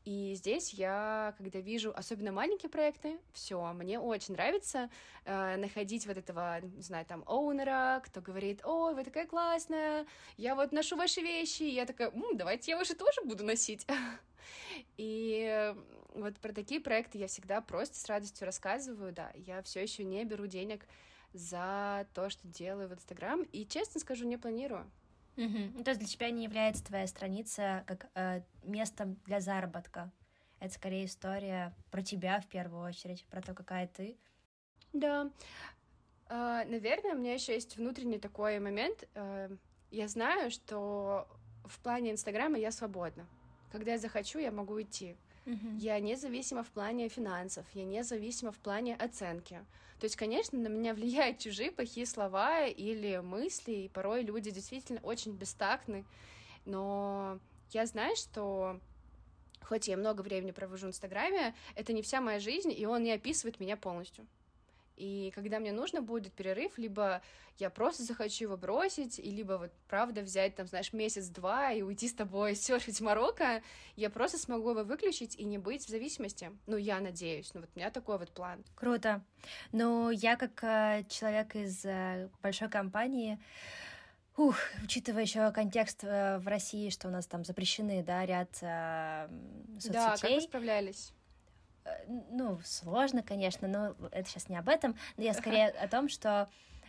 И 0.04 0.34
здесь 0.34 0.74
я, 0.74 1.34
когда 1.38 1.60
вижу 1.60 1.92
особенно 1.96 2.30
маленькие 2.30 2.68
проекты, 2.68 3.18
все, 3.32 3.72
мне 3.72 3.98
очень 3.98 4.34
нравится 4.34 4.90
э, 5.24 5.56
находить 5.56 6.06
вот 6.06 6.18
этого, 6.18 6.60
не 6.60 6.82
знаю, 6.82 7.06
там, 7.06 7.24
оунера, 7.26 8.02
кто 8.04 8.20
говорит, 8.20 8.60
ой, 8.66 8.94
вы 8.94 9.02
такая 9.02 9.26
классная, 9.26 10.06
я 10.36 10.54
вот 10.54 10.72
ношу 10.72 10.96
ваши 10.96 11.22
вещи, 11.22 11.62
и 11.62 11.74
я 11.74 11.86
такая, 11.86 12.10
М, 12.10 12.36
давайте 12.36 12.72
я 12.72 12.76
ваши 12.76 12.94
тоже 12.94 13.22
буду 13.24 13.44
носить. 13.44 13.86
И 14.98 15.74
вот 16.14 16.36
про 16.38 16.52
такие 16.52 16.80
проекты 16.80 17.16
я 17.16 17.26
всегда 17.26 17.62
просто 17.62 17.96
с 17.96 18.06
радостью 18.06 18.44
рассказываю, 18.44 19.10
да, 19.12 19.32
я 19.34 19.62
все 19.62 19.80
еще 19.80 20.04
не 20.04 20.22
беру 20.24 20.46
денег 20.46 20.86
за 21.34 22.06
то, 22.14 22.30
что 22.30 22.46
делаю 22.48 22.88
в 22.88 22.94
Инстаграм, 22.94 23.42
и, 23.42 23.66
честно 23.66 24.00
скажу, 24.00 24.24
не 24.24 24.36
планирую. 24.36 24.90
Угу. 25.36 25.82
То 25.84 25.90
есть 25.90 26.00
для 26.00 26.08
тебя 26.08 26.30
не 26.30 26.44
является 26.44 26.84
твоя 26.84 27.06
страница 27.06 27.82
как 27.86 28.08
э, 28.14 28.42
местом 28.62 29.16
для 29.26 29.40
заработка. 29.40 30.12
Это 30.60 30.72
скорее 30.74 31.06
история 31.06 31.74
про 31.90 32.02
тебя 32.02 32.40
в 32.40 32.46
первую 32.46 32.84
очередь, 32.84 33.24
про 33.26 33.42
то, 33.42 33.52
какая 33.52 33.88
ты. 33.88 34.16
Да. 34.92 35.30
Э, 36.28 36.64
наверное, 36.66 37.14
у 37.14 37.18
меня 37.18 37.34
еще 37.34 37.52
есть 37.54 37.76
внутренний 37.76 38.18
такой 38.18 38.60
момент. 38.60 39.08
Э, 39.14 39.50
я 39.90 40.08
знаю, 40.08 40.50
что 40.50 41.28
в 41.64 41.78
плане 41.80 42.12
Инстаграма 42.12 42.58
я 42.58 42.70
свободна. 42.70 43.26
Когда 43.72 43.92
я 43.92 43.98
захочу, 43.98 44.38
я 44.38 44.52
могу 44.52 44.74
уйти. 44.74 45.16
Uh-huh. 45.46 45.78
Я 45.78 46.00
независима 46.00 46.62
в 46.62 46.68
плане 46.68 47.08
финансов, 47.08 47.66
я 47.74 47.84
независима 47.84 48.50
в 48.52 48.58
плане 48.58 48.96
оценки. 48.96 49.64
То 50.00 50.04
есть, 50.04 50.16
конечно, 50.16 50.58
на 50.58 50.68
меня 50.68 50.94
влияют 50.94 51.38
чужие 51.38 51.70
плохие 51.70 52.06
слова 52.06 52.66
или 52.66 53.18
мысли, 53.18 53.72
и 53.72 53.88
порой 53.88 54.22
люди 54.22 54.50
действительно 54.50 55.00
очень 55.02 55.32
бестактны, 55.32 56.04
но 56.64 57.38
я 57.70 57.86
знаю, 57.86 58.16
что 58.16 58.80
хоть 59.62 59.88
я 59.88 59.96
много 59.96 60.22
времени 60.22 60.50
провожу 60.50 60.86
в 60.86 60.90
Инстаграме, 60.90 61.54
это 61.74 61.92
не 61.92 62.02
вся 62.02 62.20
моя 62.20 62.38
жизнь, 62.38 62.72
и 62.76 62.86
он 62.86 63.02
не 63.02 63.12
описывает 63.12 63.60
меня 63.60 63.76
полностью. 63.76 64.26
И 64.96 65.32
когда 65.34 65.58
мне 65.58 65.72
нужно 65.72 66.02
будет 66.02 66.32
перерыв, 66.32 66.78
либо 66.78 67.22
я 67.58 67.70
просто 67.70 68.02
захочу 68.02 68.44
его 68.44 68.56
бросить, 68.56 69.18
и 69.18 69.30
либо 69.30 69.54
вот 69.54 69.72
правда 69.88 70.22
взять 70.22 70.56
там, 70.56 70.66
знаешь, 70.66 70.92
месяц-два 70.92 71.72
и 71.72 71.82
уйти 71.82 72.08
с 72.08 72.14
тобой 72.14 72.54
серфить 72.54 73.00
Марокко, 73.00 73.62
я 73.96 74.10
просто 74.10 74.38
смогу 74.38 74.70
его 74.70 74.84
выключить 74.84 75.36
и 75.36 75.44
не 75.44 75.58
быть 75.58 75.84
в 75.84 75.88
зависимости. 75.88 76.50
Ну, 76.66 76.76
я 76.76 77.00
надеюсь. 77.00 77.52
Ну, 77.54 77.60
вот 77.60 77.70
у 77.74 77.78
меня 77.78 77.90
такой 77.90 78.18
вот 78.18 78.30
план. 78.30 78.64
Круто. 78.74 79.22
Ну, 79.72 80.10
я 80.10 80.36
как 80.36 80.62
э, 80.62 81.04
человек 81.08 81.54
из 81.56 81.84
э, 81.84 82.28
большой 82.42 82.68
компании, 82.68 83.38
Ух, 84.36 84.56
учитывая 84.82 85.22
еще 85.22 85.52
контекст 85.52 86.02
э, 86.02 86.38
в 86.38 86.48
России, 86.48 86.90
что 86.90 87.06
у 87.06 87.10
нас 87.12 87.24
там 87.26 87.44
запрещены, 87.44 88.02
да, 88.02 88.26
ряд 88.26 88.50
э, 88.62 89.28
соцсетей. 89.74 89.92
Да, 89.92 90.16
как 90.16 90.30
вы 90.30 90.40
справлялись? 90.40 91.13
Э, 91.84 92.04
ну, 92.30 92.58
сложно, 92.64 93.22
конечно, 93.22 93.68
но 93.68 93.94
это 94.10 94.28
сейчас 94.28 94.48
не 94.48 94.56
об 94.56 94.68
этом, 94.68 94.96
но 95.16 95.24
я 95.24 95.34
скорее 95.34 95.68
о 95.68 95.88
том, 95.88 96.08
что 96.08 96.48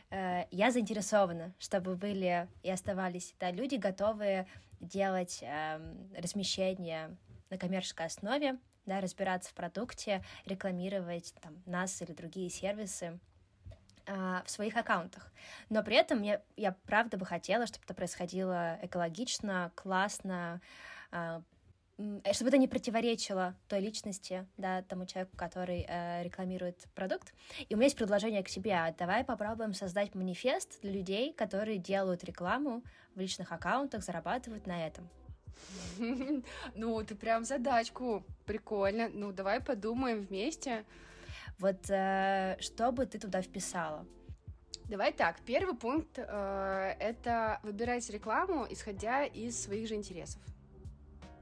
э, 0.09 0.45
я 0.51 0.71
заинтересована, 0.71 1.53
чтобы 1.59 1.95
были 1.95 2.47
и 2.63 2.69
оставались 2.69 3.35
да, 3.39 3.51
люди, 3.51 3.75
готовые 3.75 4.47
делать 4.79 5.39
э, 5.41 5.79
размещение 6.17 7.15
на 7.49 7.57
коммерческой 7.57 8.07
основе, 8.07 8.57
да, 8.85 9.01
разбираться 9.01 9.49
в 9.49 9.53
продукте, 9.53 10.23
рекламировать 10.45 11.33
там, 11.41 11.61
нас 11.65 12.01
или 12.01 12.11
другие 12.11 12.49
сервисы 12.49 13.19
э, 14.05 14.41
в 14.45 14.49
своих 14.49 14.77
аккаунтах. 14.77 15.31
Но 15.69 15.83
при 15.83 15.95
этом 15.95 16.21
я, 16.21 16.41
я 16.55 16.73
правда 16.85 17.17
бы 17.17 17.25
хотела, 17.25 17.65
чтобы 17.65 17.83
это 17.85 17.93
происходило 17.93 18.77
экологично, 18.81 19.71
классно, 19.75 20.61
э, 21.11 21.41
чтобы 21.97 22.49
это 22.49 22.57
не 22.57 22.67
противоречило 22.67 23.55
той 23.69 23.79
личности, 23.79 24.45
да, 24.57 24.81
тому 24.83 25.05
человеку, 25.05 25.37
который 25.37 25.85
э, 25.87 26.23
рекламирует 26.23 26.87
продукт. 26.93 27.33
И 27.69 27.73
у 27.73 27.77
меня 27.77 27.85
есть 27.85 27.95
предложение 27.95 28.43
к 28.43 28.49
тебе. 28.49 28.93
Давай 28.97 29.23
попробуем 29.23 29.73
создать 29.73 30.13
манифест 30.13 30.81
для 30.81 30.91
людей, 30.91 31.33
которые 31.33 31.77
делают 31.77 32.23
рекламу 32.25 32.83
в 33.15 33.19
личных 33.19 33.51
аккаунтах, 33.51 34.03
зарабатывают 34.03 34.67
на 34.67 34.85
этом. 34.85 35.07
Ну, 36.75 37.01
ты 37.03 37.15
прям 37.15 37.45
задачку. 37.45 38.25
Прикольно. 38.45 39.09
Ну, 39.13 39.31
давай 39.31 39.61
подумаем 39.61 40.21
вместе. 40.21 40.83
Вот 41.59 41.89
э, 41.89 42.57
что 42.59 42.91
бы 42.91 43.05
ты 43.05 43.19
туда 43.19 43.41
вписала? 43.41 44.05
Давай 44.89 45.13
так, 45.13 45.39
первый 45.45 45.75
пункт 45.75 46.19
э, 46.19 46.95
это 46.99 47.59
выбирать 47.63 48.07
рекламу, 48.09 48.67
исходя 48.69 49.23
из 49.23 49.63
своих 49.63 49.87
же 49.87 49.95
интересов 49.95 50.41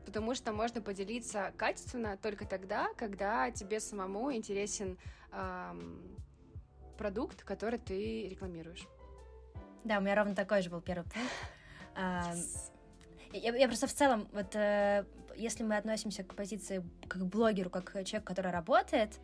потому 0.05 0.35
что 0.35 0.51
можно 0.53 0.81
поделиться 0.81 1.53
качественно 1.57 2.17
только 2.17 2.45
тогда, 2.45 2.87
когда 2.97 3.51
тебе 3.51 3.79
самому 3.79 4.33
интересен 4.33 4.97
эм, 5.31 6.17
продукт, 6.97 7.43
который 7.43 7.79
ты 7.79 8.27
рекламируешь. 8.29 8.87
Да, 9.83 9.97
у 9.97 10.01
меня 10.01 10.15
ровно 10.15 10.35
такой 10.35 10.61
же 10.61 10.69
был 10.69 10.81
первый 10.81 11.03
пункт. 11.03 11.17
Yes. 11.95 12.71
Я, 13.33 13.55
я 13.55 13.67
просто 13.67 13.85
в 13.85 13.93
целом, 13.93 14.27
вот 14.31 14.55
э, 14.55 15.05
если 15.35 15.63
мы 15.63 15.77
относимся 15.77 16.23
к 16.23 16.33
позиции 16.35 16.83
как 17.07 17.21
к 17.21 17.25
блогеру, 17.25 17.69
как 17.69 17.91
человек, 18.03 18.23
который 18.23 18.51
работает, 18.51 19.19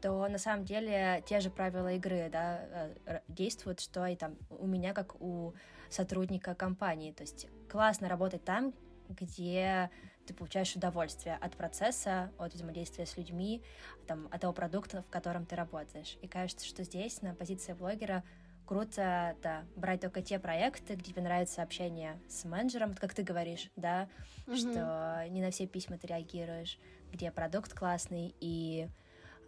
то 0.00 0.26
на 0.28 0.38
самом 0.38 0.64
деле 0.64 1.22
те 1.26 1.40
же 1.40 1.50
правила 1.50 1.92
игры 1.94 2.28
да, 2.30 2.60
э, 3.06 3.20
действуют, 3.28 3.80
что 3.80 4.06
и 4.06 4.16
там 4.16 4.36
у 4.50 4.66
меня, 4.66 4.92
как 4.92 5.20
у 5.20 5.54
сотрудника 5.88 6.54
компании. 6.54 7.12
То 7.12 7.22
есть 7.22 7.48
классно 7.70 8.08
работать 8.08 8.44
там, 8.44 8.74
где 9.08 9.90
ты 10.26 10.34
получаешь 10.34 10.74
удовольствие 10.74 11.36
от 11.36 11.56
процесса, 11.56 12.30
от 12.38 12.54
взаимодействия 12.54 13.06
с 13.06 13.16
людьми, 13.16 13.62
там, 14.06 14.28
от 14.30 14.40
того 14.40 14.52
продукта, 14.52 15.02
в 15.02 15.10
котором 15.10 15.46
ты 15.46 15.56
работаешь. 15.56 16.18
И 16.22 16.28
кажется, 16.28 16.66
что 16.66 16.84
здесь 16.84 17.22
на 17.22 17.34
позиции 17.34 17.72
блогера 17.72 18.24
круто, 18.66 19.36
да, 19.42 19.64
брать 19.76 20.00
только 20.00 20.22
те 20.22 20.38
проекты, 20.38 20.94
где 20.94 21.12
тебе 21.12 21.22
нравится 21.22 21.62
общение 21.62 22.20
с 22.28 22.44
менеджером, 22.44 22.94
как 22.94 23.14
ты 23.14 23.22
говоришь, 23.22 23.70
да, 23.76 24.08
mm-hmm. 24.46 24.56
что 24.56 25.28
не 25.30 25.40
на 25.40 25.50
все 25.50 25.66
письма 25.66 25.98
ты 25.98 26.08
реагируешь, 26.08 26.78
где 27.12 27.30
продукт 27.30 27.72
классный 27.72 28.34
и 28.40 28.88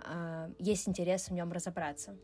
э, 0.05 0.51
есть 0.59 0.89
интерес 0.89 1.29
в 1.29 1.33
нем 1.33 1.53
разобраться. 1.53 2.17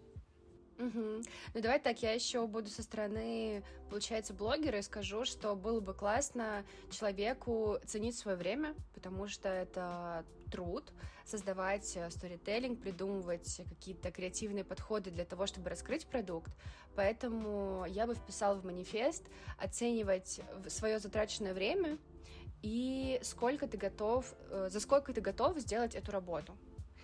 Угу. 0.78 1.22
Ну 1.54 1.60
давай 1.60 1.78
так, 1.78 2.02
я 2.02 2.12
еще 2.12 2.46
буду 2.46 2.68
со 2.68 2.82
стороны, 2.82 3.62
получается, 3.90 4.34
блогера 4.34 4.78
и 4.78 4.82
скажу, 4.82 5.24
что 5.24 5.54
было 5.54 5.80
бы 5.80 5.94
классно 5.94 6.64
человеку 6.90 7.78
ценить 7.86 8.16
свое 8.18 8.36
время, 8.36 8.74
потому 8.92 9.28
что 9.28 9.48
это 9.48 10.24
труд, 10.50 10.92
создавать 11.24 11.96
э, 11.96 12.10
сторителлинг, 12.10 12.80
придумывать 12.80 13.60
какие-то 13.68 14.10
креативные 14.10 14.64
подходы 14.64 15.10
для 15.10 15.24
того, 15.24 15.46
чтобы 15.46 15.70
раскрыть 15.70 16.06
продукт. 16.06 16.52
Поэтому 16.96 17.84
я 17.88 18.06
бы 18.06 18.14
вписала 18.14 18.56
в 18.56 18.64
манифест 18.64 19.24
оценивать 19.58 20.40
свое 20.68 20.98
затраченное 20.98 21.54
время 21.54 21.98
и 22.62 23.20
сколько 23.22 23.66
ты 23.68 23.76
готов, 23.76 24.34
э, 24.50 24.68
за 24.70 24.80
сколько 24.80 25.12
ты 25.12 25.20
готов 25.20 25.58
сделать 25.58 25.94
эту 25.94 26.10
работу 26.10 26.56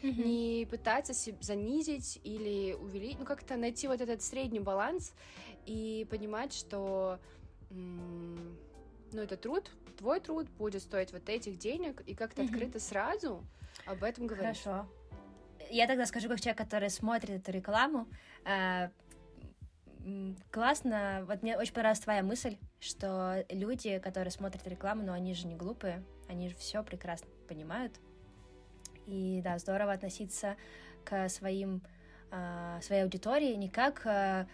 mm-hmm. 0.03 0.24
не 0.24 0.66
пытаться 0.66 1.14
себя 1.14 1.38
занизить 1.40 2.20
или 2.22 2.74
увеличить, 2.74 3.18
ну 3.18 3.24
как-то 3.24 3.57
найти 3.57 3.88
вот 3.88 4.01
этот 4.01 4.22
средний 4.22 4.61
баланс 4.61 5.14
и 5.66 6.07
понимать, 6.11 6.53
что 6.53 7.18
ну 7.70 9.20
это 9.22 9.36
труд, 9.36 9.70
твой 9.96 10.20
труд 10.20 10.48
будет 10.51 10.82
стоить 10.82 11.12
вот 11.12 11.28
этих 11.28 11.59
денег, 11.59 12.03
и 12.07 12.14
как-то 12.14 12.42
mm-hmm. 12.42 12.46
открыто 12.46 12.80
сразу 12.80 13.44
об 13.86 14.03
этом 14.03 14.26
говорить. 14.26 14.61
Хорошо. 14.62 14.88
Я 15.70 15.86
тогда 15.86 16.07
скажу, 16.07 16.28
как 16.28 16.40
человек, 16.40 16.59
который 16.59 16.90
смотрит 16.90 17.30
эту 17.30 17.53
рекламу, 17.53 18.09
э, 18.44 18.88
классно, 20.51 21.24
вот 21.28 21.42
мне 21.42 21.57
очень 21.57 21.74
понравилась 21.74 22.01
твоя 22.01 22.22
мысль, 22.22 22.57
что 22.80 23.44
люди, 23.51 23.98
которые 23.98 24.30
смотрят 24.30 24.66
рекламу, 24.66 25.05
ну 25.05 25.12
они 25.12 25.34
же 25.34 25.46
не 25.46 25.55
глупые, 25.55 26.05
они 26.28 26.48
же 26.48 26.57
все 26.57 26.82
прекрасно 26.82 27.28
понимают, 27.48 28.01
и 29.11 29.42
да, 29.42 29.58
здорово 29.58 29.92
относиться 29.92 30.56
к 31.04 31.28
своим, 31.28 31.82
э, 32.30 32.78
своей 32.82 33.02
аудитории 33.02 33.54
не 33.54 33.68
как 33.68 34.06
э, 34.06 34.46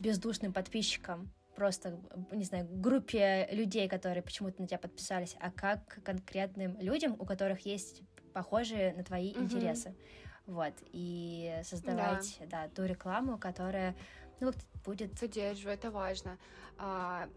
бездушным 0.00 0.52
подписчикам, 0.52 1.30
просто, 1.54 2.00
не 2.32 2.44
знаю, 2.44 2.66
группе 2.70 3.48
людей, 3.50 3.88
которые 3.88 4.22
почему-то 4.22 4.60
на 4.60 4.68
тебя 4.68 4.78
подписались, 4.78 5.36
а 5.40 5.50
как 5.50 6.02
конкретным 6.04 6.78
людям, 6.80 7.16
у 7.18 7.24
которых 7.24 7.60
есть 7.66 8.02
похожие 8.32 8.94
на 8.94 9.04
твои 9.04 9.32
угу. 9.32 9.44
интересы. 9.44 9.94
Вот, 10.46 10.74
и 10.92 11.58
создавать, 11.62 12.36
да. 12.40 12.66
да, 12.66 12.68
ту 12.68 12.84
рекламу, 12.84 13.38
которая, 13.38 13.96
ну, 14.40 14.52
будет... 14.84 15.18
Поддерживаю, 15.18 15.74
это 15.74 15.90
важно. 15.90 16.36
А, 16.76 17.28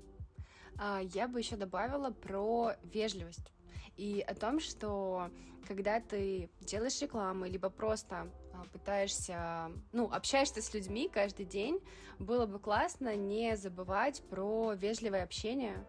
а, 0.78 1.00
я 1.14 1.30
бы 1.30 1.40
еще 1.40 1.56
добавила 1.56 2.12
про 2.12 2.74
вежливость 2.84 3.50
и 3.98 4.24
о 4.28 4.34
том, 4.36 4.60
что 4.60 5.30
когда 5.68 6.00
ты 6.00 6.50
делаешь 6.62 7.02
рекламу, 7.02 7.46
либо 7.46 7.70
просто 7.70 8.32
а, 8.54 8.64
пытаешься, 8.72 9.72
ну, 9.92 10.10
общаешься 10.12 10.62
с 10.62 10.74
людьми 10.74 11.10
каждый 11.12 11.46
день, 11.46 11.82
было 12.20 12.46
бы 12.46 12.60
классно 12.60 13.16
не 13.16 13.58
забывать 13.58 14.22
про 14.30 14.74
вежливое 14.74 15.24
общение, 15.24 15.86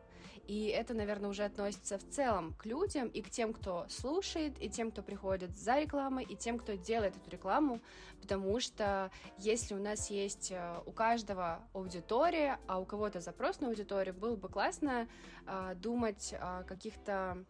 и 0.49 0.69
это, 0.69 0.95
наверное, 0.95 1.29
уже 1.29 1.45
относится 1.45 1.99
в 1.99 2.09
целом 2.09 2.55
к 2.55 2.65
людям 2.65 3.09
и 3.09 3.21
к 3.21 3.29
тем, 3.29 3.53
кто 3.53 3.87
слушает, 3.91 4.55
и 4.61 4.71
тем, 4.71 4.91
кто 4.91 5.03
приходит 5.03 5.55
за 5.55 5.79
рекламой, 5.79 6.25
и 6.25 6.35
тем, 6.37 6.59
кто 6.59 6.73
делает 6.73 7.15
эту 7.19 7.31
рекламу, 7.31 7.81
потому 8.23 8.59
что 8.59 9.11
если 9.37 9.75
у 9.75 9.79
нас 9.79 10.09
есть 10.09 10.51
э, 10.51 10.81
у 10.87 10.91
каждого 10.91 11.61
аудитория, 11.75 12.59
а 12.67 12.81
у 12.81 12.87
кого-то 12.87 13.21
запрос 13.21 13.61
на 13.61 13.69
аудиторию, 13.69 14.15
было 14.15 14.37
бы 14.37 14.49
классно 14.49 15.07
э, 15.47 15.75
думать 15.77 16.35
о 16.41 16.63
каких-то 16.63 17.45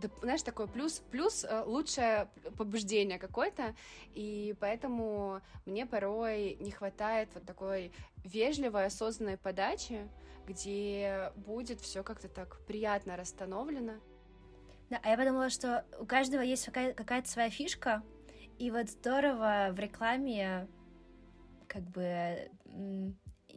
да, 0.00 0.08
знаешь, 0.20 0.42
такой 0.42 0.68
плюс, 0.68 1.02
плюс 1.10 1.44
э, 1.44 1.62
лучшее 1.64 2.28
побуждение 2.56 3.18
какое-то, 3.18 3.74
и 4.14 4.54
поэтому 4.60 5.40
мне 5.64 5.86
порой 5.86 6.56
не 6.60 6.70
хватает 6.70 7.30
вот 7.34 7.44
такой 7.44 7.92
вежливой, 8.24 8.86
осознанной 8.86 9.38
подачи, 9.38 10.08
где 10.46 11.32
будет 11.36 11.80
все 11.80 12.02
как-то 12.02 12.28
так 12.28 12.60
приятно 12.66 13.16
расстановлено. 13.16 13.94
Да, 14.90 15.00
а 15.02 15.10
я 15.10 15.16
подумала, 15.16 15.50
что 15.50 15.84
у 15.98 16.06
каждого 16.06 16.42
есть 16.42 16.66
какая-то 16.66 17.28
своя 17.28 17.50
фишка, 17.50 18.02
и 18.58 18.70
вот 18.70 18.88
здорово 18.88 19.68
в 19.72 19.78
рекламе 19.78 20.68
как 21.66 21.82
бы 21.82 22.50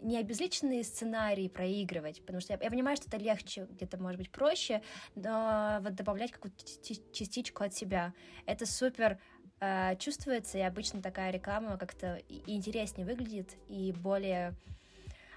не 0.02 0.18
обезличенные 0.18 0.84
сценарии 0.84 1.48
проигрывать, 1.48 2.22
потому 2.22 2.42
что 2.42 2.54
я, 2.54 2.60
я 2.62 2.70
понимаю, 2.70 2.98
что 2.98 3.08
это 3.08 3.18
легче, 3.18 3.68
где-то 3.70 3.98
может 3.98 4.18
быть 4.18 4.32
проще, 4.32 4.82
но 5.16 5.80
вот 5.82 5.96
добавлять 5.96 6.32
какую-то 6.32 6.64
частичку 7.12 7.64
от 7.64 7.74
себя, 7.74 8.14
это 8.46 8.66
супер 8.66 9.20
э, 9.60 9.96
чувствуется, 9.98 10.58
и 10.58 10.62
обычно 10.62 11.02
такая 11.02 11.32
реклама 11.32 11.78
как-то 11.78 12.22
интереснее 12.48 13.06
выглядит 13.06 13.56
и 13.68 13.92
более, 13.92 14.56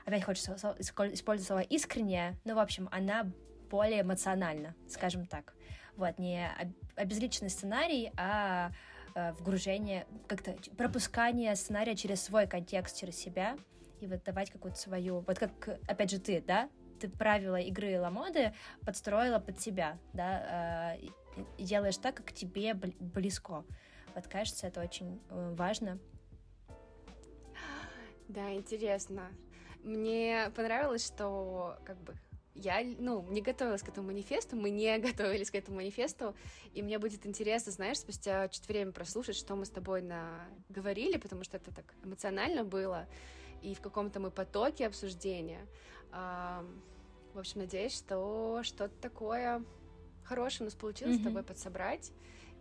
опять 0.05 0.25
хочется 0.25 0.57
использовать 0.79 1.47
слово 1.47 1.61
искренне, 1.61 2.37
но, 2.45 2.55
в 2.55 2.59
общем, 2.59 2.89
она 2.93 3.31
более 3.71 4.03
эмоциональна, 4.03 4.75
скажем 4.89 5.27
так. 5.27 5.55
Вот, 5.97 6.19
не 6.19 6.49
обезличенный 6.97 7.51
сценарий, 7.51 8.13
а 8.17 8.71
э, 9.15 9.33
вгружение, 9.33 10.07
как-то 10.27 10.57
пропускание 10.77 11.55
сценария 11.57 11.95
через 11.95 12.23
свой 12.23 12.47
контекст, 12.47 12.99
через 12.99 13.17
себя— 13.17 13.57
и 14.03 14.07
вот 14.07 14.23
давать 14.25 14.51
какую-то 14.51 14.79
свою... 14.79 15.21
Вот 15.21 15.39
как, 15.39 15.81
опять 15.87 16.11
же, 16.11 16.19
ты, 16.19 16.43
да? 16.43 16.69
Ты 17.01 17.09
правила 17.09 17.57
игры 17.57 18.01
Ламоды 18.01 18.53
подстроила 18.85 19.39
под 19.39 19.61
себя, 19.61 19.99
да? 20.13 20.97
Э, 20.97 21.07
и 21.57 21.65
делаешь 21.65 21.97
так, 21.97 22.17
как 22.17 22.33
тебе 22.33 22.75
близко. 22.75 23.65
Вот 24.15 24.27
кажется, 24.29 24.67
это 24.67 24.81
очень 24.81 25.21
э, 25.31 25.55
важно. 25.57 25.99
Да, 28.29 28.53
интересно. 28.53 29.31
Мне 29.83 30.51
понравилось, 30.55 31.07
что 31.07 31.77
как 31.85 31.99
бы 31.99 32.15
я, 32.55 32.83
ну, 32.99 33.23
не 33.31 33.41
готовилась 33.41 33.83
к 33.83 33.89
этому 33.89 34.09
манифесту, 34.09 34.57
мы 34.57 34.71
не 34.71 34.99
готовились 34.99 35.51
к 35.51 35.55
этому 35.55 35.79
манифесту, 35.79 36.35
и 36.73 36.83
мне 36.83 36.99
будет 36.99 37.27
интересно, 37.27 37.73
знаешь, 37.73 37.99
спустя 37.99 38.49
чуть 38.49 38.67
время 38.69 38.93
прослушать, 38.93 39.37
что 39.37 39.57
мы 39.57 39.65
с 39.65 39.71
тобой 39.71 40.03
на... 40.03 40.47
говорили, 40.69 41.17
потому 41.17 41.45
что 41.45 41.57
это 41.57 41.75
так 41.75 41.95
эмоционально 42.05 42.65
было, 42.65 43.09
и 43.63 43.75
в 43.75 43.81
каком-то 43.81 44.21
мы 44.21 44.31
потоке 44.31 44.87
обсуждения. 44.87 45.67
В 46.11 47.39
общем, 47.39 47.61
надеюсь, 47.61 47.97
что 47.97 48.61
что-то 48.63 48.95
такое 49.01 49.65
хорошее 50.25 50.63
у 50.63 50.65
нас 50.65 50.75
получилось 50.75 51.17
mm-hmm. 51.17 51.21
с 51.21 51.25
тобой 51.25 51.43
подсобрать. 51.43 52.13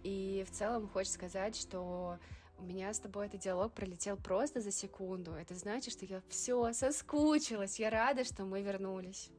И 0.03 0.45
в 0.47 0.51
целом 0.51 0.87
хочется 0.87 1.15
сказать, 1.15 1.55
что 1.55 2.17
у 2.57 2.63
меня 2.63 2.93
с 2.93 2.99
тобой 2.99 3.27
этот 3.27 3.41
диалог 3.41 3.73
пролетел 3.73 4.17
просто 4.17 4.61
за 4.61 4.71
секунду. 4.71 5.33
Это 5.33 5.55
значит, 5.55 5.93
что 5.93 6.05
я 6.05 6.21
все 6.29 6.73
соскучилась. 6.73 7.79
Я 7.79 7.89
рада, 7.89 8.23
что 8.23 8.45
мы 8.45 8.61
вернулись. 8.61 9.29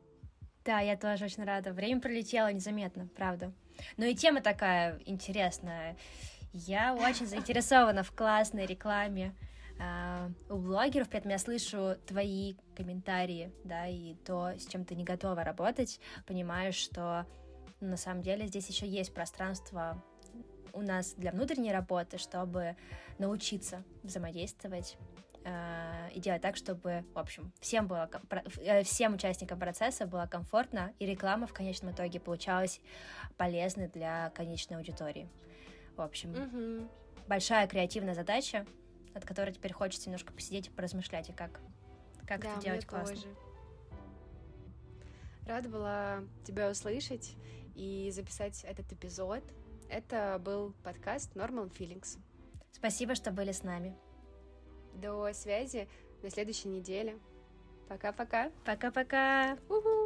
Да, 0.64 0.80
я 0.80 0.96
тоже 0.96 1.24
очень 1.24 1.44
рада. 1.44 1.72
Время 1.72 2.00
пролетело 2.00 2.52
незаметно, 2.52 3.08
правда. 3.16 3.52
Ну 3.96 4.04
и 4.04 4.14
тема 4.14 4.40
такая 4.40 5.00
интересная. 5.06 5.96
Я 6.52 6.94
очень 6.94 7.26
заинтересована 7.26 8.02
в 8.02 8.12
классной 8.12 8.66
рекламе 8.66 9.34
у 10.49 10.57
блогеров, 10.57 11.09
при 11.09 11.18
этом 11.18 11.31
я 11.31 11.39
слышу 11.39 11.97
твои 12.07 12.55
комментарии, 12.77 13.53
да, 13.64 13.87
и 13.87 14.14
то, 14.25 14.53
с 14.57 14.66
чем 14.66 14.85
ты 14.85 14.95
не 14.95 15.05
готова 15.05 15.43
работать, 15.43 16.01
понимаю, 16.27 16.73
что 16.73 17.27
ну, 17.81 17.89
на 17.89 17.97
самом 17.97 18.23
деле 18.23 18.47
здесь 18.47 18.68
еще 18.68 18.87
есть 18.87 19.12
пространство 19.12 20.01
у 20.73 20.83
нас 20.83 21.14
для 21.14 21.33
внутренней 21.33 21.73
работы, 21.73 22.16
чтобы 22.16 22.77
научиться 23.18 23.83
взаимодействовать 24.03 24.97
э, 25.45 26.11
и 26.14 26.20
делать 26.20 26.43
так, 26.43 26.57
чтобы, 26.57 27.05
в 27.12 27.18
общем, 27.18 27.53
всем 27.61 27.87
было 27.89 28.09
э, 28.61 28.83
всем 28.85 29.14
участникам 29.14 29.59
процесса 29.59 30.07
было 30.07 30.27
комфортно 30.27 30.93
и 30.99 31.07
реклама 31.07 31.47
в 31.47 31.53
конечном 31.53 31.93
итоге 31.93 32.20
получалась 32.20 32.81
полезной 33.37 33.89
для 33.89 34.31
конечной 34.31 34.77
аудитории. 34.77 35.29
В 35.97 36.01
общем, 36.01 36.33
mm-hmm. 36.33 36.89
большая 37.29 37.66
креативная 37.66 38.14
задача, 38.14 38.64
над 39.14 39.24
которой 39.24 39.52
теперь 39.52 39.72
хочется 39.72 40.08
немножко 40.08 40.32
посидеть 40.32 40.68
и 40.68 40.70
поразмышлять, 40.70 41.28
и 41.28 41.32
как, 41.32 41.60
как 42.26 42.42
да, 42.42 42.52
это 42.52 42.60
делать 42.60 42.86
классно. 42.86 43.16
Тоже. 43.16 43.28
Рада 45.46 45.68
была 45.68 46.22
тебя 46.44 46.70
услышать 46.70 47.36
и 47.74 48.10
записать 48.12 48.64
этот 48.64 48.92
эпизод. 48.92 49.42
Это 49.88 50.40
был 50.42 50.72
подкаст 50.82 51.34
Normal 51.34 51.70
Feelings. 51.76 52.18
Спасибо, 52.70 53.14
что 53.14 53.30
были 53.30 53.52
с 53.52 53.62
нами. 53.62 53.96
До 54.94 55.32
связи, 55.32 55.88
до 56.22 56.30
следующей 56.30 56.68
недели. 56.68 57.18
Пока-пока. 57.88 58.50
Пока-пока. 58.64 59.58
Уху. 59.68 60.01